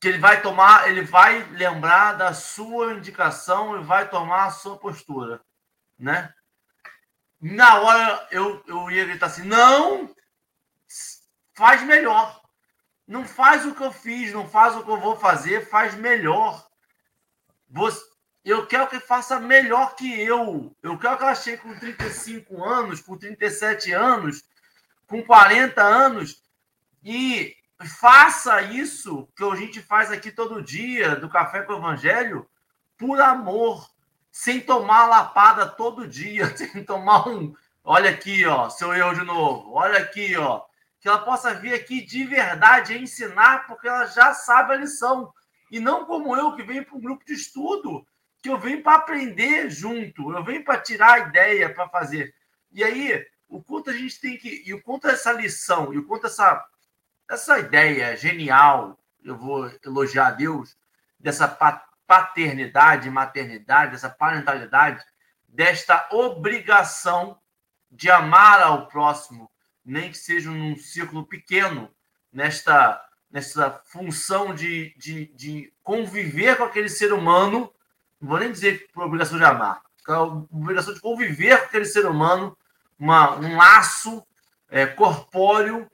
que 0.00 0.08
ele 0.08 0.18
vai 0.18 0.40
tomar, 0.40 0.88
ele 0.88 1.02
vai 1.02 1.42
lembrar 1.50 2.14
da 2.14 2.32
sua 2.32 2.94
indicação 2.94 3.78
e 3.78 3.84
vai 3.84 4.08
tomar 4.08 4.46
a 4.46 4.50
sua 4.50 4.78
postura, 4.78 5.42
né? 5.98 6.32
Na 7.38 7.80
hora 7.80 8.28
eu, 8.30 8.64
eu 8.66 8.90
ia 8.90 9.04
gritar 9.04 9.26
assim: 9.26 9.44
não, 9.44 10.08
faz 11.54 11.82
melhor. 11.82 12.42
Não 13.06 13.24
faz 13.24 13.64
o 13.64 13.74
que 13.74 13.82
eu 13.82 13.92
fiz, 13.92 14.32
não 14.32 14.48
faz 14.48 14.76
o 14.76 14.82
que 14.82 14.90
eu 14.90 15.00
vou 15.00 15.16
fazer, 15.16 15.68
faz 15.68 15.94
melhor. 15.94 16.66
Você, 17.68 18.02
eu 18.44 18.66
quero 18.66 18.88
que 18.88 19.00
faça 19.00 19.40
melhor 19.40 19.94
que 19.94 20.20
eu. 20.20 20.74
Eu 20.82 20.98
quero 20.98 21.16
que 21.16 21.22
ela 21.22 21.34
chegue 21.34 21.62
com 21.62 21.78
35 21.78 22.62
anos, 22.64 23.00
com 23.00 23.16
37 23.16 23.92
anos, 23.92 24.44
com 25.06 25.22
40 25.22 25.82
anos 25.82 26.42
e 27.04 27.54
faça 28.00 28.62
isso 28.62 29.28
que 29.36 29.44
a 29.44 29.54
gente 29.54 29.82
faz 29.82 30.10
aqui 30.10 30.30
todo 30.30 30.62
dia, 30.62 31.16
do 31.16 31.28
Café 31.28 31.62
com 31.62 31.74
o 31.74 31.76
Evangelho, 31.76 32.48
por 32.96 33.20
amor 33.20 33.90
sem 34.32 34.60
tomar 34.60 35.06
lapada 35.06 35.66
todo 35.66 36.08
dia, 36.08 36.46
sem 36.56 36.82
tomar 36.84 37.28
um. 37.28 37.54
Olha 37.84 38.10
aqui, 38.10 38.46
ó, 38.46 38.70
seu 38.70 38.94
erro 38.94 39.14
de 39.14 39.24
novo. 39.24 39.72
Olha 39.72 39.98
aqui, 39.98 40.34
ó. 40.36 40.62
Que 41.04 41.08
ela 41.10 41.18
possa 41.18 41.52
vir 41.52 41.74
aqui 41.74 42.00
de 42.00 42.24
verdade 42.24 42.96
ensinar, 42.96 43.66
porque 43.66 43.86
ela 43.86 44.06
já 44.06 44.32
sabe 44.32 44.72
a 44.72 44.76
lição. 44.78 45.30
E 45.70 45.78
não 45.78 46.06
como 46.06 46.34
eu, 46.34 46.56
que 46.56 46.62
venho 46.62 46.82
para 46.82 46.96
um 46.96 47.00
grupo 47.00 47.22
de 47.26 47.34
estudo, 47.34 48.06
que 48.42 48.48
eu 48.48 48.58
venho 48.58 48.82
para 48.82 48.96
aprender 48.96 49.68
junto, 49.68 50.32
eu 50.32 50.42
venho 50.42 50.64
para 50.64 50.80
tirar 50.80 51.12
a 51.12 51.18
ideia 51.28 51.68
para 51.68 51.90
fazer. 51.90 52.34
E 52.72 52.82
aí, 52.82 53.22
o 53.46 53.62
quanto 53.62 53.90
a 53.90 53.92
gente 53.92 54.18
tem 54.18 54.38
que. 54.38 54.62
E 54.64 54.72
o 54.72 54.82
quanto 54.82 55.06
essa 55.06 55.30
lição, 55.30 55.92
e 55.92 55.98
o 55.98 56.06
quanto 56.06 56.26
essa, 56.26 56.64
essa 57.30 57.58
ideia 57.58 58.16
genial, 58.16 58.98
eu 59.22 59.36
vou 59.36 59.70
elogiar 59.84 60.28
a 60.28 60.30
Deus, 60.30 60.74
dessa 61.20 61.46
paternidade, 62.06 63.10
maternidade, 63.10 63.94
essa 63.94 64.08
parentalidade, 64.08 65.04
desta 65.46 66.08
obrigação 66.12 67.38
de 67.90 68.10
amar 68.10 68.62
ao 68.62 68.88
próximo, 68.88 69.50
nem 69.84 70.10
que 70.10 70.18
seja 70.18 70.50
num 70.50 70.76
círculo 70.76 71.26
pequeno, 71.26 71.90
nesta, 72.32 73.04
nesta 73.30 73.70
função 73.70 74.54
de, 74.54 74.94
de, 74.96 75.26
de 75.34 75.72
conviver 75.82 76.56
com 76.56 76.64
aquele 76.64 76.88
ser 76.88 77.12
humano, 77.12 77.72
não 78.20 78.28
vou 78.28 78.38
nem 78.38 78.50
dizer 78.50 78.88
por 78.92 79.04
obrigação 79.04 79.38
de 79.38 79.44
amar, 79.44 79.82
a 80.08 80.22
obrigação 80.22 80.94
de 80.94 81.00
conviver 81.00 81.58
com 81.58 81.64
aquele 81.66 81.84
ser 81.84 82.06
humano, 82.06 82.56
uma, 82.98 83.36
um 83.36 83.56
laço 83.56 84.26
é, 84.68 84.86
corpóreo, 84.86 85.90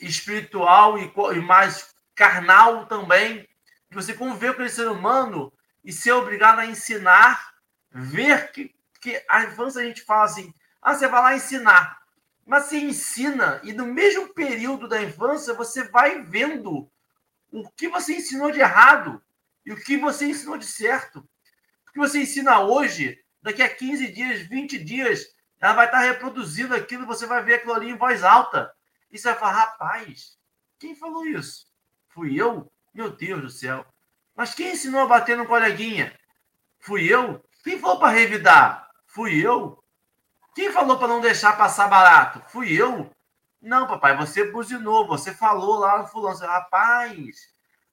espiritual 0.00 0.98
e, 0.98 1.12
e 1.34 1.40
mais 1.40 1.94
carnal 2.14 2.86
também, 2.86 3.48
de 3.88 3.94
você 3.94 4.14
conviver 4.14 4.48
com 4.48 4.54
aquele 4.54 4.68
ser 4.68 4.88
humano 4.88 5.52
e 5.84 5.92
ser 5.92 6.12
obrigado 6.12 6.58
a 6.58 6.66
ensinar, 6.66 7.52
ver 7.90 8.50
que, 8.52 8.74
que 9.00 9.24
a 9.28 9.44
infância 9.44 9.80
a 9.80 9.84
gente 9.84 10.02
fala 10.02 10.24
assim, 10.24 10.52
ah, 10.80 10.94
você 10.94 11.06
vai 11.08 11.22
lá 11.22 11.36
ensinar. 11.36 12.01
Mas 12.44 12.64
você 12.64 12.78
ensina, 12.78 13.60
e 13.62 13.72
no 13.72 13.86
mesmo 13.86 14.34
período 14.34 14.88
da 14.88 15.00
infância, 15.00 15.54
você 15.54 15.84
vai 15.84 16.22
vendo 16.22 16.90
o 17.50 17.68
que 17.70 17.88
você 17.88 18.16
ensinou 18.16 18.50
de 18.50 18.60
errado 18.60 19.22
e 19.64 19.72
o 19.72 19.76
que 19.76 19.96
você 19.96 20.26
ensinou 20.26 20.56
de 20.56 20.66
certo. 20.66 21.18
O 21.88 21.92
que 21.92 21.98
você 21.98 22.20
ensina 22.20 22.60
hoje, 22.60 23.22
daqui 23.40 23.62
a 23.62 23.72
15 23.72 24.12
dias, 24.12 24.40
20 24.48 24.82
dias, 24.82 25.26
ela 25.60 25.74
vai 25.74 25.86
estar 25.86 26.00
reproduzindo 26.00 26.74
aquilo, 26.74 27.06
você 27.06 27.26
vai 27.26 27.42
ver 27.42 27.54
aquilo 27.54 27.74
ali 27.74 27.90
em 27.90 27.96
voz 27.96 28.24
alta. 28.24 28.72
E 29.10 29.18
você 29.18 29.28
vai 29.28 29.38
falar, 29.38 29.52
rapaz, 29.52 30.36
quem 30.78 30.96
falou 30.96 31.26
isso? 31.26 31.66
Fui 32.08 32.34
eu? 32.40 32.70
Meu 32.92 33.10
Deus 33.10 33.42
do 33.42 33.50
céu. 33.50 33.86
Mas 34.34 34.54
quem 34.54 34.72
ensinou 34.72 35.02
a 35.02 35.06
bater 35.06 35.36
no 35.36 35.46
coleguinha? 35.46 36.18
Fui 36.80 37.04
eu. 37.04 37.44
Quem 37.62 37.78
falou 37.78 37.98
para 37.98 38.08
revidar? 38.08 38.90
Fui 39.06 39.34
eu. 39.44 39.81
Quem 40.54 40.70
falou 40.70 40.98
para 40.98 41.08
não 41.08 41.20
deixar 41.20 41.56
passar 41.56 41.88
barato? 41.88 42.42
Fui 42.48 42.72
eu. 42.72 43.10
Não, 43.60 43.86
papai, 43.86 44.16
você 44.16 44.50
buzinou, 44.50 45.06
você 45.06 45.32
falou 45.32 45.78
lá 45.78 45.98
no 45.98 46.06
fulano. 46.06 46.38
Rapaz, 46.38 47.48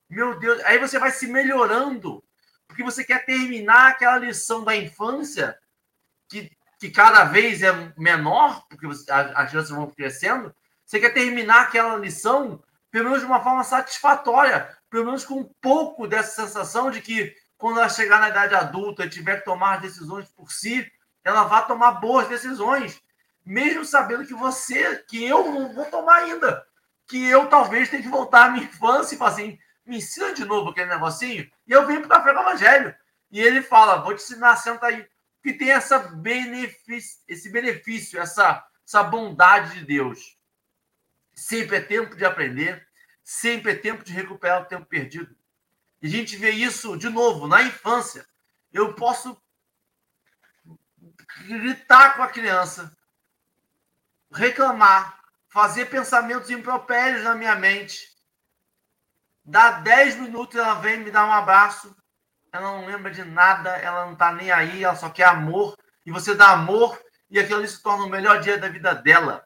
meu 0.10 0.38
Deus. 0.40 0.62
Aí 0.64 0.78
você 0.78 0.98
vai 1.00 1.12
se 1.12 1.28
melhorando. 1.28 2.24
porque 2.68 2.84
você 2.84 3.04
quer 3.04 3.26
terminar 3.26 3.90
aquela 3.90 4.18
lição 4.18 4.64
da 4.64 4.76
infância 4.76 5.58
que, 6.28 6.52
que 6.80 6.90
cada 6.92 7.24
vez 7.26 7.64
é 7.64 7.72
menor, 7.98 8.66
porque 8.68 8.86
você, 8.86 9.12
as 9.12 9.50
crianças 9.50 9.72
vão 9.72 9.90
crescendo, 9.90 10.54
você 10.86 11.00
quer 11.00 11.14
terminar 11.14 11.64
aquela 11.64 11.96
lição 11.98 12.62
pelo 12.92 13.06
menos 13.06 13.20
de 13.20 13.26
uma 13.26 13.42
forma 13.44 13.64
satisfatória, 13.64 14.76
pelo 14.90 15.06
menos 15.06 15.24
com 15.24 15.42
um 15.42 15.50
pouco 15.62 16.08
dessa 16.08 16.44
sensação 16.46 16.90
de 16.90 17.02
que 17.02 17.36
quando 17.58 17.80
ela 17.80 17.90
chegar 17.90 18.20
na 18.20 18.30
idade 18.30 18.56
adulta 18.56 19.06
e 19.06 19.10
tiver 19.10 19.38
que 19.38 19.46
tomar 19.46 19.82
decisões 19.82 20.28
por 20.30 20.52
si, 20.52 20.92
ela 21.24 21.44
vai 21.44 21.66
tomar 21.68 21.94
boas 21.94 22.28
decisões, 22.28 23.02
mesmo 23.46 23.86
sabendo 23.86 24.26
que 24.26 24.34
você, 24.34 24.98
que 25.08 25.24
eu 25.24 25.52
não 25.52 25.74
vou 25.74 25.86
tomar 25.86 26.18
ainda, 26.18 26.66
que 27.08 27.26
eu 27.26 27.48
talvez 27.48 27.90
tenha 27.90 28.04
que 28.04 28.10
voltar 28.10 28.46
à 28.46 28.50
minha 28.52 28.66
infância 28.66 29.16
e 29.16 29.18
falar 29.18 29.32
assim, 29.32 29.58
me 29.86 29.98
ensina 29.98 30.34
de 30.34 30.46
novo 30.46 30.70
aquele 30.70 30.90
negocinho, 30.90 31.50
e 31.68 31.72
eu 31.72 31.86
venho 31.88 32.02
para 32.02 32.08
o 32.08 32.10
Café 32.10 32.34
do 32.34 32.40
Evangelho. 32.40 32.96
E 33.32 33.40
ele 33.40 33.62
fala, 33.62 34.02
vou 34.02 34.16
te 34.16 34.24
ensinar, 34.24 34.56
senta 34.56 34.88
aí. 34.88 35.08
Que 35.42 35.54
tem 35.54 35.72
essa 35.72 36.00
benefício, 36.00 37.22
esse 37.28 37.50
benefício, 37.50 38.20
essa, 38.20 38.66
essa 38.86 39.04
bondade 39.04 39.80
de 39.80 39.86
Deus. 39.86 40.38
Sempre 41.34 41.78
é 41.78 41.82
tempo 41.82 42.16
de 42.16 42.26
aprender, 42.26 42.86
sempre 43.24 43.72
é 43.72 43.76
tempo 43.76 44.04
de 44.04 44.12
recuperar 44.12 44.62
o 44.62 44.66
tempo 44.66 44.86
perdido. 44.86 45.36
E 46.02 46.08
a 46.08 46.10
gente 46.10 46.36
vê 46.36 46.52
isso 46.52 46.98
de 46.98 47.10
novo 47.10 47.48
na 47.48 47.64
infância. 47.64 48.26
Eu 48.74 48.94
posso 48.94 49.42
gritar 51.44 52.16
com 52.16 52.24
a 52.24 52.28
criança, 52.28 52.96
reclamar, 54.32 55.20
fazer 55.50 55.86
pensamentos 55.86 56.50
impropérios 56.50 57.24
na 57.24 57.36
minha 57.36 57.56
mente. 57.56 58.10
Dá 59.44 59.72
10 59.72 60.18
minutos, 60.18 60.56
ela 60.56 60.76
vem 60.76 61.00
me 61.00 61.12
dar 61.12 61.26
um 61.26 61.32
abraço. 61.32 61.96
Ela 62.52 62.72
não 62.72 62.86
lembra 62.86 63.12
de 63.12 63.24
nada, 63.24 63.70
ela 63.78 64.06
não 64.06 64.16
tá 64.16 64.32
nem 64.32 64.52
aí, 64.52 64.84
ela 64.84 64.96
só 64.96 65.10
quer 65.10 65.26
amor. 65.26 65.78
E 66.06 66.12
você 66.12 66.36
dá 66.36 66.52
amor 66.52 67.00
e 67.30 67.40
aquilo 67.40 67.68
se 67.68 67.82
torna 67.82 68.06
o 68.06 68.10
melhor 68.10 68.40
dia 68.42 68.58
da 68.58 68.70
vida 68.70 68.94
dela. 68.94 69.46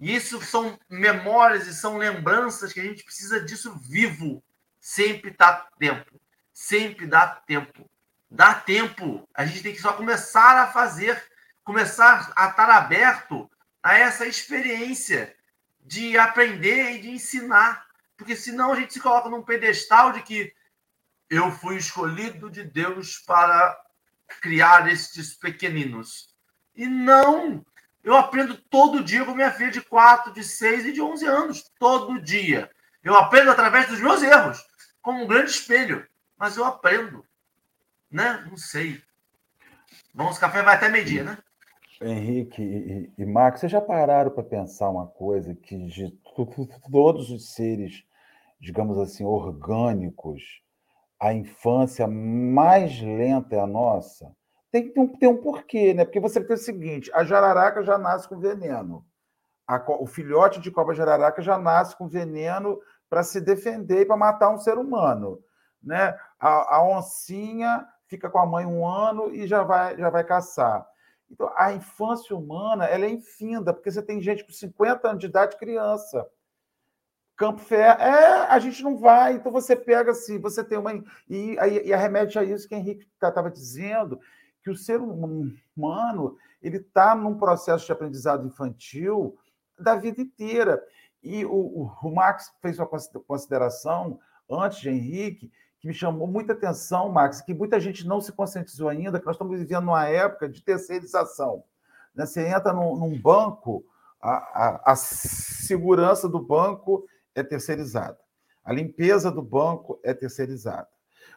E 0.00 0.14
isso 0.14 0.40
são 0.42 0.78
memórias 0.88 1.66
e 1.66 1.74
são 1.74 1.98
lembranças 1.98 2.72
que 2.72 2.80
a 2.80 2.84
gente 2.84 3.04
precisa 3.04 3.40
disso 3.40 3.76
vivo. 3.76 4.42
Sempre 4.80 5.34
dá 5.36 5.68
tempo. 5.78 6.20
Sempre 6.52 7.06
dá 7.06 7.26
tempo. 7.26 7.88
Dá 8.30 8.54
tempo. 8.54 9.28
A 9.34 9.46
gente 9.46 9.62
tem 9.62 9.74
que 9.74 9.80
só 9.80 9.92
começar 9.92 10.62
a 10.62 10.66
fazer, 10.66 11.22
começar 11.64 12.32
a 12.36 12.48
estar 12.48 12.70
aberto 12.70 13.50
a 13.82 13.96
essa 13.96 14.26
experiência 14.26 15.34
de 15.80 16.18
aprender 16.18 16.92
e 16.92 17.00
de 17.00 17.10
ensinar. 17.10 17.86
Porque 18.16 18.36
senão 18.36 18.72
a 18.72 18.76
gente 18.76 18.92
se 18.92 19.00
coloca 19.00 19.28
num 19.28 19.42
pedestal 19.42 20.12
de 20.12 20.22
que 20.22 20.52
eu 21.30 21.50
fui 21.50 21.76
escolhido 21.76 22.50
de 22.50 22.64
Deus 22.64 23.18
para 23.18 23.78
criar 24.40 24.90
estes 24.90 25.34
pequeninos. 25.34 26.34
E 26.74 26.86
não! 26.86 27.64
Eu 28.02 28.16
aprendo 28.16 28.56
todo 28.56 29.04
dia 29.04 29.24
com 29.24 29.34
minha 29.34 29.52
filha 29.52 29.70
de 29.70 29.82
4, 29.82 30.32
de 30.32 30.42
6 30.42 30.86
e 30.86 30.92
de 30.92 31.00
11 31.00 31.26
anos. 31.26 31.70
Todo 31.78 32.20
dia. 32.20 32.70
Eu 33.02 33.14
aprendo 33.16 33.50
através 33.50 33.88
dos 33.88 34.00
meus 34.00 34.22
erros, 34.22 34.64
como 35.02 35.24
um 35.24 35.26
grande 35.26 35.50
espelho. 35.50 36.06
Mas 36.36 36.56
eu 36.56 36.64
aprendo. 36.64 37.26
Né? 38.10 38.44
Não 38.48 38.56
sei. 38.56 39.02
Vamos, 40.14 40.38
café 40.38 40.62
vai 40.62 40.76
até 40.76 40.88
meio-dia, 40.88 41.24
né? 41.24 41.38
Henrique 42.00 42.62
e, 42.62 43.12
e 43.18 43.26
Max, 43.26 43.60
vocês 43.60 43.72
já 43.72 43.80
pararam 43.80 44.30
para 44.30 44.42
pensar 44.42 44.88
uma 44.88 45.06
coisa 45.06 45.54
que 45.54 45.76
de 45.86 46.10
todos 46.90 47.30
os 47.30 47.54
seres, 47.54 48.04
digamos 48.60 48.98
assim, 48.98 49.24
orgânicos, 49.24 50.42
a 51.20 51.32
infância 51.34 52.06
mais 52.06 53.00
lenta 53.00 53.56
é 53.56 53.60
a 53.60 53.66
nossa? 53.66 54.32
Tem 54.70 54.84
que 54.84 54.90
ter 54.90 55.00
um, 55.00 55.08
ter 55.08 55.26
um 55.26 55.36
porquê, 55.36 55.92
né? 55.92 56.04
Porque 56.04 56.20
você 56.20 56.40
tem 56.42 56.54
o 56.54 56.58
seguinte: 56.58 57.10
a 57.12 57.24
jararaca 57.24 57.82
já 57.82 57.98
nasce 57.98 58.28
com 58.28 58.38
veneno. 58.38 59.04
A, 59.66 59.82
o 60.00 60.06
filhote 60.06 60.60
de 60.60 60.70
cobra 60.70 60.94
jararaca 60.94 61.42
já 61.42 61.58
nasce 61.58 61.96
com 61.96 62.06
veneno 62.06 62.78
para 63.10 63.22
se 63.22 63.40
defender 63.40 64.02
e 64.02 64.06
para 64.06 64.16
matar 64.16 64.50
um 64.50 64.58
ser 64.58 64.78
humano. 64.78 65.42
Né? 65.82 66.14
A, 66.38 66.76
a, 66.76 66.82
oncinha 66.82 67.86
fica 68.08 68.28
com 68.28 68.38
a 68.38 68.46
mãe 68.46 68.66
um 68.66 68.86
ano 68.86 69.32
e 69.32 69.46
já 69.46 69.62
vai, 69.62 69.96
já 69.96 70.10
vai 70.10 70.24
caçar. 70.24 70.86
Então, 71.30 71.52
a 71.56 71.72
infância 71.72 72.34
humana 72.34 72.86
ela 72.86 73.04
é 73.04 73.10
infinda, 73.10 73.72
porque 73.72 73.90
você 73.90 74.02
tem 74.02 74.20
gente 74.20 74.44
com 74.44 74.52
50 74.52 75.08
anos 75.08 75.20
de 75.20 75.26
idade, 75.26 75.58
criança. 75.58 76.26
Campo 77.36 77.60
Ferro, 77.60 78.00
é, 78.00 78.46
a 78.48 78.58
gente 78.58 78.82
não 78.82 78.96
vai. 78.96 79.34
Então, 79.34 79.52
você 79.52 79.76
pega 79.76 80.10
assim, 80.10 80.40
você 80.40 80.64
tem 80.64 80.78
uma. 80.78 80.92
E, 81.28 81.56
e, 81.56 81.88
e 81.88 81.92
arremete 81.92 82.38
a 82.38 82.42
isso 82.42 82.66
que 82.66 82.74
o 82.74 82.78
Henrique 82.78 83.06
estava 83.14 83.50
dizendo, 83.50 84.18
que 84.62 84.70
o 84.70 84.76
ser 84.76 85.00
humano 85.00 86.36
ele 86.60 86.78
está 86.78 87.14
num 87.14 87.38
processo 87.38 87.86
de 87.86 87.92
aprendizado 87.92 88.46
infantil 88.46 89.38
da 89.78 89.94
vida 89.94 90.20
inteira. 90.20 90.82
E 91.22 91.44
o, 91.44 91.52
o, 91.52 91.92
o 92.02 92.14
Max 92.14 92.52
fez 92.60 92.78
uma 92.78 92.88
consideração 93.26 94.18
antes 94.50 94.80
de 94.80 94.88
Henrique 94.88 95.52
que 95.80 95.86
me 95.86 95.94
chamou 95.94 96.26
muita 96.26 96.52
atenção, 96.52 97.08
Max, 97.08 97.40
que 97.40 97.54
muita 97.54 97.78
gente 97.78 98.06
não 98.06 98.20
se 98.20 98.32
conscientizou 98.32 98.88
ainda, 98.88 99.18
que 99.20 99.26
nós 99.26 99.36
estamos 99.36 99.58
vivendo 99.58 99.84
uma 99.84 100.06
época 100.06 100.48
de 100.48 100.62
terceirização. 100.62 101.62
Né? 102.14 102.26
Você 102.26 102.46
entra 102.46 102.72
num, 102.72 102.96
num 102.96 103.20
banco, 103.20 103.84
a, 104.20 104.30
a, 104.30 104.92
a, 104.92 104.96
segurança 104.96 106.28
do 106.28 106.40
banco 106.40 107.06
é 107.34 107.42
terceirizada, 107.42 108.18
a 108.64 108.72
limpeza 108.72 109.30
do 109.30 109.42
banco 109.42 110.00
é 110.02 110.12
terceirizada. 110.12 110.88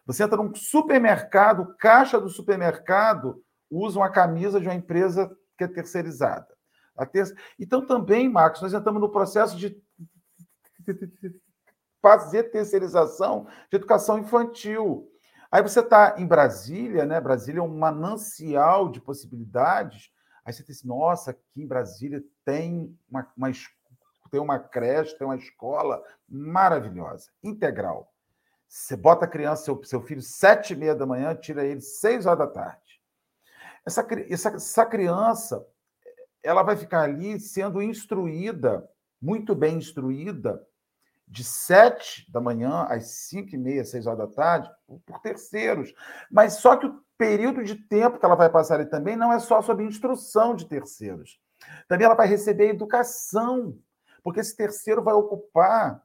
Você 0.06 0.24
entra 0.24 0.38
num 0.38 0.54
supermercado, 0.56 1.76
caixa 1.78 2.20
do 2.20 2.30
supermercado 2.30 3.44
usa 3.70 4.00
uma 4.00 4.10
camisa 4.10 4.60
de 4.60 4.68
uma 4.68 4.76
empresa 4.76 5.32
que 5.58 5.64
é 5.64 5.68
terceirizada. 5.68 6.48
Ter... 7.12 7.34
Então, 7.60 7.86
também, 7.86 8.28
Marcos, 8.28 8.62
nós 8.62 8.74
entramos 8.74 9.02
no 9.02 9.10
processo 9.10 9.56
de 9.56 9.80
fazer 12.02 12.52
terceirização 12.52 13.48
de 13.70 13.76
educação 13.78 14.18
infantil. 14.18 15.08
Aí 15.52 15.62
você 15.62 15.82
está 15.82 16.16
em 16.18 16.26
Brasília, 16.26 17.06
né? 17.06 17.20
Brasília 17.20 17.60
é 17.60 17.64
um 17.64 17.78
manancial 17.78 18.90
de 18.90 19.02
possibilidades. 19.02 20.12
Aí 20.46 20.54
você 20.54 20.64
diz, 20.64 20.84
nossa, 20.84 21.32
aqui 21.32 21.62
em 21.62 21.68
Brasília 21.68 22.24
tem 22.44 22.98
uma, 23.10 23.28
uma, 23.38 23.52
tem 24.32 24.40
uma 24.40 24.58
creche, 24.58 25.18
tem 25.18 25.28
uma 25.28 25.36
escola 25.36 26.02
maravilhosa, 26.28 27.30
integral. 27.44 28.12
Você 28.68 28.96
bota 28.96 29.26
a 29.26 29.28
criança, 29.28 29.66
seu, 29.66 29.84
seu 29.84 30.02
filho, 30.02 30.22
sete 30.22 30.72
e 30.72 30.76
meia 30.78 30.96
da 30.96 31.06
manhã, 31.06 31.36
tira 31.36 31.66
ele 31.66 31.82
seis 31.82 32.26
horas 32.26 32.40
da 32.40 32.48
tarde. 32.48 33.02
Essa, 33.86 34.08
essa, 34.30 34.50
essa 34.56 34.86
criança, 34.86 35.68
ela 36.42 36.64
vai 36.64 36.78
ficar 36.78 37.02
ali 37.02 37.38
sendo 37.40 37.82
instruída, 37.82 38.90
muito 39.22 39.54
bem 39.54 39.78
instruída, 39.78 40.66
de 41.32 41.46
sete 41.46 42.30
da 42.30 42.42
manhã 42.42 42.86
às 42.90 43.06
cinco 43.30 43.56
e 43.56 43.58
meia, 43.58 43.86
seis 43.86 44.06
horas 44.06 44.20
da 44.20 44.28
tarde, 44.28 44.70
por 45.06 45.20
terceiros. 45.22 45.94
Mas 46.30 46.56
só 46.56 46.76
que 46.76 46.86
o 46.86 47.02
período 47.18 47.64
de 47.64 47.76
tempo 47.76 48.20
que 48.20 48.26
ela 48.26 48.36
vai 48.36 48.50
passar 48.50 48.76
ali 48.76 48.86
também 48.86 49.16
não 49.16 49.32
é 49.32 49.40
só 49.40 49.62
sobre 49.62 49.86
instrução 49.86 50.54
de 50.54 50.66
terceiros. 50.68 51.40
Também 51.88 52.06
ela 52.06 52.16
vai 52.16 52.28
receber 52.28 52.68
educação, 52.68 53.80
porque 54.22 54.42
esse 54.42 54.58
terceiro 54.58 55.02
vai 55.02 55.14
ocupar 55.14 56.04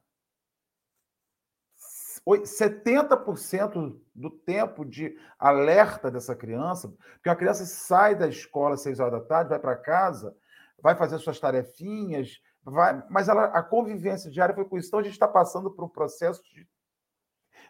70% 2.25 4.01
do 4.15 4.31
tempo 4.31 4.85
de 4.85 5.19
alerta 5.39 6.09
dessa 6.09 6.37
criança, 6.37 6.89
porque 7.15 7.31
a 7.31 7.37
criança 7.37 7.67
sai 7.67 8.15
da 8.15 8.29
escola 8.29 8.75
às 8.75 8.83
seis 8.83 9.01
horas 9.01 9.21
da 9.21 9.27
tarde, 9.27 9.51
vai 9.51 9.59
para 9.59 9.77
casa, 9.77 10.37
vai 10.81 10.95
fazer 10.95 11.19
suas 11.19 11.41
tarefinhas, 11.41 12.41
vai, 12.73 13.03
mas 13.09 13.29
ela, 13.29 13.45
a 13.45 13.63
convivência 13.63 14.31
diária 14.31 14.55
foi 14.55 14.65
com 14.65 14.77
isso. 14.77 14.89
Então, 14.89 15.01
a 15.01 15.03
gente 15.03 15.13
está 15.13 15.29
passando 15.29 15.71
por 15.71 15.85
um 15.85 15.89
processo 15.89 16.43
de, 16.45 16.67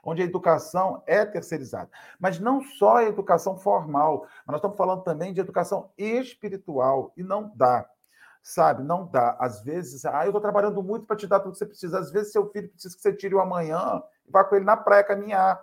onde 0.02 0.22
a 0.22 0.24
educação 0.24 1.02
é 1.06 1.24
terceirizada. 1.24 1.90
Mas 2.18 2.38
não 2.38 2.62
só 2.62 2.96
a 2.96 3.04
educação 3.04 3.58
formal, 3.58 4.22
mas 4.46 4.46
nós 4.46 4.56
estamos 4.56 4.76
falando 4.76 5.02
também 5.02 5.32
de 5.32 5.40
educação 5.40 5.92
espiritual, 5.98 7.12
e 7.16 7.22
não 7.22 7.52
dá 7.54 7.88
sabe? 8.46 8.84
Não 8.84 9.04
dá. 9.04 9.36
Às 9.40 9.60
vezes, 9.60 10.04
ah, 10.04 10.22
eu 10.22 10.28
estou 10.28 10.40
trabalhando 10.40 10.80
muito 10.80 11.04
para 11.04 11.16
te 11.16 11.26
dar 11.26 11.40
tudo 11.40 11.52
que 11.52 11.58
você 11.58 11.66
precisa. 11.66 11.98
Às 11.98 12.12
vezes, 12.12 12.30
seu 12.30 12.48
filho 12.52 12.68
precisa 12.68 12.94
que 12.94 13.02
você 13.02 13.12
tire 13.12 13.34
o 13.34 13.40
amanhã 13.40 14.00
e 14.24 14.30
vá 14.30 14.44
com 14.44 14.54
ele 14.54 14.64
na 14.64 14.76
praia 14.76 15.02
caminhar. 15.02 15.60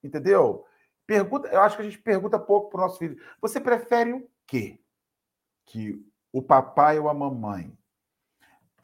Entendeu? 0.00 0.64
Pergunta, 1.08 1.48
eu 1.48 1.60
acho 1.60 1.74
que 1.74 1.82
a 1.82 1.84
gente 1.84 1.98
pergunta 1.98 2.38
pouco 2.38 2.70
para 2.70 2.78
o 2.78 2.80
nosso 2.82 2.98
filho. 2.98 3.20
Você 3.40 3.60
prefere 3.60 4.12
o 4.12 4.30
quê? 4.46 4.80
Que 5.66 6.00
o 6.32 6.40
papai 6.40 7.00
ou 7.00 7.08
a 7.08 7.14
mamãe 7.14 7.76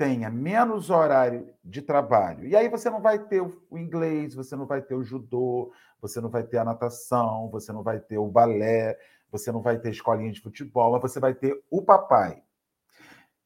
tenha 0.01 0.31
menos 0.31 0.89
horário 0.89 1.53
de 1.63 1.83
trabalho. 1.83 2.47
E 2.47 2.57
aí 2.57 2.71
você 2.71 2.89
não 2.89 3.03
vai 3.03 3.19
ter 3.19 3.43
o 3.43 3.77
inglês, 3.77 4.35
você 4.35 4.57
não 4.57 4.65
vai 4.65 4.81
ter 4.81 4.95
o 4.95 5.05
judô, 5.05 5.75
você 6.01 6.23
não 6.23 6.31
vai 6.31 6.43
ter 6.43 6.57
a 6.57 6.65
natação, 6.65 7.51
você 7.51 7.71
não 7.71 7.83
vai 7.83 8.01
ter 8.01 8.17
o 8.17 8.27
balé, 8.27 8.99
você 9.31 9.53
não 9.53 9.61
vai 9.61 9.79
ter 9.79 9.91
escolinha 9.91 10.33
de 10.33 10.41
futebol, 10.41 10.93
mas 10.93 11.03
você 11.03 11.21
vai 11.21 11.35
ter 11.35 11.63
o 11.71 11.83
papai. 11.83 12.43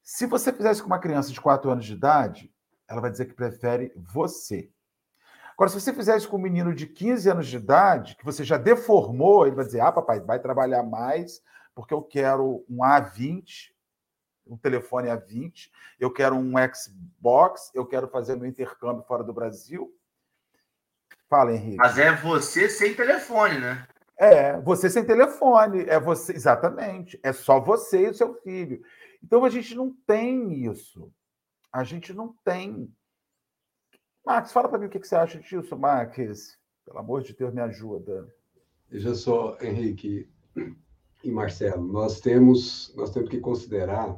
Se 0.00 0.26
você 0.26 0.52
fizesse 0.52 0.80
com 0.80 0.86
uma 0.86 1.00
criança 1.00 1.32
de 1.32 1.40
4 1.40 1.68
anos 1.72 1.86
de 1.86 1.94
idade, 1.94 2.54
ela 2.86 3.00
vai 3.00 3.10
dizer 3.10 3.24
que 3.24 3.34
prefere 3.34 3.92
você. 3.96 4.70
Agora, 5.54 5.68
se 5.68 5.80
você 5.80 5.92
fizer 5.92 6.16
isso 6.16 6.28
com 6.28 6.36
um 6.36 6.40
menino 6.40 6.72
de 6.72 6.86
15 6.86 7.30
anos 7.30 7.48
de 7.48 7.56
idade, 7.56 8.14
que 8.14 8.24
você 8.24 8.44
já 8.44 8.58
deformou, 8.58 9.44
ele 9.44 9.56
vai 9.56 9.64
dizer: 9.64 9.80
ah, 9.80 9.90
papai, 9.90 10.20
vai 10.20 10.38
trabalhar 10.38 10.84
mais, 10.84 11.42
porque 11.74 11.92
eu 11.92 12.02
quero 12.02 12.64
um 12.70 12.76
A20, 12.76 13.73
um 14.46 14.56
telefone 14.56 15.08
A20, 15.08 15.70
eu 15.98 16.10
quero 16.10 16.34
um 16.36 16.52
Xbox, 16.72 17.70
eu 17.74 17.86
quero 17.86 18.08
fazer 18.08 18.36
meu 18.36 18.48
intercâmbio 18.48 19.04
fora 19.04 19.24
do 19.24 19.32
Brasil. 19.32 19.94
Fala, 21.28 21.52
Henrique. 21.52 21.76
Mas 21.76 21.98
é 21.98 22.14
você 22.14 22.68
sem 22.68 22.94
telefone, 22.94 23.58
né? 23.58 23.86
É, 24.16 24.60
você 24.60 24.88
sem 24.88 25.04
telefone, 25.04 25.84
é 25.88 25.98
você, 25.98 26.32
exatamente. 26.32 27.18
É 27.22 27.32
só 27.32 27.58
você 27.58 28.06
e 28.06 28.10
o 28.10 28.14
seu 28.14 28.34
filho. 28.42 28.82
Então 29.22 29.44
a 29.44 29.50
gente 29.50 29.74
não 29.74 29.90
tem 30.06 30.64
isso. 30.66 31.12
A 31.72 31.82
gente 31.82 32.12
não 32.12 32.34
tem. 32.44 32.92
Max, 34.24 34.52
fala 34.52 34.68
para 34.68 34.78
mim 34.78 34.86
o 34.86 34.90
que 34.90 34.98
você 34.98 35.16
acha 35.16 35.40
disso, 35.40 35.76
Max. 35.76 36.58
Pelo 36.84 36.98
amor 36.98 37.22
de 37.22 37.34
Deus, 37.34 37.52
me 37.52 37.60
ajuda. 37.60 38.32
Veja 38.88 39.14
só, 39.14 39.56
Henrique 39.60 40.30
e 41.24 41.30
Marcelo, 41.30 41.82
nós 41.82 42.20
temos, 42.20 42.94
nós 42.94 43.10
temos 43.10 43.30
que 43.30 43.40
considerar 43.40 44.14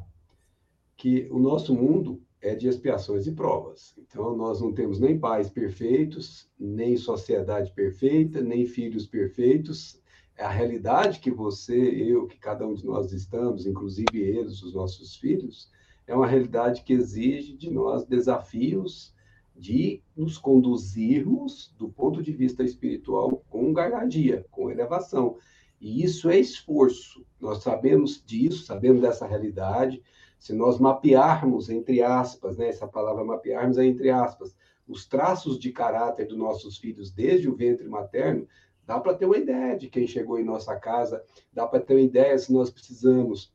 que 0.97 1.28
o 1.30 1.38
nosso 1.38 1.74
mundo 1.74 2.22
é 2.40 2.55
de 2.55 2.68
expiações 2.68 3.26
e 3.26 3.32
provas. 3.32 3.94
Então, 3.99 4.36
nós 4.36 4.61
não 4.61 4.72
temos 4.72 5.01
nem 5.01 5.18
pais 5.18 5.51
perfeitos, 5.51 6.49
nem 6.59 6.97
sociedade 6.97 7.72
perfeita, 7.72 8.40
nem 8.40 8.66
filhos 8.66 9.07
perfeitos. 9.07 10.01
É 10.36 10.44
a 10.44 10.51
realidade 10.51 11.20
que 11.20 11.30
você, 11.30 11.76
eu, 11.76 12.26
que 12.26 12.38
cada 12.38 12.66
um 12.66 12.74
de 12.74 12.84
nós 12.84 13.12
estamos, 13.12 13.66
inclusive 13.66 14.20
eles, 14.20 14.62
os 14.62 14.74
nossos 14.74 15.16
filhos, 15.16 15.70
é 16.07 16.14
uma 16.14 16.26
realidade 16.26 16.82
que 16.82 16.92
exige 16.92 17.57
de 17.57 17.70
nós 17.70 18.05
desafios 18.05 19.14
de 19.59 20.03
nos 20.14 20.36
conduzirmos 20.36 21.74
do 21.78 21.88
ponto 21.88 22.22
de 22.22 22.32
vista 22.32 22.62
espiritual 22.62 23.42
com 23.49 23.72
gargadia, 23.72 24.44
com 24.51 24.70
elevação. 24.70 25.38
E 25.80 26.05
isso 26.05 26.28
é 26.28 26.38
esforço. 26.38 27.24
Nós 27.40 27.62
sabemos 27.62 28.22
disso, 28.24 28.64
sabemos 28.64 29.01
dessa 29.01 29.26
realidade. 29.26 30.03
Se 30.39 30.53
nós 30.53 30.78
mapearmos, 30.78 31.68
entre 31.68 32.03
aspas, 32.03 32.57
né, 32.57 32.68
essa 32.68 32.87
palavra 32.87 33.24
mapearmos 33.24 33.78
é 33.78 33.84
entre 33.84 34.11
aspas, 34.11 34.55
os 34.87 35.07
traços 35.07 35.59
de 35.59 35.72
caráter 35.72 36.26
dos 36.26 36.39
nossos 36.39 36.78
filhos 36.78 37.11
desde 37.11 37.49
o 37.49 37.57
ventre 37.57 37.89
materno, 37.89 38.47
dá 38.84 39.01
para 39.01 39.14
ter 39.14 39.26
uma 39.26 39.37
ideia 39.37 39.76
de 39.76 39.89
quem 39.89 40.07
chegou 40.07 40.39
em 40.39 40.45
nossa 40.45 40.76
casa, 40.76 41.22
dá 41.53 41.66
para 41.66 41.80
ter 41.80 41.95
uma 41.95 42.01
ideia 42.01 42.39
se 42.39 42.53
nós 42.53 42.70
precisamos 42.70 43.53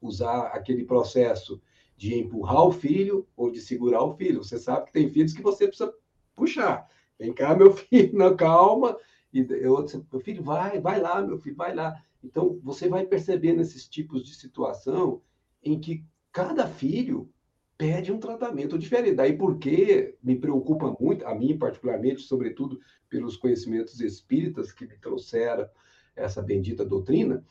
usar 0.00 0.48
aquele 0.48 0.84
processo 0.84 1.60
de 1.96 2.18
empurrar 2.18 2.66
o 2.66 2.72
filho 2.72 3.26
ou 3.36 3.50
de 3.50 3.60
segurar 3.60 4.02
o 4.02 4.14
filho. 4.14 4.42
Você 4.42 4.58
sabe 4.58 4.86
que 4.86 4.92
tem 4.92 5.10
filhos 5.10 5.32
que 5.32 5.42
você 5.42 5.66
precisa 5.66 5.92
puxar. 6.34 6.88
Vem 7.18 7.32
cá, 7.32 7.54
meu 7.54 7.72
filho, 7.74 8.16
na 8.16 8.34
calma. 8.34 8.96
E 9.32 9.40
eu, 9.40 9.86
meu 10.10 10.20
filho, 10.20 10.42
vai, 10.42 10.80
vai 10.80 11.00
lá, 11.00 11.22
meu 11.22 11.38
filho, 11.38 11.56
vai 11.56 11.74
lá. 11.74 12.00
Então, 12.22 12.60
você 12.62 12.88
vai 12.88 13.06
percebendo 13.06 13.62
esses 13.62 13.88
tipos 13.88 14.24
de 14.24 14.34
situação 14.34 15.20
em 15.62 15.78
que 15.80 16.04
cada 16.32 16.66
filho 16.66 17.30
pede 17.76 18.12
um 18.12 18.18
tratamento 18.18 18.78
diferente. 18.78 19.16
Daí 19.16 19.36
porque 19.36 20.16
me 20.22 20.36
preocupa 20.36 20.96
muito, 21.00 21.26
a 21.26 21.34
mim 21.34 21.58
particularmente, 21.58 22.22
sobretudo 22.22 22.78
pelos 23.08 23.36
conhecimentos 23.36 24.00
espíritas 24.00 24.72
que 24.72 24.86
me 24.86 24.96
trouxeram 24.98 25.68
essa 26.14 26.42
bendita 26.42 26.84
doutrina, 26.84 27.44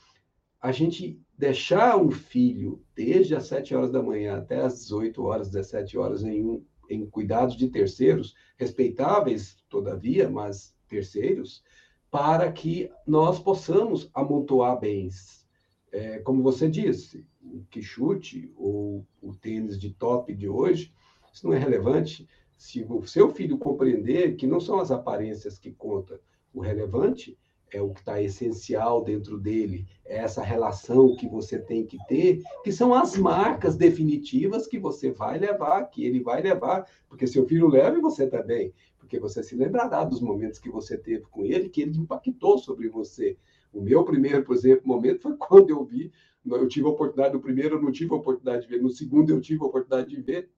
a 0.62 0.72
gente 0.72 1.20
deixar 1.38 1.98
um 1.98 2.12
filho 2.12 2.84
desde 2.96 3.36
as 3.36 3.48
7 3.48 3.76
horas 3.76 3.92
da 3.92 4.02
manhã 4.02 4.38
até 4.38 4.62
as 4.62 4.80
18 4.82 5.24
horas, 5.24 5.50
17 5.50 5.98
horas 5.98 6.24
em, 6.24 6.46
um, 6.46 6.64
em 6.88 7.06
cuidados 7.06 7.58
de 7.58 7.68
terceiros, 7.68 8.36
respeitáveis, 8.58 9.58
todavia, 9.68 10.30
mas 10.30 10.76
terceiros, 10.88 11.64
para 12.12 12.52
que 12.52 12.92
nós 13.08 13.40
possamos 13.40 14.10
amontoar 14.14 14.80
bens. 14.80 15.48
É, 15.92 16.20
como 16.20 16.44
você 16.44 16.70
disse, 16.70 17.26
o 17.44 17.64
quichute 17.70 18.52
ou 18.56 19.06
o 19.22 19.34
tênis 19.36 19.80
de 19.80 19.92
top 19.92 20.34
de 20.34 20.48
hoje, 20.48 20.94
isso 21.34 21.48
não 21.48 21.54
é 21.54 21.60
relevante. 21.60 22.28
Se 22.58 22.84
o 22.84 23.06
seu 23.06 23.30
filho 23.34 23.58
compreender 23.58 24.36
que 24.36 24.46
não 24.46 24.60
são 24.60 24.80
as 24.80 24.92
aparências 24.92 25.58
que 25.58 25.72
contam, 25.72 26.20
o 26.54 26.60
relevante 26.60 27.38
é 27.72 27.82
o 27.82 27.92
que 27.92 28.02
está 28.02 28.22
essencial 28.22 29.04
dentro 29.04 29.40
dele, 29.40 29.88
é 30.06 30.18
essa 30.18 30.44
relação 30.44 31.16
que 31.16 31.28
você 31.28 31.58
tem 31.58 31.86
que 31.86 31.98
ter, 32.08 32.44
que 32.64 32.72
são 32.72 32.94
as 32.94 33.18
marcas 33.18 33.78
definitivas 33.78 34.68
que 34.68 34.78
você 34.78 35.12
vai 35.12 35.40
levar, 35.40 35.86
que 35.86 36.06
ele 36.06 36.20
vai 36.20 36.42
levar, 36.42 36.86
porque 37.08 37.26
seu 37.26 37.48
filho 37.48 37.70
leva 37.70 37.98
e 37.98 38.02
você 38.02 38.28
também, 38.28 38.74
porque 39.00 39.20
você 39.20 39.42
se 39.42 39.56
lembrará 39.56 40.04
dos 40.04 40.20
momentos 40.20 40.60
que 40.60 40.70
você 40.70 40.98
teve 40.98 41.24
com 41.32 41.46
ele, 41.46 41.70
que 41.70 41.82
ele 41.82 41.98
impactou 41.98 42.58
sobre 42.58 42.90
você. 42.90 43.38
O 43.74 43.82
meu 43.82 44.04
primeiro, 44.04 44.44
por 44.44 44.56
exemplo, 44.56 44.88
momento 44.88 45.22
foi 45.22 45.36
quando 45.38 45.70
eu 45.70 45.84
vi, 45.84 46.12
eu 46.46 46.68
tive 46.68 46.88
a 46.88 46.90
oportunidade, 46.90 47.34
no 47.34 47.42
primeiro 47.42 47.76
eu 47.76 47.82
não 47.82 47.92
tive 47.92 48.14
a 48.14 48.18
oportunidade 48.18 48.64
de 48.64 48.68
ver, 48.68 48.82
no 48.82 48.90
segundo 48.90 49.30
eu 49.30 49.40
tive 49.40 49.64
a 49.64 49.68
oportunidade 49.68 50.10
de 50.10 50.22
ver, 50.22 50.50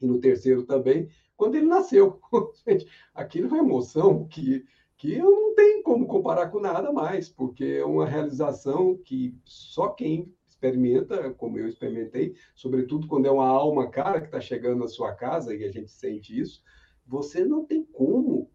e 0.00 0.06
no 0.06 0.18
terceiro 0.18 0.64
também, 0.64 1.08
quando 1.36 1.54
ele 1.54 1.66
nasceu. 1.66 2.20
Gente, 2.66 2.86
aquilo 3.14 3.48
foi 3.48 3.60
uma 3.60 3.68
emoção 3.68 4.26
que 4.26 4.64
que 5.02 5.14
eu 5.14 5.32
não 5.32 5.54
tenho 5.56 5.82
como 5.82 6.06
comparar 6.06 6.48
com 6.48 6.60
nada 6.60 6.92
mais, 6.92 7.28
porque 7.28 7.64
é 7.64 7.84
uma 7.84 8.06
realização 8.06 8.96
que 8.96 9.36
só 9.44 9.88
quem 9.88 10.32
experimenta, 10.48 11.34
como 11.34 11.58
eu 11.58 11.66
experimentei, 11.66 12.36
sobretudo 12.54 13.08
quando 13.08 13.26
é 13.26 13.30
uma 13.32 13.48
alma 13.48 13.90
cara 13.90 14.20
que 14.20 14.26
está 14.26 14.40
chegando 14.40 14.78
na 14.78 14.86
sua 14.86 15.12
casa 15.12 15.56
e 15.56 15.64
a 15.64 15.72
gente 15.72 15.90
sente 15.90 16.38
isso, 16.38 16.62
você 17.04 17.44
não 17.44 17.64
tem 17.64 17.84
como 17.84 18.48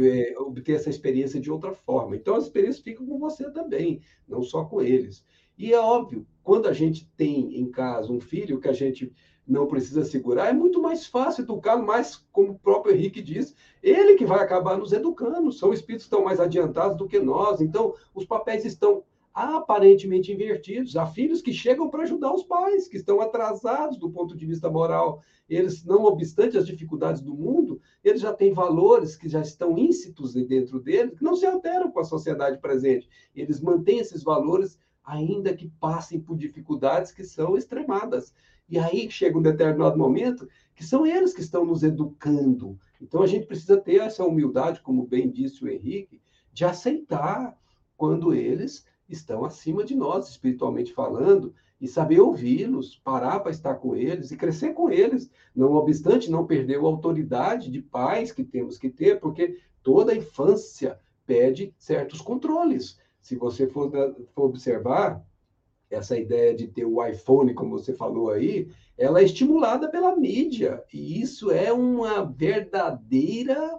é, 0.00 0.34
obter 0.38 0.76
essa 0.76 0.90
experiência 0.90 1.40
de 1.40 1.50
outra 1.50 1.72
forma. 1.72 2.16
Então, 2.16 2.34
as 2.34 2.44
experiências 2.44 2.82
ficam 2.82 3.06
com 3.06 3.18
você 3.18 3.50
também, 3.50 4.00
não 4.26 4.42
só 4.42 4.64
com 4.64 4.80
eles. 4.80 5.24
E 5.56 5.72
é 5.72 5.78
óbvio, 5.78 6.26
quando 6.42 6.66
a 6.66 6.72
gente 6.72 7.08
tem 7.16 7.58
em 7.58 7.70
casa 7.70 8.12
um 8.12 8.20
filho 8.20 8.60
que 8.60 8.68
a 8.68 8.72
gente 8.72 9.12
não 9.46 9.66
precisa 9.66 10.04
segurar, 10.04 10.48
é 10.48 10.52
muito 10.52 10.80
mais 10.80 11.06
fácil 11.06 11.42
educá-lo, 11.42 11.86
mas, 11.86 12.16
como 12.32 12.52
o 12.52 12.58
próprio 12.58 12.94
Henrique 12.94 13.22
diz, 13.22 13.54
ele 13.82 14.14
que 14.14 14.24
vai 14.24 14.40
acabar 14.40 14.76
nos 14.76 14.92
educando. 14.92 15.52
São 15.52 15.72
espíritos 15.72 16.06
que 16.06 16.14
estão 16.14 16.24
mais 16.24 16.40
adiantados 16.40 16.96
do 16.96 17.06
que 17.06 17.20
nós, 17.20 17.60
então 17.60 17.94
os 18.14 18.24
papéis 18.24 18.64
estão 18.64 19.04
aparentemente 19.34 20.32
invertidos. 20.32 20.96
Há 20.96 21.06
filhos 21.06 21.42
que 21.42 21.52
chegam 21.52 21.90
para 21.90 22.04
ajudar 22.04 22.32
os 22.32 22.44
pais, 22.44 22.86
que 22.86 22.96
estão 22.96 23.20
atrasados 23.20 23.98
do 23.98 24.08
ponto 24.08 24.36
de 24.36 24.46
vista 24.46 24.70
moral. 24.70 25.20
Eles, 25.48 25.84
não 25.84 26.04
obstante 26.04 26.56
as 26.56 26.64
dificuldades 26.64 27.20
do 27.20 27.34
mundo, 27.34 27.80
eles 28.04 28.20
já 28.20 28.32
têm 28.32 28.52
valores 28.52 29.16
que 29.16 29.28
já 29.28 29.40
estão 29.40 29.76
íncitos 29.76 30.34
dentro 30.34 30.78
deles, 30.78 31.18
que 31.18 31.24
não 31.24 31.34
se 31.34 31.44
alteram 31.44 31.90
com 31.90 31.98
a 31.98 32.04
sociedade 32.04 32.60
presente. 32.60 33.08
Eles 33.34 33.60
mantêm 33.60 33.98
esses 33.98 34.22
valores, 34.22 34.78
ainda 35.04 35.54
que 35.54 35.68
passem 35.80 36.20
por 36.20 36.36
dificuldades 36.36 37.10
que 37.10 37.24
são 37.24 37.56
extremadas. 37.56 38.32
E 38.68 38.78
aí 38.78 39.10
chega 39.10 39.36
um 39.36 39.42
determinado 39.42 39.98
momento 39.98 40.48
que 40.76 40.84
são 40.84 41.04
eles 41.04 41.34
que 41.34 41.40
estão 41.40 41.64
nos 41.64 41.82
educando. 41.82 42.78
Então 43.00 43.20
a 43.20 43.26
gente 43.26 43.46
precisa 43.46 43.76
ter 43.76 44.00
essa 44.00 44.24
humildade, 44.24 44.80
como 44.80 45.06
bem 45.06 45.28
disse 45.28 45.62
o 45.62 45.68
Henrique, 45.68 46.22
de 46.52 46.64
aceitar 46.64 47.58
quando 47.96 48.32
eles 48.32 48.86
estão 49.08 49.44
acima 49.44 49.84
de 49.84 49.94
nós, 49.94 50.28
espiritualmente 50.28 50.92
falando, 50.92 51.54
e 51.80 51.88
saber 51.88 52.20
ouvi-los, 52.20 52.96
parar 52.96 53.40
para 53.40 53.50
estar 53.50 53.74
com 53.74 53.94
eles 53.94 54.30
e 54.30 54.36
crescer 54.36 54.72
com 54.72 54.90
eles, 54.90 55.30
não 55.54 55.74
obstante 55.74 56.30
não 56.30 56.46
perder 56.46 56.78
a 56.78 56.82
autoridade 56.82 57.70
de 57.70 57.82
pais 57.82 58.32
que 58.32 58.44
temos 58.44 58.78
que 58.78 58.88
ter, 58.88 59.20
porque 59.20 59.58
toda 59.82 60.14
infância 60.14 60.98
pede 61.26 61.74
certos 61.78 62.20
controles. 62.20 62.98
Se 63.20 63.36
você 63.36 63.66
for, 63.66 63.90
for 64.34 64.44
observar, 64.44 65.24
essa 65.90 66.18
ideia 66.18 66.54
de 66.54 66.66
ter 66.66 66.84
o 66.84 67.04
iPhone, 67.04 67.54
como 67.54 67.78
você 67.78 67.92
falou 67.92 68.30
aí, 68.30 68.68
ela 68.96 69.20
é 69.20 69.24
estimulada 69.24 69.88
pela 69.88 70.16
mídia. 70.16 70.82
E 70.92 71.20
isso 71.20 71.50
é 71.50 71.72
uma 71.72 72.24
verdadeira 72.24 73.78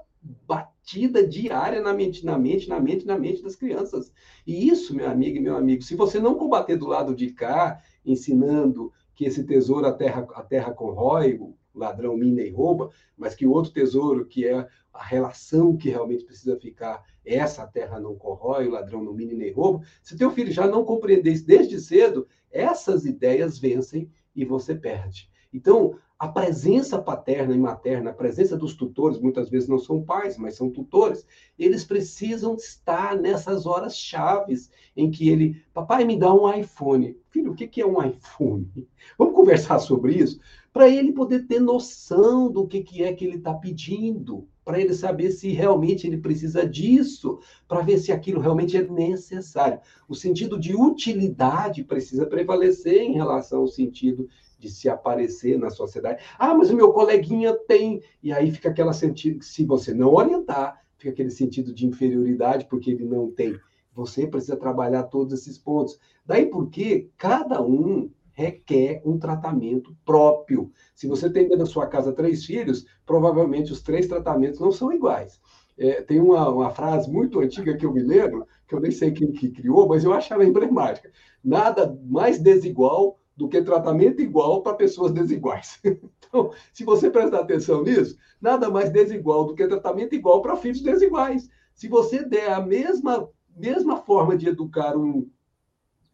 batida 0.86 1.28
diária 1.28 1.82
na 1.82 1.92
mente, 1.92 2.24
na 2.24 2.38
mente, 2.38 2.70
na 2.70 2.80
mente, 2.80 3.08
na 3.08 3.18
mente 3.18 3.42
das 3.42 3.56
crianças. 3.56 4.14
E 4.46 4.70
isso, 4.70 4.96
meu 4.96 5.10
amigo 5.10 5.38
e 5.38 5.42
meu 5.42 5.58
amigo, 5.58 5.82
se 5.82 5.96
você 5.96 6.20
não 6.20 6.36
combater 6.36 6.78
do 6.78 6.86
lado 6.86 7.16
de 7.16 7.32
cá, 7.32 7.82
ensinando 8.06 8.94
que 9.16 9.26
esse 9.26 9.44
tesouro 9.44 9.88
a 9.88 9.92
terra, 9.92 10.28
a 10.36 10.44
terra 10.44 10.72
corrói, 10.72 11.40
o 11.40 11.56
ladrão 11.74 12.16
mina 12.16 12.42
e 12.42 12.52
rouba, 12.52 12.92
mas 13.18 13.34
que 13.34 13.48
o 13.48 13.52
outro 13.52 13.72
tesouro, 13.74 14.28
que 14.28 14.46
é 14.48 14.68
a 14.94 15.04
relação 15.04 15.76
que 15.76 15.90
realmente 15.90 16.24
precisa 16.24 16.56
ficar, 16.56 17.04
essa 17.26 17.66
terra 17.66 18.00
não 18.00 18.16
corrói, 18.16 18.68
o 18.68 18.72
ladrão 18.72 19.04
não 19.04 19.12
mina 19.12 19.34
nem 19.34 19.52
rouba. 19.52 19.84
Se 20.04 20.16
teu 20.16 20.30
filho 20.30 20.52
já 20.52 20.68
não 20.68 20.86
compreender 20.86 21.32
isso 21.32 21.48
desde 21.48 21.80
cedo, 21.80 22.28
essas 22.52 23.06
ideias 23.06 23.58
vencem 23.58 24.10
e 24.36 24.46
você 24.46 24.76
perde. 24.76 25.30
Então, 25.54 25.98
a 26.18 26.30
presença 26.30 26.98
paterna 26.98 27.54
e 27.54 27.58
materna, 27.58 28.12
a 28.12 28.14
presença 28.14 28.56
dos 28.56 28.74
tutores, 28.74 29.20
muitas 29.20 29.50
vezes 29.50 29.68
não 29.68 29.78
são 29.78 30.02
pais, 30.02 30.38
mas 30.38 30.56
são 30.56 30.70
tutores, 30.70 31.26
eles 31.60 31.84
precisam 31.84 32.56
estar 32.56 33.18
nessas 33.18 33.66
horas 33.66 33.98
chaves 33.98 34.72
em 34.96 35.12
que 35.12 35.28
ele, 35.28 35.62
papai, 35.74 36.06
me 36.06 36.18
dá 36.18 36.34
um 36.34 36.52
iPhone. 36.52 37.18
Filho, 37.30 37.52
o 37.52 37.56
que 37.56 37.82
é 37.82 37.86
um 37.86 38.02
iPhone? 38.02 38.70
Vamos 39.20 39.36
conversar 39.36 39.80
sobre 39.80 40.14
isso? 40.14 40.40
Para 40.72 40.90
ele 40.90 41.12
poder 41.12 41.48
ter 41.48 41.60
noção 41.60 42.50
do 42.50 42.66
que 42.66 43.04
é 43.04 43.14
que 43.14 43.26
ele 43.26 43.38
está 43.38 43.54
pedindo, 43.54 44.48
para 44.64 44.80
ele 44.80 44.94
saber 44.94 45.32
se 45.32 45.50
realmente 45.50 46.08
ele 46.08 46.18
precisa 46.18 46.68
disso, 46.68 47.40
para 47.68 47.82
ver 47.82 47.98
se 47.98 48.12
aquilo 48.12 48.42
realmente 48.42 48.76
é 48.76 48.82
necessário. 48.82 49.80
O 50.08 50.16
sentido 50.16 50.60
de 50.60 50.76
utilidade 50.76 51.84
precisa 51.84 52.26
prevalecer 52.26 53.02
em 53.02 53.14
relação 53.14 53.60
ao 53.60 53.68
sentido 53.68 54.28
de 54.58 54.70
se 54.70 54.90
aparecer 54.90 55.58
na 55.58 55.70
sociedade. 55.70 56.24
Ah, 56.38 56.54
mas 56.54 56.70
o 56.70 56.76
meu 56.76 56.92
coleguinha 56.92 57.54
tem. 57.68 58.02
E 58.22 58.32
aí 58.32 58.52
fica 58.52 58.70
aquela 58.70 58.94
sentido, 58.94 59.44
se 59.44 59.66
você 59.66 59.94
não 59.94 60.14
orientar, 60.14 60.82
fica 60.98 61.12
aquele 61.12 61.32
sentido 61.32 61.74
de 61.74 61.86
inferioridade 61.86 62.66
porque 62.70 62.92
ele 62.92 63.06
não 63.06 63.32
tem. 63.32 63.60
Você 63.94 64.28
precisa 64.28 64.58
trabalhar 64.58 65.04
todos 65.04 65.34
esses 65.34 65.58
pontos. 65.58 66.00
Daí 66.26 66.48
porque 66.48 67.10
cada 67.18 67.62
um 67.62 68.10
requer 68.34 69.02
um 69.06 69.18
tratamento 69.18 69.96
próprio. 70.06 70.72
Se 70.94 71.08
você 71.08 71.30
tem 71.30 71.48
da 71.48 71.66
sua 71.66 71.88
casa 71.88 72.12
três 72.12 72.46
filhos, 72.46 72.86
provavelmente 73.06 73.72
os 73.72 73.82
três 73.82 74.08
tratamentos 74.08 74.60
não 74.60 74.72
são 74.72 74.92
iguais. 74.92 75.40
É, 75.78 76.02
tem 76.02 76.22
uma, 76.22 76.50
uma, 76.50 76.70
frase 76.70 77.10
muito 77.10 77.40
antiga 77.40 77.76
que 77.76 77.86
eu 77.86 77.94
me 77.94 78.02
lembro, 78.02 78.48
que 78.68 78.76
eu 78.76 78.80
nem 78.80 78.92
sei 78.92 79.12
quem 79.12 79.32
que 79.32 79.50
criou, 79.50 79.88
mas 79.88 80.04
eu 80.04 80.14
acho 80.14 80.34
ela 80.34 80.46
emblemática. 80.46 81.12
Nada 81.44 81.98
mais 82.06 82.40
desigual 82.40 83.20
do 83.36 83.50
que 83.50 83.62
tratamento 83.62 84.22
igual 84.22 84.62
para 84.62 84.76
pessoas 84.76 85.12
desiguais. 85.12 85.80
Então, 86.28 86.52
se 86.74 86.84
você 86.84 87.10
prestar 87.10 87.42
atenção 87.42 87.84
nisso, 87.84 88.18
nada 88.42 88.70
mais 88.70 88.90
desigual 88.90 89.46
do 89.46 89.56
que 89.56 89.66
tratamento 89.68 90.16
igual 90.16 90.42
para 90.42 90.58
filhos 90.58 90.82
desiguais. 90.82 91.48
Se 91.74 91.88
você 91.88 92.26
der 92.26 92.52
a 92.52 92.60
mesma, 92.60 93.30
mesma 93.56 93.98
forma 93.98 94.36
de 94.36 94.50
educar 94.50 94.98
um 94.98 95.30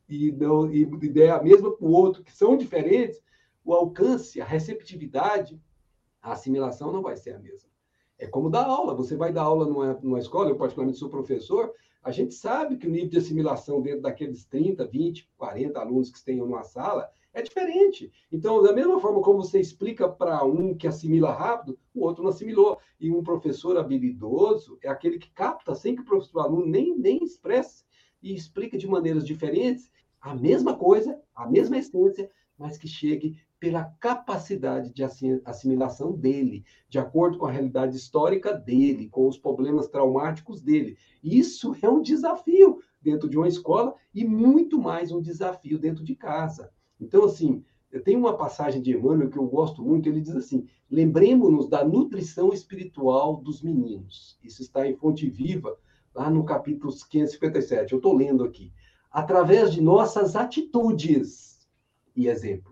e, 0.08 0.32
não, 0.32 0.72
e 0.72 0.86
der 1.10 1.32
a 1.32 1.42
mesma 1.42 1.72
para 1.72 1.88
o 1.88 1.92
outro, 1.92 2.24
que 2.24 2.34
são 2.34 2.58
diferentes, 2.58 3.20
o 3.64 3.74
alcance, 3.74 4.42
a 4.42 4.46
receptividade, 4.46 5.60
a 6.22 6.34
assimilação 6.34 6.92
não 6.92 7.02
vai 7.02 7.16
ser 7.16 7.32
a 7.32 7.40
mesma. 7.40 7.70
É 8.20 8.28
como 8.28 8.50
dar 8.50 8.66
aula. 8.66 8.94
Você 8.94 9.16
vai 9.16 9.32
dar 9.32 9.44
aula 9.44 9.66
numa, 9.66 9.94
numa 10.04 10.20
escola, 10.20 10.50
eu 10.50 10.58
particularmente 10.58 11.00
sou 11.00 11.10
professor, 11.10 11.74
a 12.04 12.12
gente 12.12 12.34
sabe 12.34 12.78
que 12.78 12.88
o 12.88 12.90
nível 12.90 13.10
de 13.10 13.18
assimilação 13.18 13.82
dentro 13.82 14.02
daqueles 14.02 14.46
30, 14.46 14.86
20, 14.88 15.30
40 15.38 15.80
alunos 15.80 16.10
que 16.10 16.24
tenham 16.24 16.48
numa 16.48 16.64
sala 16.64 17.10
é 17.34 17.42
diferente. 17.42 18.12
Então, 18.32 18.62
da 18.62 18.74
mesma 18.74 19.00
forma 19.00 19.22
como 19.22 19.44
você 19.44 19.60
explica 19.60 20.10
para 20.10 20.44
um 20.44 20.76
que 20.76 20.88
assimila 20.88 21.32
rápido, 21.32 21.78
o 21.94 22.04
outro 22.04 22.24
não 22.24 22.32
assimilou. 22.32 22.80
E 23.00 23.12
um 23.12 23.24
professor 23.24 23.78
habilidoso 23.78 24.78
é 24.82 24.90
aquele 24.90 25.20
que 25.20 25.32
capta 25.32 25.76
sem 25.76 25.96
que 25.96 26.02
o 26.02 26.06
professor 26.06 26.40
o 26.40 26.42
aluno 26.42 26.66
nem, 26.66 26.98
nem 26.98 27.24
expresse 27.24 27.86
e 28.22 28.34
explica 28.34 28.78
de 28.78 28.88
maneiras 28.88 29.26
diferentes 29.26 29.92
a 30.20 30.36
mesma 30.36 30.76
coisa, 30.76 31.20
a 31.34 31.50
mesma 31.50 31.78
essência, 31.78 32.30
mas 32.58 32.78
que 32.78 32.88
chegue 32.88 33.40
pela 33.62 33.84
capacidade 34.00 34.92
de 34.92 35.04
assimilação 35.46 36.14
dele, 36.14 36.66
de 36.90 36.98
acordo 36.98 37.38
com 37.38 37.46
a 37.46 37.52
realidade 37.52 37.96
histórica 37.96 38.52
dele, 38.52 39.08
com 39.08 39.28
os 39.28 39.38
problemas 39.38 39.88
traumáticos 39.88 40.64
dele. 40.64 40.98
Isso 41.24 41.76
é 41.80 41.88
um 41.88 42.02
desafio 42.02 42.80
dentro 43.00 43.30
de 43.30 43.38
uma 43.38 43.48
escola 43.48 43.94
e 44.16 44.26
muito 44.26 44.82
mais 44.82 45.12
um 45.12 45.22
desafio 45.22 45.78
dentro 45.78 46.04
de 46.04 46.16
casa. 46.16 46.72
Então, 47.00 47.24
assim, 47.24 47.64
tem 48.04 48.18
uma 48.18 48.36
passagem 48.36 48.82
de 48.82 48.98
Emmanuel 48.98 49.30
que 49.30 49.38
eu 49.38 49.46
gosto 49.46 49.84
muito, 49.84 50.10
ele 50.10 50.22
diz 50.22 50.36
assim: 50.36 50.66
lembremos-nos 50.90 51.70
da 51.70 51.86
nutrição 51.86 52.52
espiritual 52.52 53.36
dos 53.36 53.62
meninos. 53.62 54.40
Isso 54.44 54.64
está 54.64 54.88
em 54.88 54.96
Fonte 54.96 55.30
Viva, 55.30 55.78
lá 56.16 56.32
no 56.32 56.44
capítulo 56.46 56.92
557. 56.92 57.94
Eu 57.94 57.98
estou 57.98 58.16
lendo 58.16 58.44
aqui. 58.44 58.74
Através 59.12 59.72
de 59.72 59.82
nossas 59.82 60.36
atitudes 60.36 61.60
e 62.16 62.28
exemplos 62.28 62.71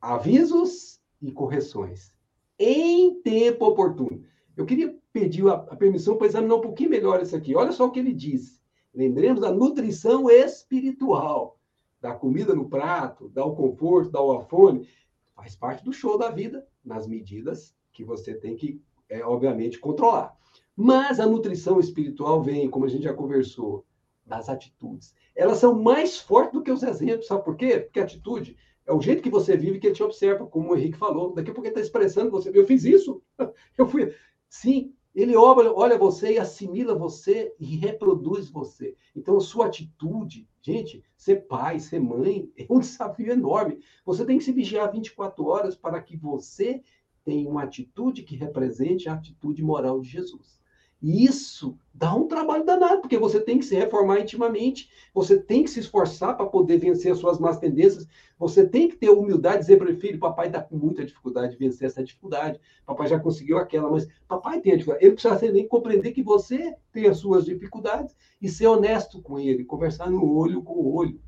avisos 0.00 1.00
e 1.20 1.30
correções 1.30 2.12
em 2.58 3.20
tempo 3.22 3.66
oportuno. 3.66 4.22
Eu 4.56 4.66
queria 4.66 4.94
pedir 5.12 5.46
a, 5.48 5.54
a 5.54 5.76
permissão 5.76 6.16
para 6.16 6.26
examinar 6.26 6.56
um 6.56 6.60
pouquinho 6.60 6.90
melhor 6.90 7.22
isso 7.22 7.34
aqui. 7.34 7.54
Olha 7.54 7.72
só 7.72 7.86
o 7.86 7.90
que 7.90 7.98
ele 7.98 8.12
diz. 8.12 8.60
Lembremos 8.94 9.40
da 9.40 9.52
nutrição 9.52 10.28
espiritual, 10.30 11.58
da 12.00 12.14
comida 12.14 12.54
no 12.54 12.68
prato, 12.68 13.28
dar 13.28 13.44
o 13.44 13.54
conforto, 13.54 14.10
dar 14.10 14.22
o 14.22 14.32
afone, 14.32 14.88
faz 15.34 15.54
parte 15.54 15.84
do 15.84 15.92
show 15.92 16.18
da 16.18 16.30
vida, 16.30 16.66
nas 16.84 17.06
medidas 17.06 17.74
que 17.92 18.04
você 18.04 18.34
tem 18.34 18.56
que, 18.56 18.82
é, 19.08 19.24
obviamente, 19.24 19.78
controlar. 19.78 20.36
Mas 20.76 21.20
a 21.20 21.26
nutrição 21.26 21.78
espiritual 21.78 22.42
vem, 22.42 22.68
como 22.68 22.84
a 22.84 22.88
gente 22.88 23.04
já 23.04 23.14
conversou, 23.14 23.84
das 24.24 24.48
atitudes. 24.48 25.14
Elas 25.34 25.58
são 25.58 25.74
mais 25.74 26.18
fortes 26.18 26.52
do 26.52 26.62
que 26.62 26.70
os 26.70 26.82
exemplos, 26.82 27.26
sabe 27.26 27.44
por 27.44 27.56
quê? 27.56 27.80
Porque 27.80 28.00
a 28.00 28.04
atitude 28.04 28.56
é 28.90 28.92
o 28.92 29.00
jeito 29.00 29.22
que 29.22 29.30
você 29.30 29.56
vive 29.56 29.78
que 29.78 29.86
ele 29.86 29.94
te 29.94 30.02
observa, 30.02 30.44
como 30.44 30.72
o 30.72 30.76
Henrique 30.76 30.98
falou. 30.98 31.32
Daqui 31.32 31.52
a 31.52 31.54
pouco 31.54 31.64
ele 31.64 31.70
está 31.70 31.80
expressando 31.80 32.28
você. 32.28 32.50
Eu 32.52 32.66
fiz 32.66 32.82
isso. 32.82 33.22
Eu 33.78 33.86
fui. 33.86 34.12
Sim, 34.48 34.92
ele 35.14 35.36
olha, 35.36 35.72
olha 35.72 35.96
você 35.96 36.32
e 36.32 36.38
assimila 36.38 36.92
você 36.92 37.54
e 37.60 37.76
reproduz 37.76 38.50
você. 38.50 38.96
Então, 39.14 39.38
sua 39.38 39.66
atitude, 39.66 40.48
gente, 40.60 41.04
ser 41.16 41.46
pai, 41.46 41.78
ser 41.78 42.00
mãe, 42.00 42.50
é 42.58 42.66
um 42.68 42.80
desafio 42.80 43.30
enorme. 43.30 43.78
Você 44.04 44.26
tem 44.26 44.38
que 44.38 44.44
se 44.44 44.50
vigiar 44.50 44.90
24 44.90 45.46
horas 45.46 45.76
para 45.76 46.02
que 46.02 46.16
você 46.16 46.82
tenha 47.24 47.48
uma 47.48 47.62
atitude 47.62 48.24
que 48.24 48.34
represente 48.34 49.08
a 49.08 49.14
atitude 49.14 49.62
moral 49.62 50.00
de 50.00 50.08
Jesus. 50.08 50.59
Isso 51.02 51.78
dá 51.94 52.14
um 52.14 52.26
trabalho 52.26 52.64
danado, 52.64 53.00
porque 53.00 53.16
você 53.16 53.40
tem 53.40 53.58
que 53.58 53.64
se 53.64 53.74
reformar 53.74 54.20
intimamente, 54.20 54.90
você 55.14 55.38
tem 55.38 55.62
que 55.64 55.70
se 55.70 55.80
esforçar 55.80 56.36
para 56.36 56.46
poder 56.46 56.78
vencer 56.78 57.12
as 57.12 57.18
suas 57.18 57.38
más 57.38 57.58
tendências, 57.58 58.06
você 58.38 58.66
tem 58.66 58.88
que 58.88 58.96
ter 58.96 59.08
humildade 59.10 59.56
e 59.56 59.60
dizer 59.60 59.78
para 59.78 59.90
o 59.90 59.96
filho, 59.96 60.18
papai 60.18 60.48
está 60.48 60.60
com 60.60 60.76
muita 60.76 61.04
dificuldade 61.04 61.52
de 61.52 61.58
vencer 61.58 61.86
essa 61.86 62.04
dificuldade, 62.04 62.60
papai 62.84 63.08
já 63.08 63.18
conseguiu 63.18 63.56
aquela, 63.56 63.90
mas 63.90 64.08
papai 64.28 64.60
tem 64.60 64.72
a 64.72 64.76
dificuldade. 64.76 65.04
Ele 65.04 65.14
precisa 65.14 65.52
nem 65.52 65.68
compreender 65.68 66.12
que 66.12 66.22
você 66.22 66.74
tem 66.92 67.06
as 67.06 67.18
suas 67.18 67.44
dificuldades 67.44 68.14
e 68.40 68.48
ser 68.48 68.66
honesto 68.66 69.22
com 69.22 69.38
ele, 69.38 69.64
conversar 69.64 70.10
no 70.10 70.24
olho 70.36 70.62
com 70.62 70.74
o 70.74 70.94
olho. 70.94 71.20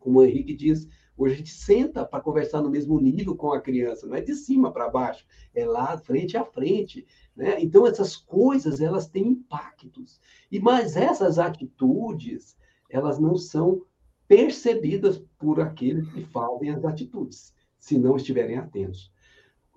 Como 0.00 0.18
o 0.18 0.24
Henrique 0.24 0.54
diz, 0.54 0.88
Hoje 1.16 1.34
a 1.34 1.36
gente 1.38 1.52
senta 1.52 2.04
para 2.04 2.20
conversar 2.20 2.60
no 2.60 2.70
mesmo 2.70 3.00
nível 3.00 3.36
com 3.36 3.52
a 3.52 3.60
criança, 3.60 4.06
não 4.06 4.16
é 4.16 4.20
de 4.20 4.34
cima 4.34 4.72
para 4.72 4.88
baixo, 4.88 5.24
é 5.54 5.64
lá 5.64 5.96
frente 5.96 6.36
a 6.36 6.44
frente. 6.44 7.06
Né? 7.36 7.56
Então, 7.60 7.86
essas 7.86 8.16
coisas, 8.16 8.80
elas 8.80 9.06
têm 9.06 9.28
impactos. 9.28 10.20
E 10.50 10.58
Mas 10.58 10.96
essas 10.96 11.38
atitudes, 11.38 12.56
elas 12.90 13.18
não 13.20 13.36
são 13.36 13.82
percebidas 14.26 15.22
por 15.38 15.60
aqueles 15.60 16.08
que 16.12 16.24
fazem 16.24 16.70
as 16.70 16.84
atitudes, 16.84 17.54
se 17.78 17.96
não 17.96 18.16
estiverem 18.16 18.56
atentos. 18.56 19.12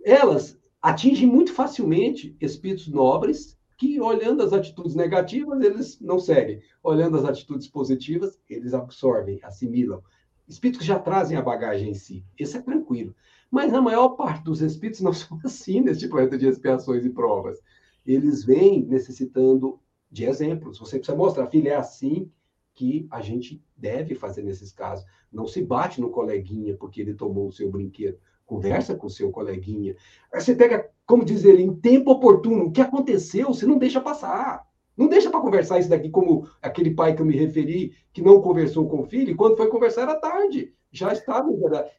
Elas 0.04 0.58
atingem 0.82 1.28
muito 1.28 1.54
facilmente 1.54 2.36
espíritos 2.42 2.88
nobres, 2.88 3.58
que 3.78 4.02
olhando 4.02 4.42
as 4.42 4.54
atitudes 4.54 4.96
negativas, 4.96 5.62
eles 5.62 6.00
não 6.02 6.18
seguem. 6.18 6.62
Olhando 6.82 7.16
as 7.16 7.26
atitudes 7.26 7.68
positivas, 7.68 8.40
eles 8.50 8.74
absorvem, 8.74 9.40
assimilam 9.44 10.02
espíritos 10.48 10.82
que 10.82 10.88
já 10.88 10.98
trazem 10.98 11.38
a 11.38 11.42
bagagem 11.42 11.90
em 11.90 11.94
si. 11.94 12.26
Isso 12.40 12.58
é 12.58 12.62
tranquilo. 12.62 13.14
Mas 13.50 13.74
a 13.74 13.82
maior 13.82 14.10
parte 14.10 14.44
dos 14.44 14.62
espíritos 14.62 15.02
não 15.02 15.12
são 15.14 15.40
assim 15.44 15.82
neste 15.82 16.08
planeta 16.08 16.38
de 16.38 16.48
expiações 16.48 17.06
e 17.06 17.10
provas. 17.10 17.60
Eles 18.06 18.44
vêm 18.44 18.86
necessitando 18.86 19.80
de 20.10 20.26
exemplos. 20.26 20.80
Você 20.80 20.98
precisa 20.98 21.18
mostrar, 21.18 21.48
filha, 21.48 21.72
é 21.72 21.76
assim 21.76 22.32
que 22.74 23.08
a 23.10 23.22
gente 23.22 23.62
deve 23.76 24.16
fazer 24.16 24.44
nesses 24.44 24.72
casos. 24.72 25.06
Não 25.32 25.48
se 25.48 25.64
bate 25.64 26.00
no 26.00 26.10
coleguinha 26.10 26.76
porque 26.78 27.02
ele 27.02 27.14
tomou 27.14 27.48
o 27.48 27.52
seu 27.52 27.70
brinquedo. 27.70 28.18
Conversa 28.46 28.96
com 28.96 29.08
o 29.08 29.10
seu 29.10 29.32
coleguinha. 29.32 29.96
Aí 30.32 30.40
você 30.40 30.56
pega, 30.56 30.90
como 31.06 31.26
diz 31.26 31.44
ele, 31.44 31.64
em 31.64 31.76
tempo 31.76 32.12
oportuno, 32.12 32.66
o 32.66 32.72
que 32.72 32.80
aconteceu, 32.80 33.48
você 33.48 33.66
não 33.66 33.78
deixa 33.78 34.00
passar. 34.00 34.66
Não 34.98 35.08
deixa 35.08 35.30
para 35.30 35.40
conversar 35.40 35.80
isso 35.80 35.90
daqui 35.90 36.10
como 36.10 36.50
aquele 36.60 36.96
pai 36.96 37.16
que 37.16 37.22
eu 37.22 37.26
me 37.26 37.38
referi, 37.38 37.94
que 38.12 38.22
não 38.22 38.42
conversou 38.42 38.90
com 38.90 39.02
o 39.02 39.06
filho, 39.06 39.30
e 39.30 39.36
quando 39.36 39.56
foi 39.56 39.68
conversar 39.68 40.02
era 40.02 40.16
tarde. 40.16 40.74
Já 40.92 41.14
estava, 41.14 41.50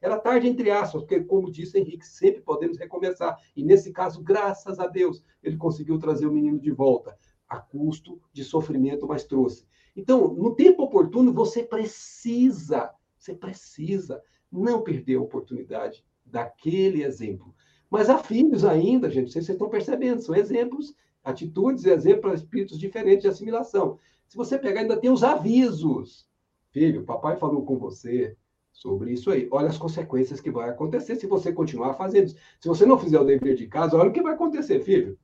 era 0.00 0.18
tarde 0.18 0.48
entre 0.48 0.70
aspas, 0.70 1.02
porque, 1.02 1.20
como 1.20 1.52
disse 1.52 1.78
Henrique, 1.78 2.04
sempre 2.04 2.40
podemos 2.40 2.76
recomeçar. 2.76 3.38
E 3.54 3.62
nesse 3.62 3.92
caso, 3.92 4.20
graças 4.22 4.80
a 4.80 4.88
Deus, 4.88 5.22
ele 5.42 5.56
conseguiu 5.56 5.98
trazer 5.98 6.26
o 6.26 6.32
menino 6.32 6.58
de 6.58 6.72
volta, 6.72 7.16
a 7.48 7.58
custo 7.58 8.20
de 8.32 8.42
sofrimento, 8.42 9.06
mas 9.06 9.24
trouxe. 9.24 9.64
Então, 9.94 10.34
no 10.34 10.54
tempo 10.54 10.82
oportuno, 10.82 11.32
você 11.32 11.62
precisa, 11.62 12.90
você 13.16 13.34
precisa 13.34 14.20
não 14.50 14.82
perder 14.82 15.16
a 15.16 15.22
oportunidade 15.22 16.04
daquele 16.24 17.04
exemplo. 17.04 17.54
Mas 17.90 18.10
há 18.10 18.18
filhos 18.18 18.64
ainda, 18.64 19.10
gente, 19.10 19.30
vocês 19.30 19.48
estão 19.48 19.68
percebendo, 19.68 20.20
são 20.20 20.34
exemplos 20.34 20.94
atitudes 21.28 21.84
e 21.84 21.90
exemplos 21.90 22.20
para 22.20 22.34
espíritos 22.34 22.78
diferentes 22.78 23.22
de 23.22 23.28
assimilação. 23.28 23.98
Se 24.26 24.36
você 24.36 24.58
pegar, 24.58 24.80
ainda 24.80 24.96
tem 24.96 25.10
os 25.10 25.22
avisos. 25.22 26.26
Filho, 26.70 27.04
papai 27.04 27.36
falou 27.36 27.64
com 27.64 27.78
você 27.78 28.36
sobre 28.72 29.12
isso 29.12 29.30
aí. 29.30 29.48
Olha 29.50 29.68
as 29.68 29.78
consequências 29.78 30.40
que 30.40 30.50
vai 30.50 30.68
acontecer 30.70 31.16
se 31.16 31.26
você 31.26 31.52
continuar 31.52 31.94
fazendo. 31.94 32.30
Se 32.30 32.68
você 32.68 32.86
não 32.86 32.98
fizer 32.98 33.18
o 33.18 33.24
dever 33.24 33.54
de 33.54 33.66
casa, 33.66 33.96
olha 33.96 34.10
o 34.10 34.12
que 34.12 34.22
vai 34.22 34.34
acontecer, 34.34 34.80
filho. 34.80 35.18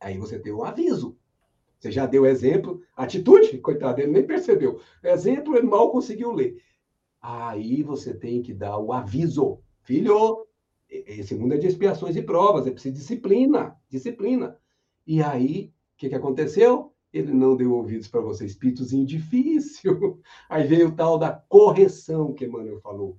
Aí 0.00 0.18
você 0.18 0.38
tem 0.38 0.52
um 0.52 0.64
aviso. 0.64 1.16
Você 1.78 1.90
já 1.90 2.06
deu 2.06 2.24
exemplo, 2.24 2.80
atitude, 2.96 3.58
coitado, 3.58 4.00
ele 4.00 4.12
nem 4.12 4.26
percebeu. 4.26 4.80
Exemplo, 5.02 5.56
ele 5.56 5.66
mal 5.66 5.90
conseguiu 5.90 6.30
ler. 6.30 6.56
Aí 7.20 7.82
você 7.82 8.14
tem 8.14 8.40
que 8.40 8.54
dar 8.54 8.78
o 8.78 8.92
aviso. 8.92 9.58
Filho, 9.82 10.46
esse 10.88 11.34
mundo 11.34 11.54
é 11.54 11.58
de 11.58 11.66
expiações 11.66 12.14
e 12.14 12.22
provas, 12.22 12.66
é 12.66 12.70
preciso 12.70 12.94
disciplina, 12.94 13.76
disciplina. 13.88 14.56
E 15.06 15.22
aí, 15.22 15.72
o 15.94 15.98
que, 15.98 16.08
que 16.08 16.14
aconteceu? 16.14 16.92
Ele 17.12 17.32
não 17.32 17.56
deu 17.56 17.74
ouvidos 17.74 18.08
para 18.08 18.20
você, 18.20 18.46
espíritozinho 18.46 19.04
difícil. 19.04 20.22
Aí 20.48 20.66
veio 20.66 20.88
o 20.88 20.92
tal 20.92 21.18
da 21.18 21.30
correção 21.30 22.32
que 22.32 22.46
Emmanuel 22.46 22.80
falou. 22.80 23.18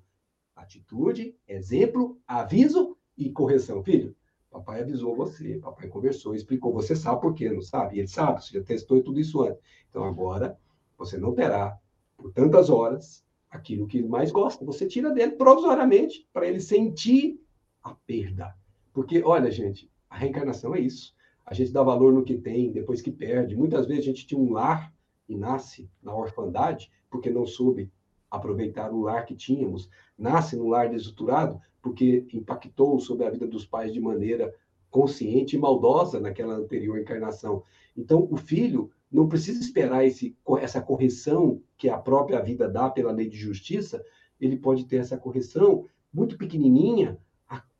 Atitude, 0.56 1.36
exemplo, 1.48 2.18
aviso 2.28 2.98
e 3.16 3.30
correção. 3.30 3.84
Filho, 3.84 4.16
papai 4.50 4.82
avisou 4.82 5.16
você, 5.16 5.60
papai 5.60 5.88
conversou, 5.90 6.34
explicou. 6.34 6.74
Você 6.74 6.96
sabe 6.96 7.22
por 7.22 7.36
quê, 7.36 7.50
não 7.52 7.62
sabe? 7.62 8.00
Ele 8.00 8.08
sabe, 8.08 8.44
você 8.44 8.58
já 8.58 8.64
testou 8.64 9.04
tudo 9.04 9.20
isso 9.20 9.44
antes. 9.44 9.62
Então 9.90 10.04
agora 10.04 10.58
você 10.98 11.18
não 11.18 11.36
terá, 11.36 11.78
por 12.18 12.32
tantas 12.32 12.70
horas, 12.70 13.24
aquilo 13.52 13.86
que 13.86 14.02
mais 14.02 14.32
gosta. 14.32 14.66
Você 14.66 14.88
tira 14.88 15.12
dele 15.12 15.34
provisoriamente 15.34 16.28
para 16.34 16.48
ele 16.48 16.60
sentir 16.60 17.40
a 17.84 17.94
perda. 17.94 18.56
Porque, 18.92 19.22
olha, 19.22 19.52
gente, 19.52 19.92
a 20.10 20.18
reencarnação 20.18 20.74
é 20.74 20.80
isso 20.80 21.14
a 21.46 21.54
gente 21.54 21.72
dá 21.72 21.84
valor 21.84 22.14
no 22.14 22.24
que 22.24 22.36
tem, 22.36 22.72
depois 22.72 23.02
que 23.02 23.12
perde. 23.12 23.56
Muitas 23.56 23.86
vezes 23.86 24.04
a 24.04 24.08
gente 24.08 24.26
tinha 24.26 24.40
um 24.40 24.52
lar 24.52 24.94
e 25.28 25.36
nasce 25.36 25.90
na 26.02 26.16
orfandade 26.16 26.92
porque 27.10 27.30
não 27.30 27.46
soube 27.46 27.92
aproveitar 28.30 28.92
o 28.92 29.02
lar 29.02 29.26
que 29.26 29.36
tínhamos, 29.36 29.90
nasce 30.18 30.56
no 30.56 30.68
lar 30.68 30.90
desestruturado 30.90 31.60
porque 31.82 32.26
impactou 32.34 33.00
sobre 33.00 33.26
a 33.26 33.30
vida 33.30 33.46
dos 33.46 33.66
pais 33.66 33.94
de 33.94 34.00
maneira 34.00 34.54
consciente 34.90 35.56
e 35.56 35.60
maldosa 35.60 36.20
naquela 36.20 36.56
anterior 36.56 37.00
encarnação. 37.00 37.64
Então, 37.96 38.28
o 38.32 38.38
filho 38.38 38.90
não 39.12 39.28
precisa 39.28 39.60
esperar 39.60 40.06
esse, 40.06 40.36
essa 40.60 40.82
correção 40.82 41.62
que 41.78 41.90
a 41.90 41.98
própria 41.98 42.42
vida 42.42 42.70
dá 42.70 42.90
pela 42.90 43.12
lei 43.12 43.28
de 43.28 43.38
justiça, 43.38 44.04
ele 44.40 44.58
pode 44.58 44.86
ter 44.86 44.98
essa 44.98 45.18
correção 45.18 45.86
muito 46.12 46.38
pequenininha, 46.38 47.20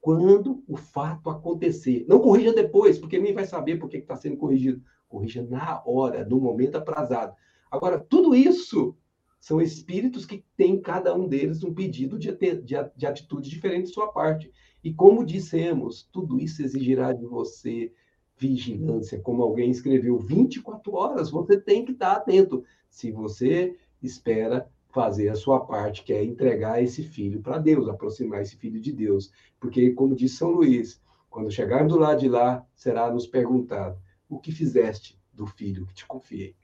quando 0.04 0.62
o 0.68 0.76
fato 0.76 1.30
acontecer. 1.30 2.06
Não 2.10 2.20
corrija 2.20 2.52
depois, 2.52 3.00
porque 3.00 3.18
nem 3.18 3.34
vai 3.34 3.46
saber 3.46 3.78
por 3.80 3.88
que 3.88 3.96
está 3.96 4.18
sendo 4.18 4.36
corrigido. 4.36 4.84
Corrija 5.08 5.42
na 5.42 5.82
hora, 5.86 6.26
no 6.26 6.42
momento 6.42 6.76
aprazado. 6.76 7.34
Agora, 7.72 7.98
tudo 7.98 8.36
isso 8.36 8.98
são 9.40 9.62
espíritos 9.62 10.26
que 10.26 10.44
têm 10.58 10.82
cada 10.82 11.16
um 11.16 11.26
deles 11.26 11.64
um 11.64 11.74
pedido 11.74 12.20
de, 12.20 12.30
de, 12.34 12.76
de 12.94 13.06
atitude 13.06 13.50
diferente 13.50 13.86
de 13.86 13.94
sua 13.94 14.12
parte. 14.12 14.52
E 14.84 14.94
como 14.94 15.26
dissemos, 15.26 16.10
tudo 16.12 16.38
isso 16.38 16.62
exigirá 16.62 17.14
de 17.14 17.26
você 17.26 17.94
vigilância, 18.36 19.22
como 19.22 19.42
alguém 19.42 19.72
escreveu, 19.72 20.20
24 20.20 20.94
horas, 20.96 21.32
você 21.32 21.58
tem 21.58 21.86
que 21.86 21.94
estar 21.94 22.12
atento. 22.12 22.62
Se 22.90 23.10
você 23.10 23.78
espera 24.02 24.70
fazer 24.94 25.28
a 25.30 25.36
sua 25.36 25.60
parte, 25.60 26.04
que 26.04 26.14
é 26.14 26.24
entregar 26.24 26.82
esse 26.82 27.04
filho 27.04 27.42
para 27.42 27.58
Deus, 27.58 27.90
aproximar 27.90 28.42
esse 28.42 28.56
filho 28.56 28.80
de 28.80 28.94
Deus. 28.94 29.32
Porque, 29.60 29.92
como 29.92 30.16
diz 30.16 30.38
São 30.38 30.52
Luís, 30.52 31.02
quando 31.30 31.52
chegarmos 31.52 31.92
do 31.92 32.00
lado 32.00 32.20
de 32.20 32.30
lá, 32.30 32.64
será 32.76 33.12
nos 33.12 33.26
perguntado: 33.26 33.98
o 34.30 34.40
que 34.40 34.52
fizeste 34.52 35.20
do 35.34 35.48
filho 35.48 35.88
que 35.88 35.96
te 35.96 36.06
confiei? 36.06 36.56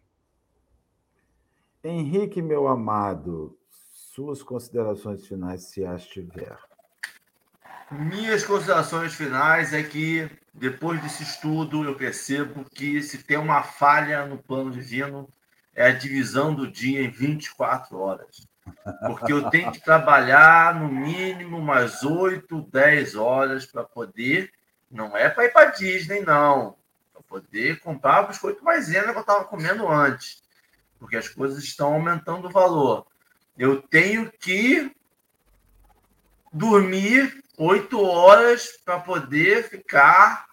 Henrique, 1.84 2.42
meu 2.42 2.68
amado, 2.68 3.58
suas 3.70 4.44
considerações 4.44 5.26
finais, 5.26 5.64
se 5.64 5.84
as 5.84 6.06
tiver. 6.06 6.58
Minhas 7.90 8.46
considerações 8.46 9.16
finais 9.16 9.74
é 9.74 9.82
que, 9.82 10.30
depois 10.54 11.02
desse 11.02 11.24
estudo, 11.24 11.84
eu 11.84 11.96
percebo 11.96 12.64
que 12.66 13.02
se 13.02 13.24
tem 13.24 13.38
uma 13.38 13.64
falha 13.64 14.28
no 14.28 14.38
plano 14.38 14.70
divino, 14.70 15.28
é 15.80 15.88
a 15.88 15.94
divisão 15.94 16.54
do 16.54 16.70
dia 16.70 17.02
em 17.02 17.10
24 17.10 17.98
horas. 17.98 18.46
Porque 19.08 19.32
eu 19.32 19.50
tenho 19.50 19.72
que 19.72 19.80
trabalhar 19.80 20.76
no 20.76 20.90
mínimo 20.90 21.58
umas 21.58 22.04
8, 22.04 22.68
10 22.70 23.16
horas 23.16 23.66
para 23.66 23.86
poder. 23.86 24.52
Não 24.92 25.16
é 25.16 25.30
para 25.30 25.46
ir 25.46 25.54
para 25.54 25.72
Disney, 25.72 26.20
não. 26.20 26.76
Para 27.14 27.24
poder 27.24 27.80
comprar 27.80 28.26
o 28.26 28.28
biscoito 28.28 28.62
maisena 28.62 29.14
que 29.14 29.20
eu 29.20 29.22
estava 29.22 29.46
comendo 29.46 29.88
antes. 29.88 30.44
Porque 31.00 31.16
as 31.16 31.30
coisas 31.30 31.64
estão 31.64 31.94
aumentando 31.94 32.50
o 32.50 32.52
valor. 32.52 33.08
Eu 33.58 33.82
tenho 33.82 34.30
que 34.30 34.94
dormir 36.52 37.42
8 37.58 38.02
horas 38.02 38.68
para 38.84 39.00
poder 39.00 39.64
ficar. 39.70 40.46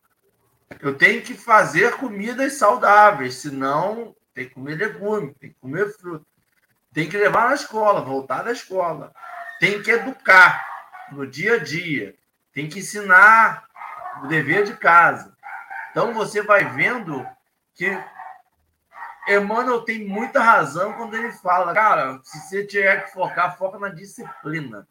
Eu 0.81 0.97
tenho 0.97 1.21
que 1.21 1.35
fazer 1.35 1.97
comidas 1.97 2.53
saudáveis, 2.53 3.35
senão 3.35 4.15
tem 4.37 4.47
que 4.47 4.55
comer 4.55 4.75
legume, 4.75 5.35
tem 5.35 5.49
que 5.49 5.59
comer 5.59 5.91
fruta, 5.97 6.27
tem 6.93 7.09
que 7.09 7.17
levar 7.17 7.49
na 7.49 7.55
escola, 7.55 8.03
voltar 8.03 8.43
da 8.43 8.53
escola, 8.53 9.11
tem 9.59 9.83
que 9.83 9.91
educar 9.91 10.63
no 11.11 11.27
dia 11.27 11.55
a 11.55 11.59
dia, 11.59 12.15
tem 12.53 12.69
que 12.69 12.81
ensinar 12.81 13.67
o 14.23 14.27
dever 14.27 14.65
de 14.65 14.77
casa. 14.77 15.35
Então 15.91 16.13
você 16.13 16.43
vai 16.43 16.67
vendo 16.67 17.27
que 17.75 17.91
Emmanuel 19.27 19.81
tem 19.81 20.07
muita 20.07 20.43
razão 20.43 20.93
quando 20.93 21.15
ele 21.15 21.33
fala, 21.33 21.73
cara, 21.73 22.21
se 22.23 22.39
você 22.39 22.67
tiver 22.67 23.05
que 23.05 23.13
focar, 23.13 23.57
foca 23.57 23.79
na 23.79 23.89
disciplina. 23.89 24.87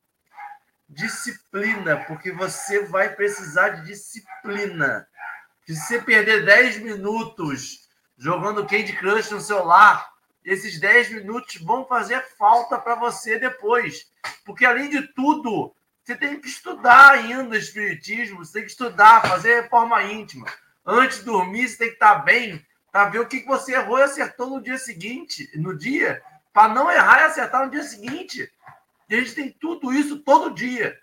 Disciplina, 0.90 1.98
porque 2.08 2.32
você 2.32 2.84
vai 2.86 3.10
precisar 3.10 3.70
de 3.70 3.86
disciplina. 3.86 5.08
Se 5.68 5.76
você 5.76 6.02
perder 6.02 6.46
10 6.46 6.80
minutos 6.80 7.85
jogando 8.18 8.66
Candy 8.66 8.94
Crush 8.94 9.32
no 9.32 9.42
celular, 9.42 10.10
esses 10.44 10.80
10 10.80 11.12
minutos 11.12 11.56
vão 11.62 11.86
fazer 11.86 12.22
falta 12.38 12.78
para 12.78 12.96
você 12.96 13.40
depois. 13.40 14.08
Porque, 14.46 14.66
além 14.66 14.90
de 14.90 15.02
tudo, 15.14 15.76
você 16.04 16.16
tem 16.16 16.40
que 16.40 16.48
estudar 16.48 17.14
ainda 17.14 17.58
Espiritismo, 17.58 18.46
você 18.46 18.54
tem 18.54 18.62
que 18.64 18.72
estudar, 18.72 19.28
fazer 19.28 19.62
reforma 19.62 20.04
íntima. 20.04 20.46
Antes 20.86 21.20
de 21.20 21.26
dormir, 21.26 21.68
você 21.68 21.78
tem 21.78 21.88
que 21.88 21.96
estar 21.96 22.16
bem 22.16 22.64
para 22.92 23.10
ver 23.10 23.20
o 23.20 23.28
que 23.28 23.44
você 23.44 23.74
errou 23.74 23.98
e 23.98 24.04
acertou 24.04 24.50
no 24.50 24.62
dia 24.62 24.78
seguinte, 24.78 25.50
no 25.56 25.76
dia, 25.76 26.22
para 26.54 26.74
não 26.74 26.92
errar 26.92 27.22
e 27.22 27.26
acertar 27.26 27.66
no 27.66 27.72
dia 27.72 27.84
seguinte. 27.84 28.50
E 29.10 29.16
a 29.16 29.20
gente 29.20 29.34
tem 29.34 29.52
tudo 29.52 29.92
isso 29.92 30.20
todo 30.20 30.54
dia. 30.54 30.98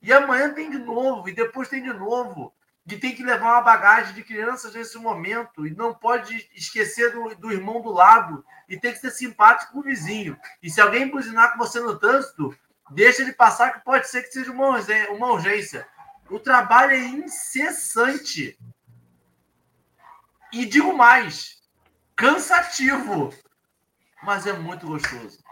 E 0.00 0.12
amanhã 0.12 0.54
tem 0.54 0.70
de 0.70 0.78
novo, 0.78 1.28
e 1.28 1.34
depois 1.34 1.68
tem 1.68 1.82
de 1.82 1.92
novo 1.92 2.54
de 2.88 2.96
tem 2.96 3.14
que 3.14 3.22
levar 3.22 3.52
uma 3.52 3.60
bagagem 3.60 4.14
de 4.14 4.24
crianças 4.24 4.72
nesse 4.72 4.96
momento 4.96 5.66
e 5.66 5.74
não 5.74 5.92
pode 5.92 6.50
esquecer 6.54 7.12
do, 7.12 7.34
do 7.34 7.52
irmão 7.52 7.82
do 7.82 7.90
lado 7.90 8.42
e 8.66 8.80
tem 8.80 8.94
que 8.94 8.98
ser 8.98 9.10
simpático 9.10 9.74
com 9.74 9.80
o 9.80 9.82
vizinho. 9.82 10.38
E 10.62 10.70
se 10.70 10.80
alguém 10.80 11.06
buzinar 11.06 11.52
com 11.52 11.58
você 11.58 11.80
no 11.80 11.98
trânsito, 11.98 12.56
deixa 12.90 13.20
ele 13.20 13.34
passar 13.34 13.74
que 13.74 13.84
pode 13.84 14.08
ser 14.08 14.22
que 14.22 14.32
seja 14.32 14.50
uma, 14.50 14.80
uma 15.10 15.32
urgência. 15.32 15.86
O 16.30 16.40
trabalho 16.40 16.92
é 16.92 16.98
incessante. 16.98 18.58
E 20.50 20.64
digo 20.64 20.96
mais, 20.96 21.60
cansativo, 22.16 23.34
mas 24.22 24.46
é 24.46 24.54
muito 24.54 24.86
gostoso. 24.86 25.44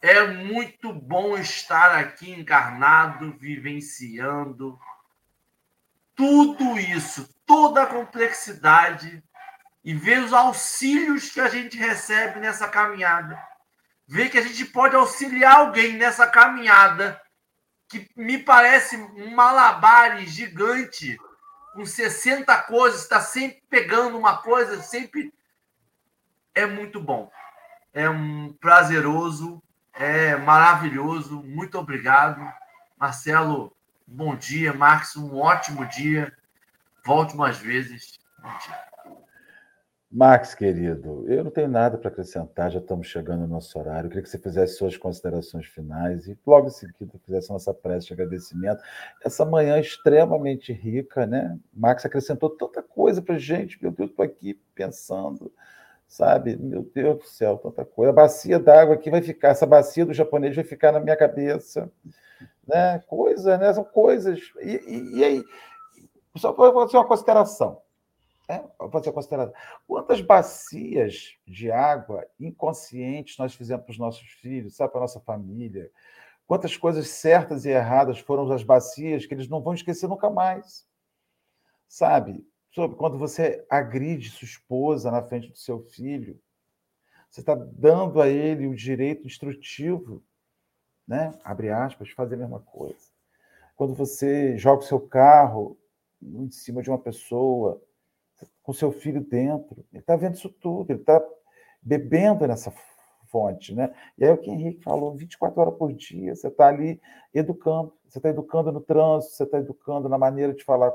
É 0.00 0.24
muito 0.28 0.92
bom 0.92 1.36
estar 1.36 1.90
aqui 1.98 2.30
encarnado, 2.30 3.36
vivenciando, 3.36 4.78
tudo 6.16 6.78
isso, 6.78 7.28
toda 7.46 7.82
a 7.82 7.86
complexidade 7.86 9.22
e 9.84 9.94
ver 9.94 10.24
os 10.24 10.32
auxílios 10.32 11.30
que 11.30 11.40
a 11.40 11.48
gente 11.48 11.76
recebe 11.76 12.40
nessa 12.40 12.66
caminhada. 12.66 13.38
Ver 14.08 14.30
que 14.30 14.38
a 14.38 14.42
gente 14.42 14.64
pode 14.64 14.96
auxiliar 14.96 15.56
alguém 15.56 15.92
nessa 15.92 16.26
caminhada 16.26 17.20
que 17.88 18.08
me 18.16 18.38
parece 18.38 18.96
um 18.96 19.34
malabar 19.34 20.18
gigante, 20.26 21.16
com 21.72 21.84
60 21.84 22.56
coisas, 22.62 23.02
está 23.02 23.20
sempre 23.20 23.62
pegando 23.68 24.18
uma 24.18 24.38
coisa, 24.38 24.80
sempre 24.82 25.32
é 26.54 26.66
muito 26.66 27.00
bom. 27.00 27.30
É 27.92 28.08
um 28.08 28.52
prazeroso, 28.54 29.62
é 29.92 30.36
maravilhoso. 30.36 31.42
Muito 31.42 31.78
obrigado. 31.78 32.40
Marcelo, 32.98 33.75
Bom 34.08 34.36
dia, 34.36 34.72
Marcos. 34.72 35.16
Um 35.16 35.36
ótimo 35.36 35.84
dia. 35.88 36.32
Volte 37.04 37.36
mais 37.36 37.58
vezes. 37.58 38.18
Max, 40.10 40.54
querido, 40.54 41.24
eu 41.28 41.42
não 41.42 41.50
tenho 41.50 41.68
nada 41.68 41.98
para 41.98 42.08
acrescentar, 42.08 42.70
já 42.70 42.78
estamos 42.78 43.08
chegando 43.08 43.40
no 43.40 43.48
nosso 43.48 43.76
horário. 43.76 44.06
Eu 44.06 44.08
queria 44.08 44.22
que 44.22 44.28
você 44.30 44.38
fizesse 44.38 44.76
suas 44.76 44.96
considerações 44.96 45.66
finais 45.66 46.28
e 46.28 46.38
logo 46.46 46.68
em 46.68 46.70
seguida 46.70 47.18
fizesse 47.24 47.50
nossa 47.50 47.74
prece 47.74 48.06
de 48.06 48.12
agradecimento. 48.12 48.80
Essa 49.24 49.44
manhã 49.44 49.78
extremamente 49.80 50.72
rica, 50.72 51.26
né? 51.26 51.58
Max 51.74 52.06
acrescentou 52.06 52.50
tanta 52.50 52.82
coisa 52.82 53.20
para 53.20 53.36
gente, 53.36 53.82
meu 53.82 53.90
Deus, 53.90 54.10
estou 54.10 54.24
aqui 54.24 54.54
pensando 54.74 55.52
sabe? 56.08 56.56
Meu 56.56 56.82
Deus 56.94 57.18
do 57.18 57.24
céu, 57.24 57.58
tanta 57.58 57.84
coisa. 57.84 58.10
A 58.10 58.14
bacia 58.14 58.58
d'água 58.58 58.94
aqui 58.94 59.10
vai 59.10 59.20
ficar, 59.20 59.48
essa 59.48 59.66
bacia 59.66 60.06
do 60.06 60.14
japonês 60.14 60.54
vai 60.54 60.64
ficar 60.64 60.92
na 60.92 61.00
minha 61.00 61.16
cabeça, 61.16 61.90
né? 62.66 62.98
Coisa, 63.06 63.56
né? 63.58 63.72
São 63.72 63.84
coisas. 63.84 64.40
E, 64.60 64.70
e, 64.86 65.18
e 65.18 65.24
aí, 65.24 65.44
só 66.36 66.52
vou 66.52 66.72
fazer 66.72 66.96
uma 66.96 67.06
consideração. 67.06 67.80
É, 68.48 68.62
fazer 68.92 69.10
uma. 69.10 69.52
Quantas 69.86 70.20
bacias 70.20 71.36
de 71.46 71.70
água 71.70 72.24
inconscientes 72.38 73.36
nós 73.38 73.54
fizemos 73.54 73.84
para 73.84 73.92
os 73.92 73.98
nossos 73.98 74.28
filhos, 74.28 74.76
sabe, 74.76 74.92
para 74.92 75.00
a 75.00 75.02
nossa 75.02 75.20
família? 75.20 75.90
Quantas 76.46 76.76
coisas 76.76 77.08
certas 77.08 77.64
e 77.64 77.70
erradas 77.70 78.20
foram 78.20 78.50
as 78.52 78.62
bacias 78.62 79.26
que 79.26 79.34
eles 79.34 79.48
não 79.48 79.60
vão 79.60 79.74
esquecer 79.74 80.08
nunca 80.08 80.30
mais? 80.30 80.86
Sabe? 81.88 82.46
Sobre 82.70 82.96
quando 82.96 83.18
você 83.18 83.66
agride 83.68 84.30
sua 84.30 84.46
esposa 84.46 85.10
na 85.10 85.22
frente 85.22 85.48
do 85.48 85.58
seu 85.58 85.80
filho, 85.80 86.40
você 87.28 87.40
está 87.40 87.54
dando 87.54 88.20
a 88.20 88.28
ele 88.28 88.68
o 88.68 88.76
direito 88.76 89.26
instrutivo, 89.26 90.22
né? 91.06 91.32
Abre 91.44 91.70
aspas, 91.70 92.10
fazer 92.10 92.34
a 92.34 92.38
mesma 92.38 92.60
coisa. 92.60 93.10
Quando 93.76 93.94
você 93.94 94.56
joga 94.56 94.82
o 94.82 94.86
seu 94.86 95.00
carro 95.00 95.76
em 96.22 96.50
cima 96.50 96.82
de 96.82 96.90
uma 96.90 96.98
pessoa, 96.98 97.80
com 98.62 98.72
seu 98.72 98.90
filho 98.90 99.20
dentro, 99.20 99.84
ele 99.92 100.00
está 100.00 100.16
vendo 100.16 100.34
isso 100.34 100.48
tudo, 100.48 100.90
ele 100.90 101.00
está 101.00 101.22
bebendo 101.80 102.46
nessa 102.46 102.72
fonte, 103.26 103.74
né? 103.74 103.94
E 104.18 104.24
aí 104.24 104.30
o 104.30 104.38
que 104.38 104.50
o 104.50 104.52
Henrique 104.52 104.82
falou, 104.82 105.14
24 105.14 105.60
horas 105.60 105.74
por 105.74 105.92
dia, 105.92 106.34
você 106.34 106.48
está 106.48 106.68
ali 106.68 107.00
educando, 107.34 107.92
você 108.08 108.18
está 108.18 108.28
educando 108.28 108.72
no 108.72 108.80
trânsito, 108.80 109.34
você 109.34 109.44
está 109.44 109.58
educando 109.58 110.08
na 110.08 110.18
maneira 110.18 110.52
de 110.52 110.64
falar 110.64 110.90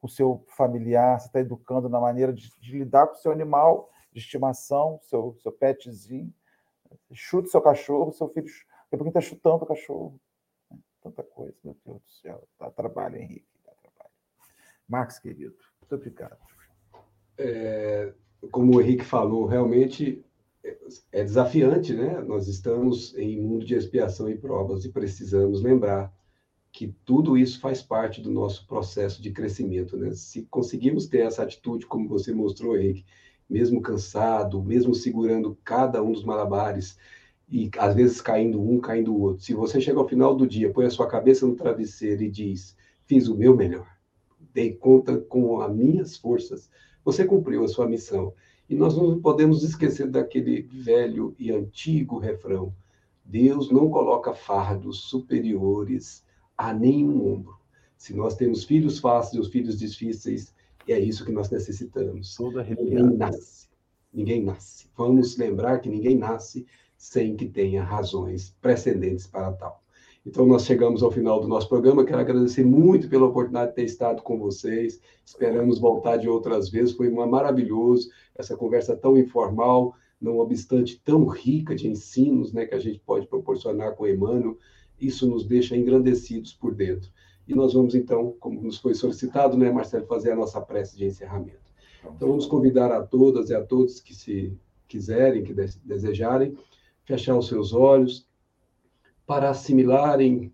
com 0.00 0.06
o 0.06 0.08
seu 0.08 0.44
familiar, 0.56 1.18
você 1.18 1.26
está 1.26 1.40
educando 1.40 1.88
na 1.88 2.00
maneira 2.00 2.32
de, 2.32 2.50
de, 2.60 2.78
lidar 2.78 3.08
com 3.08 3.14
o 3.14 3.18
seu 3.18 3.32
animal 3.32 3.90
de 4.12 4.20
estimação, 4.20 4.98
seu, 5.02 5.36
seu 5.42 5.50
petzinho. 5.50 6.32
Chute 7.12 7.50
seu 7.50 7.60
cachorro, 7.60 8.12
seu 8.12 8.28
filho. 8.28 8.46
É 8.90 8.96
porque 8.96 9.08
está 9.08 9.20
chutando 9.20 9.64
o 9.64 9.66
cachorro. 9.66 10.20
Tanta 11.02 11.22
coisa, 11.22 11.54
meu 11.62 11.76
Deus 11.84 12.00
do 12.02 12.10
céu. 12.10 12.48
Dá 12.58 12.70
trabalho, 12.70 13.16
Henrique, 13.16 13.46
dá 13.64 13.72
trabalho. 13.72 14.10
Max, 14.88 15.18
querido, 15.18 15.56
muito 15.80 15.94
obrigado. 15.94 16.38
É, 17.36 18.12
como 18.50 18.76
o 18.76 18.80
Henrique 18.80 19.04
falou, 19.04 19.46
realmente 19.46 20.24
é 21.12 21.22
desafiante, 21.22 21.94
né? 21.94 22.20
Nós 22.20 22.48
estamos 22.48 23.16
em 23.16 23.40
mundo 23.40 23.64
de 23.64 23.74
expiação 23.74 24.28
e 24.28 24.36
provas 24.36 24.84
e 24.84 24.92
precisamos 24.92 25.62
lembrar 25.62 26.12
que 26.72 26.88
tudo 27.04 27.36
isso 27.36 27.60
faz 27.60 27.82
parte 27.82 28.20
do 28.20 28.30
nosso 28.30 28.66
processo 28.66 29.22
de 29.22 29.30
crescimento, 29.30 29.96
né? 29.96 30.12
Se 30.12 30.42
conseguimos 30.46 31.06
ter 31.06 31.20
essa 31.20 31.42
atitude, 31.42 31.86
como 31.86 32.08
você 32.08 32.32
mostrou, 32.32 32.76
Henrique, 32.76 33.04
mesmo 33.48 33.80
cansado, 33.80 34.62
mesmo 34.62 34.94
segurando 34.94 35.56
cada 35.64 36.02
um 36.02 36.12
dos 36.12 36.24
malabares 36.24 36.98
e 37.50 37.70
às 37.78 37.94
vezes 37.94 38.20
caindo 38.20 38.60
um, 38.60 38.78
caindo 38.78 39.14
o 39.14 39.20
outro. 39.20 39.42
Se 39.42 39.54
você 39.54 39.80
chega 39.80 39.98
ao 39.98 40.08
final 40.08 40.34
do 40.34 40.46
dia, 40.46 40.72
põe 40.72 40.86
a 40.86 40.90
sua 40.90 41.06
cabeça 41.06 41.46
no 41.46 41.56
travesseiro 41.56 42.22
e 42.22 42.30
diz: 42.30 42.76
"Fiz 43.06 43.28
o 43.28 43.36
meu 43.36 43.56
melhor. 43.56 43.86
Dei 44.52 44.74
conta 44.74 45.18
com 45.18 45.60
as 45.60 45.74
minhas 45.74 46.16
forças. 46.16 46.70
Você 47.04 47.24
cumpriu 47.24 47.64
a 47.64 47.68
sua 47.68 47.88
missão." 47.88 48.32
E 48.68 48.74
nós 48.74 48.94
não 48.94 49.18
podemos 49.18 49.62
esquecer 49.62 50.08
daquele 50.08 50.62
velho 50.62 51.34
e 51.38 51.50
antigo 51.50 52.18
refrão: 52.18 52.74
Deus 53.24 53.70
não 53.70 53.90
coloca 53.90 54.34
fardos 54.34 55.08
superiores 55.08 56.22
a 56.56 56.74
nenhum 56.74 57.32
ombro. 57.32 57.56
Se 57.96 58.14
nós 58.14 58.36
temos 58.36 58.64
filhos 58.64 58.98
fáceis 58.98 59.42
ou 59.42 59.50
filhos 59.50 59.78
difíceis, 59.78 60.54
é 60.86 60.98
isso 60.98 61.24
que 61.24 61.32
nós 61.32 61.50
necessitamos. 61.50 62.34
Ninguém 62.84 63.16
nasce. 63.16 63.68
Ninguém 64.12 64.42
nasce. 64.42 64.88
Vamos 64.96 65.36
lembrar 65.36 65.80
que 65.80 65.88
ninguém 65.88 66.16
nasce 66.16 66.66
sem 66.98 67.36
que 67.36 67.46
tenha 67.46 67.82
razões 67.82 68.54
precedentes 68.60 69.26
para 69.26 69.52
tal. 69.52 69.82
Então, 70.26 70.44
nós 70.44 70.66
chegamos 70.66 71.02
ao 71.02 71.12
final 71.12 71.40
do 71.40 71.48
nosso 71.48 71.68
programa. 71.68 72.04
Quero 72.04 72.18
agradecer 72.18 72.64
muito 72.64 73.08
pela 73.08 73.26
oportunidade 73.26 73.70
de 73.70 73.76
ter 73.76 73.84
estado 73.84 74.20
com 74.20 74.36
vocês. 74.38 75.00
Esperamos 75.24 75.78
voltar 75.78 76.18
de 76.18 76.28
outras 76.28 76.68
vezes. 76.68 76.94
Foi 76.94 77.08
uma 77.08 77.26
maravilhoso 77.26 78.10
essa 78.36 78.56
conversa 78.56 78.94
tão 78.94 79.16
informal, 79.16 79.94
não 80.20 80.38
obstante 80.38 81.00
tão 81.02 81.26
rica 81.26 81.74
de 81.74 81.88
ensinos 81.88 82.52
né, 82.52 82.66
que 82.66 82.74
a 82.74 82.78
gente 82.78 82.98
pode 82.98 83.26
proporcionar 83.26 83.94
com 83.94 84.06
Emmanuel. 84.06 84.58
Isso 85.00 85.26
nos 85.26 85.46
deixa 85.46 85.76
engrandecidos 85.76 86.52
por 86.52 86.74
dentro. 86.74 87.10
E 87.46 87.54
nós 87.54 87.72
vamos, 87.72 87.94
então, 87.94 88.34
como 88.38 88.60
nos 88.60 88.76
foi 88.76 88.94
solicitado, 88.94 89.56
né, 89.56 89.70
Marcelo, 89.70 90.04
fazer 90.06 90.32
a 90.32 90.36
nossa 90.36 90.60
prece 90.60 90.96
de 90.96 91.06
encerramento. 91.06 91.72
Então, 92.02 92.28
vamos 92.28 92.44
convidar 92.44 92.92
a 92.92 93.02
todas 93.02 93.48
e 93.50 93.54
a 93.54 93.62
todos 93.62 94.00
que 94.00 94.14
se 94.14 94.52
quiserem, 94.86 95.42
que 95.42 95.54
desejarem, 95.54 96.56
fechar 97.08 97.38
os 97.38 97.48
seus 97.48 97.72
olhos, 97.72 98.28
para 99.26 99.48
assimilarem 99.48 100.52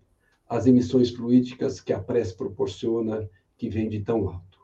as 0.49 0.69
emissões 0.69 1.11
fluídicas 1.11 1.81
que 1.81 1.93
a 1.93 1.99
prece 1.99 2.37
proporciona, 2.37 3.29
que 3.59 3.69
vem 3.69 3.89
de 3.89 3.99
tão 3.99 4.29
alto. 4.29 4.61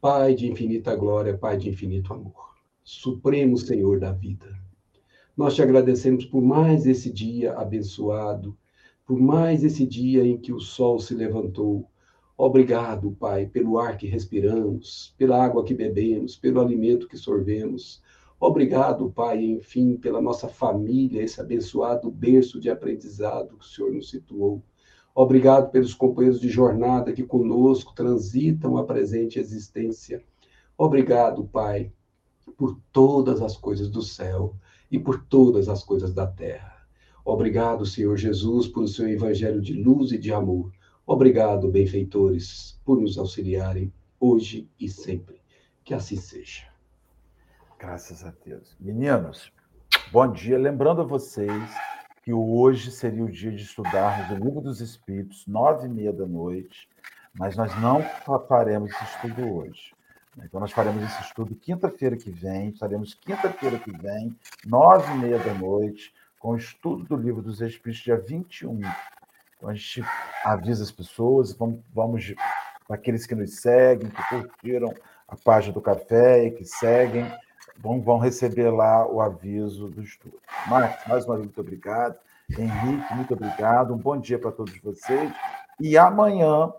Pai 0.00 0.36
de 0.36 0.48
infinita 0.48 0.94
glória, 0.94 1.36
Pai 1.36 1.56
de 1.56 1.68
infinito 1.68 2.14
amor, 2.14 2.54
Supremo 2.84 3.56
Senhor 3.58 3.98
da 3.98 4.12
vida, 4.12 4.56
nós 5.36 5.56
te 5.56 5.62
agradecemos 5.62 6.24
por 6.24 6.40
mais 6.42 6.86
esse 6.86 7.12
dia 7.12 7.54
abençoado, 7.54 8.56
por 9.04 9.18
mais 9.18 9.64
esse 9.64 9.84
dia 9.84 10.24
em 10.24 10.38
que 10.38 10.52
o 10.52 10.60
sol 10.60 11.00
se 11.00 11.12
levantou. 11.12 11.90
Obrigado, 12.38 13.10
Pai, 13.18 13.46
pelo 13.46 13.80
ar 13.80 13.96
que 13.96 14.06
respiramos, 14.06 15.12
pela 15.18 15.44
água 15.44 15.64
que 15.64 15.74
bebemos, 15.74 16.36
pelo 16.36 16.60
alimento 16.60 17.08
que 17.08 17.16
sorvemos. 17.16 18.00
Obrigado, 18.40 19.10
Pai, 19.10 19.44
enfim, 19.44 19.98
pela 19.98 20.18
nossa 20.18 20.48
família, 20.48 21.22
esse 21.22 21.38
abençoado 21.38 22.10
berço 22.10 22.58
de 22.58 22.70
aprendizado 22.70 23.58
que 23.58 23.66
o 23.66 23.68
Senhor 23.68 23.92
nos 23.92 24.08
situou. 24.08 24.62
Obrigado 25.14 25.70
pelos 25.70 25.92
companheiros 25.92 26.40
de 26.40 26.48
jornada 26.48 27.12
que 27.12 27.22
conosco 27.22 27.94
transitam 27.94 28.78
a 28.78 28.84
presente 28.84 29.38
existência. 29.38 30.24
Obrigado, 30.78 31.44
Pai, 31.44 31.92
por 32.56 32.80
todas 32.90 33.42
as 33.42 33.58
coisas 33.58 33.90
do 33.90 34.00
céu 34.00 34.56
e 34.90 34.98
por 34.98 35.22
todas 35.26 35.68
as 35.68 35.84
coisas 35.84 36.14
da 36.14 36.26
terra. 36.26 36.78
Obrigado, 37.22 37.84
Senhor 37.84 38.16
Jesus, 38.16 38.66
por 38.66 38.84
o 38.84 38.88
seu 38.88 39.06
evangelho 39.06 39.60
de 39.60 39.74
luz 39.74 40.12
e 40.12 40.18
de 40.18 40.32
amor. 40.32 40.72
Obrigado, 41.06 41.68
benfeitores, 41.68 42.80
por 42.86 42.98
nos 42.98 43.18
auxiliarem 43.18 43.92
hoje 44.18 44.70
e 44.80 44.88
sempre. 44.88 45.42
Que 45.84 45.92
assim 45.92 46.16
seja. 46.16 46.69
Graças 47.80 48.22
a 48.26 48.32
Deus. 48.44 48.76
Meninos, 48.78 49.50
bom 50.12 50.30
dia. 50.30 50.58
Lembrando 50.58 51.00
a 51.00 51.04
vocês 51.04 51.50
que 52.22 52.30
hoje 52.30 52.90
seria 52.90 53.24
o 53.24 53.30
dia 53.30 53.50
de 53.50 53.62
estudarmos 53.62 54.30
o 54.30 54.44
Livro 54.44 54.60
dos 54.60 54.82
Espíritos, 54.82 55.46
nove 55.46 55.86
e 55.86 55.88
meia 55.88 56.12
da 56.12 56.26
noite, 56.26 56.86
mas 57.32 57.56
nós 57.56 57.74
não 57.80 58.02
faremos 58.46 58.90
esse 58.92 59.04
estudo 59.04 59.54
hoje. 59.54 59.94
Então, 60.44 60.60
nós 60.60 60.72
faremos 60.72 61.02
esse 61.02 61.22
estudo 61.22 61.54
quinta-feira 61.54 62.18
que 62.18 62.30
vem, 62.30 62.68
estaremos 62.68 63.14
quinta-feira 63.14 63.78
que 63.78 63.96
vem, 63.96 64.38
nove 64.66 65.10
e 65.14 65.16
meia 65.16 65.38
da 65.38 65.54
noite, 65.54 66.12
com 66.38 66.50
o 66.50 66.58
estudo 66.58 67.04
do 67.04 67.16
Livro 67.16 67.40
dos 67.40 67.62
Espíritos, 67.62 68.04
dia 68.04 68.18
21. 68.18 68.78
Então, 69.56 69.70
a 69.70 69.72
gente 69.72 70.04
avisa 70.44 70.82
as 70.82 70.92
pessoas, 70.92 71.54
vamos, 71.54 71.80
vamos 71.94 72.34
aqueles 72.90 73.24
que 73.24 73.34
nos 73.34 73.56
seguem, 73.56 74.10
que 74.10 74.28
curtiram 74.28 74.92
a 75.26 75.34
página 75.34 75.72
do 75.72 75.80
café 75.80 76.44
e 76.44 76.50
que 76.50 76.66
seguem, 76.66 77.24
vão, 77.78 78.00
vão 78.00 78.18
receber 78.18 78.70
lá 78.70 79.06
o 79.06 79.20
aviso 79.20 79.88
do 79.88 80.02
estudo. 80.02 80.38
Marcos, 80.68 81.06
mais 81.06 81.24
uma 81.24 81.34
vez, 81.36 81.46
muito 81.46 81.60
obrigado. 81.60 82.18
Henrique, 82.50 83.14
muito 83.14 83.34
obrigado. 83.34 83.94
Um 83.94 83.98
bom 83.98 84.18
dia 84.18 84.38
para 84.38 84.50
todos 84.50 84.76
vocês. 84.80 85.32
E 85.78 85.96
amanhã, 85.96 86.72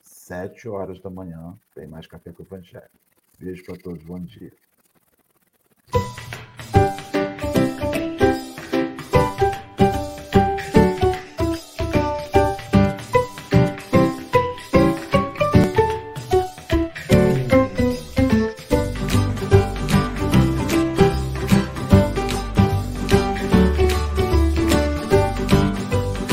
sete 0.00 0.68
horas 0.68 1.00
da 1.00 1.10
manhã, 1.10 1.58
tem 1.74 1.86
mais 1.86 2.06
Café 2.06 2.32
com 2.32 2.42
o 2.42 2.46
Evangelho. 2.46 2.90
Beijo 3.38 3.64
para 3.64 3.76
todos, 3.76 4.02
bom 4.04 4.20
dia. 4.20 4.52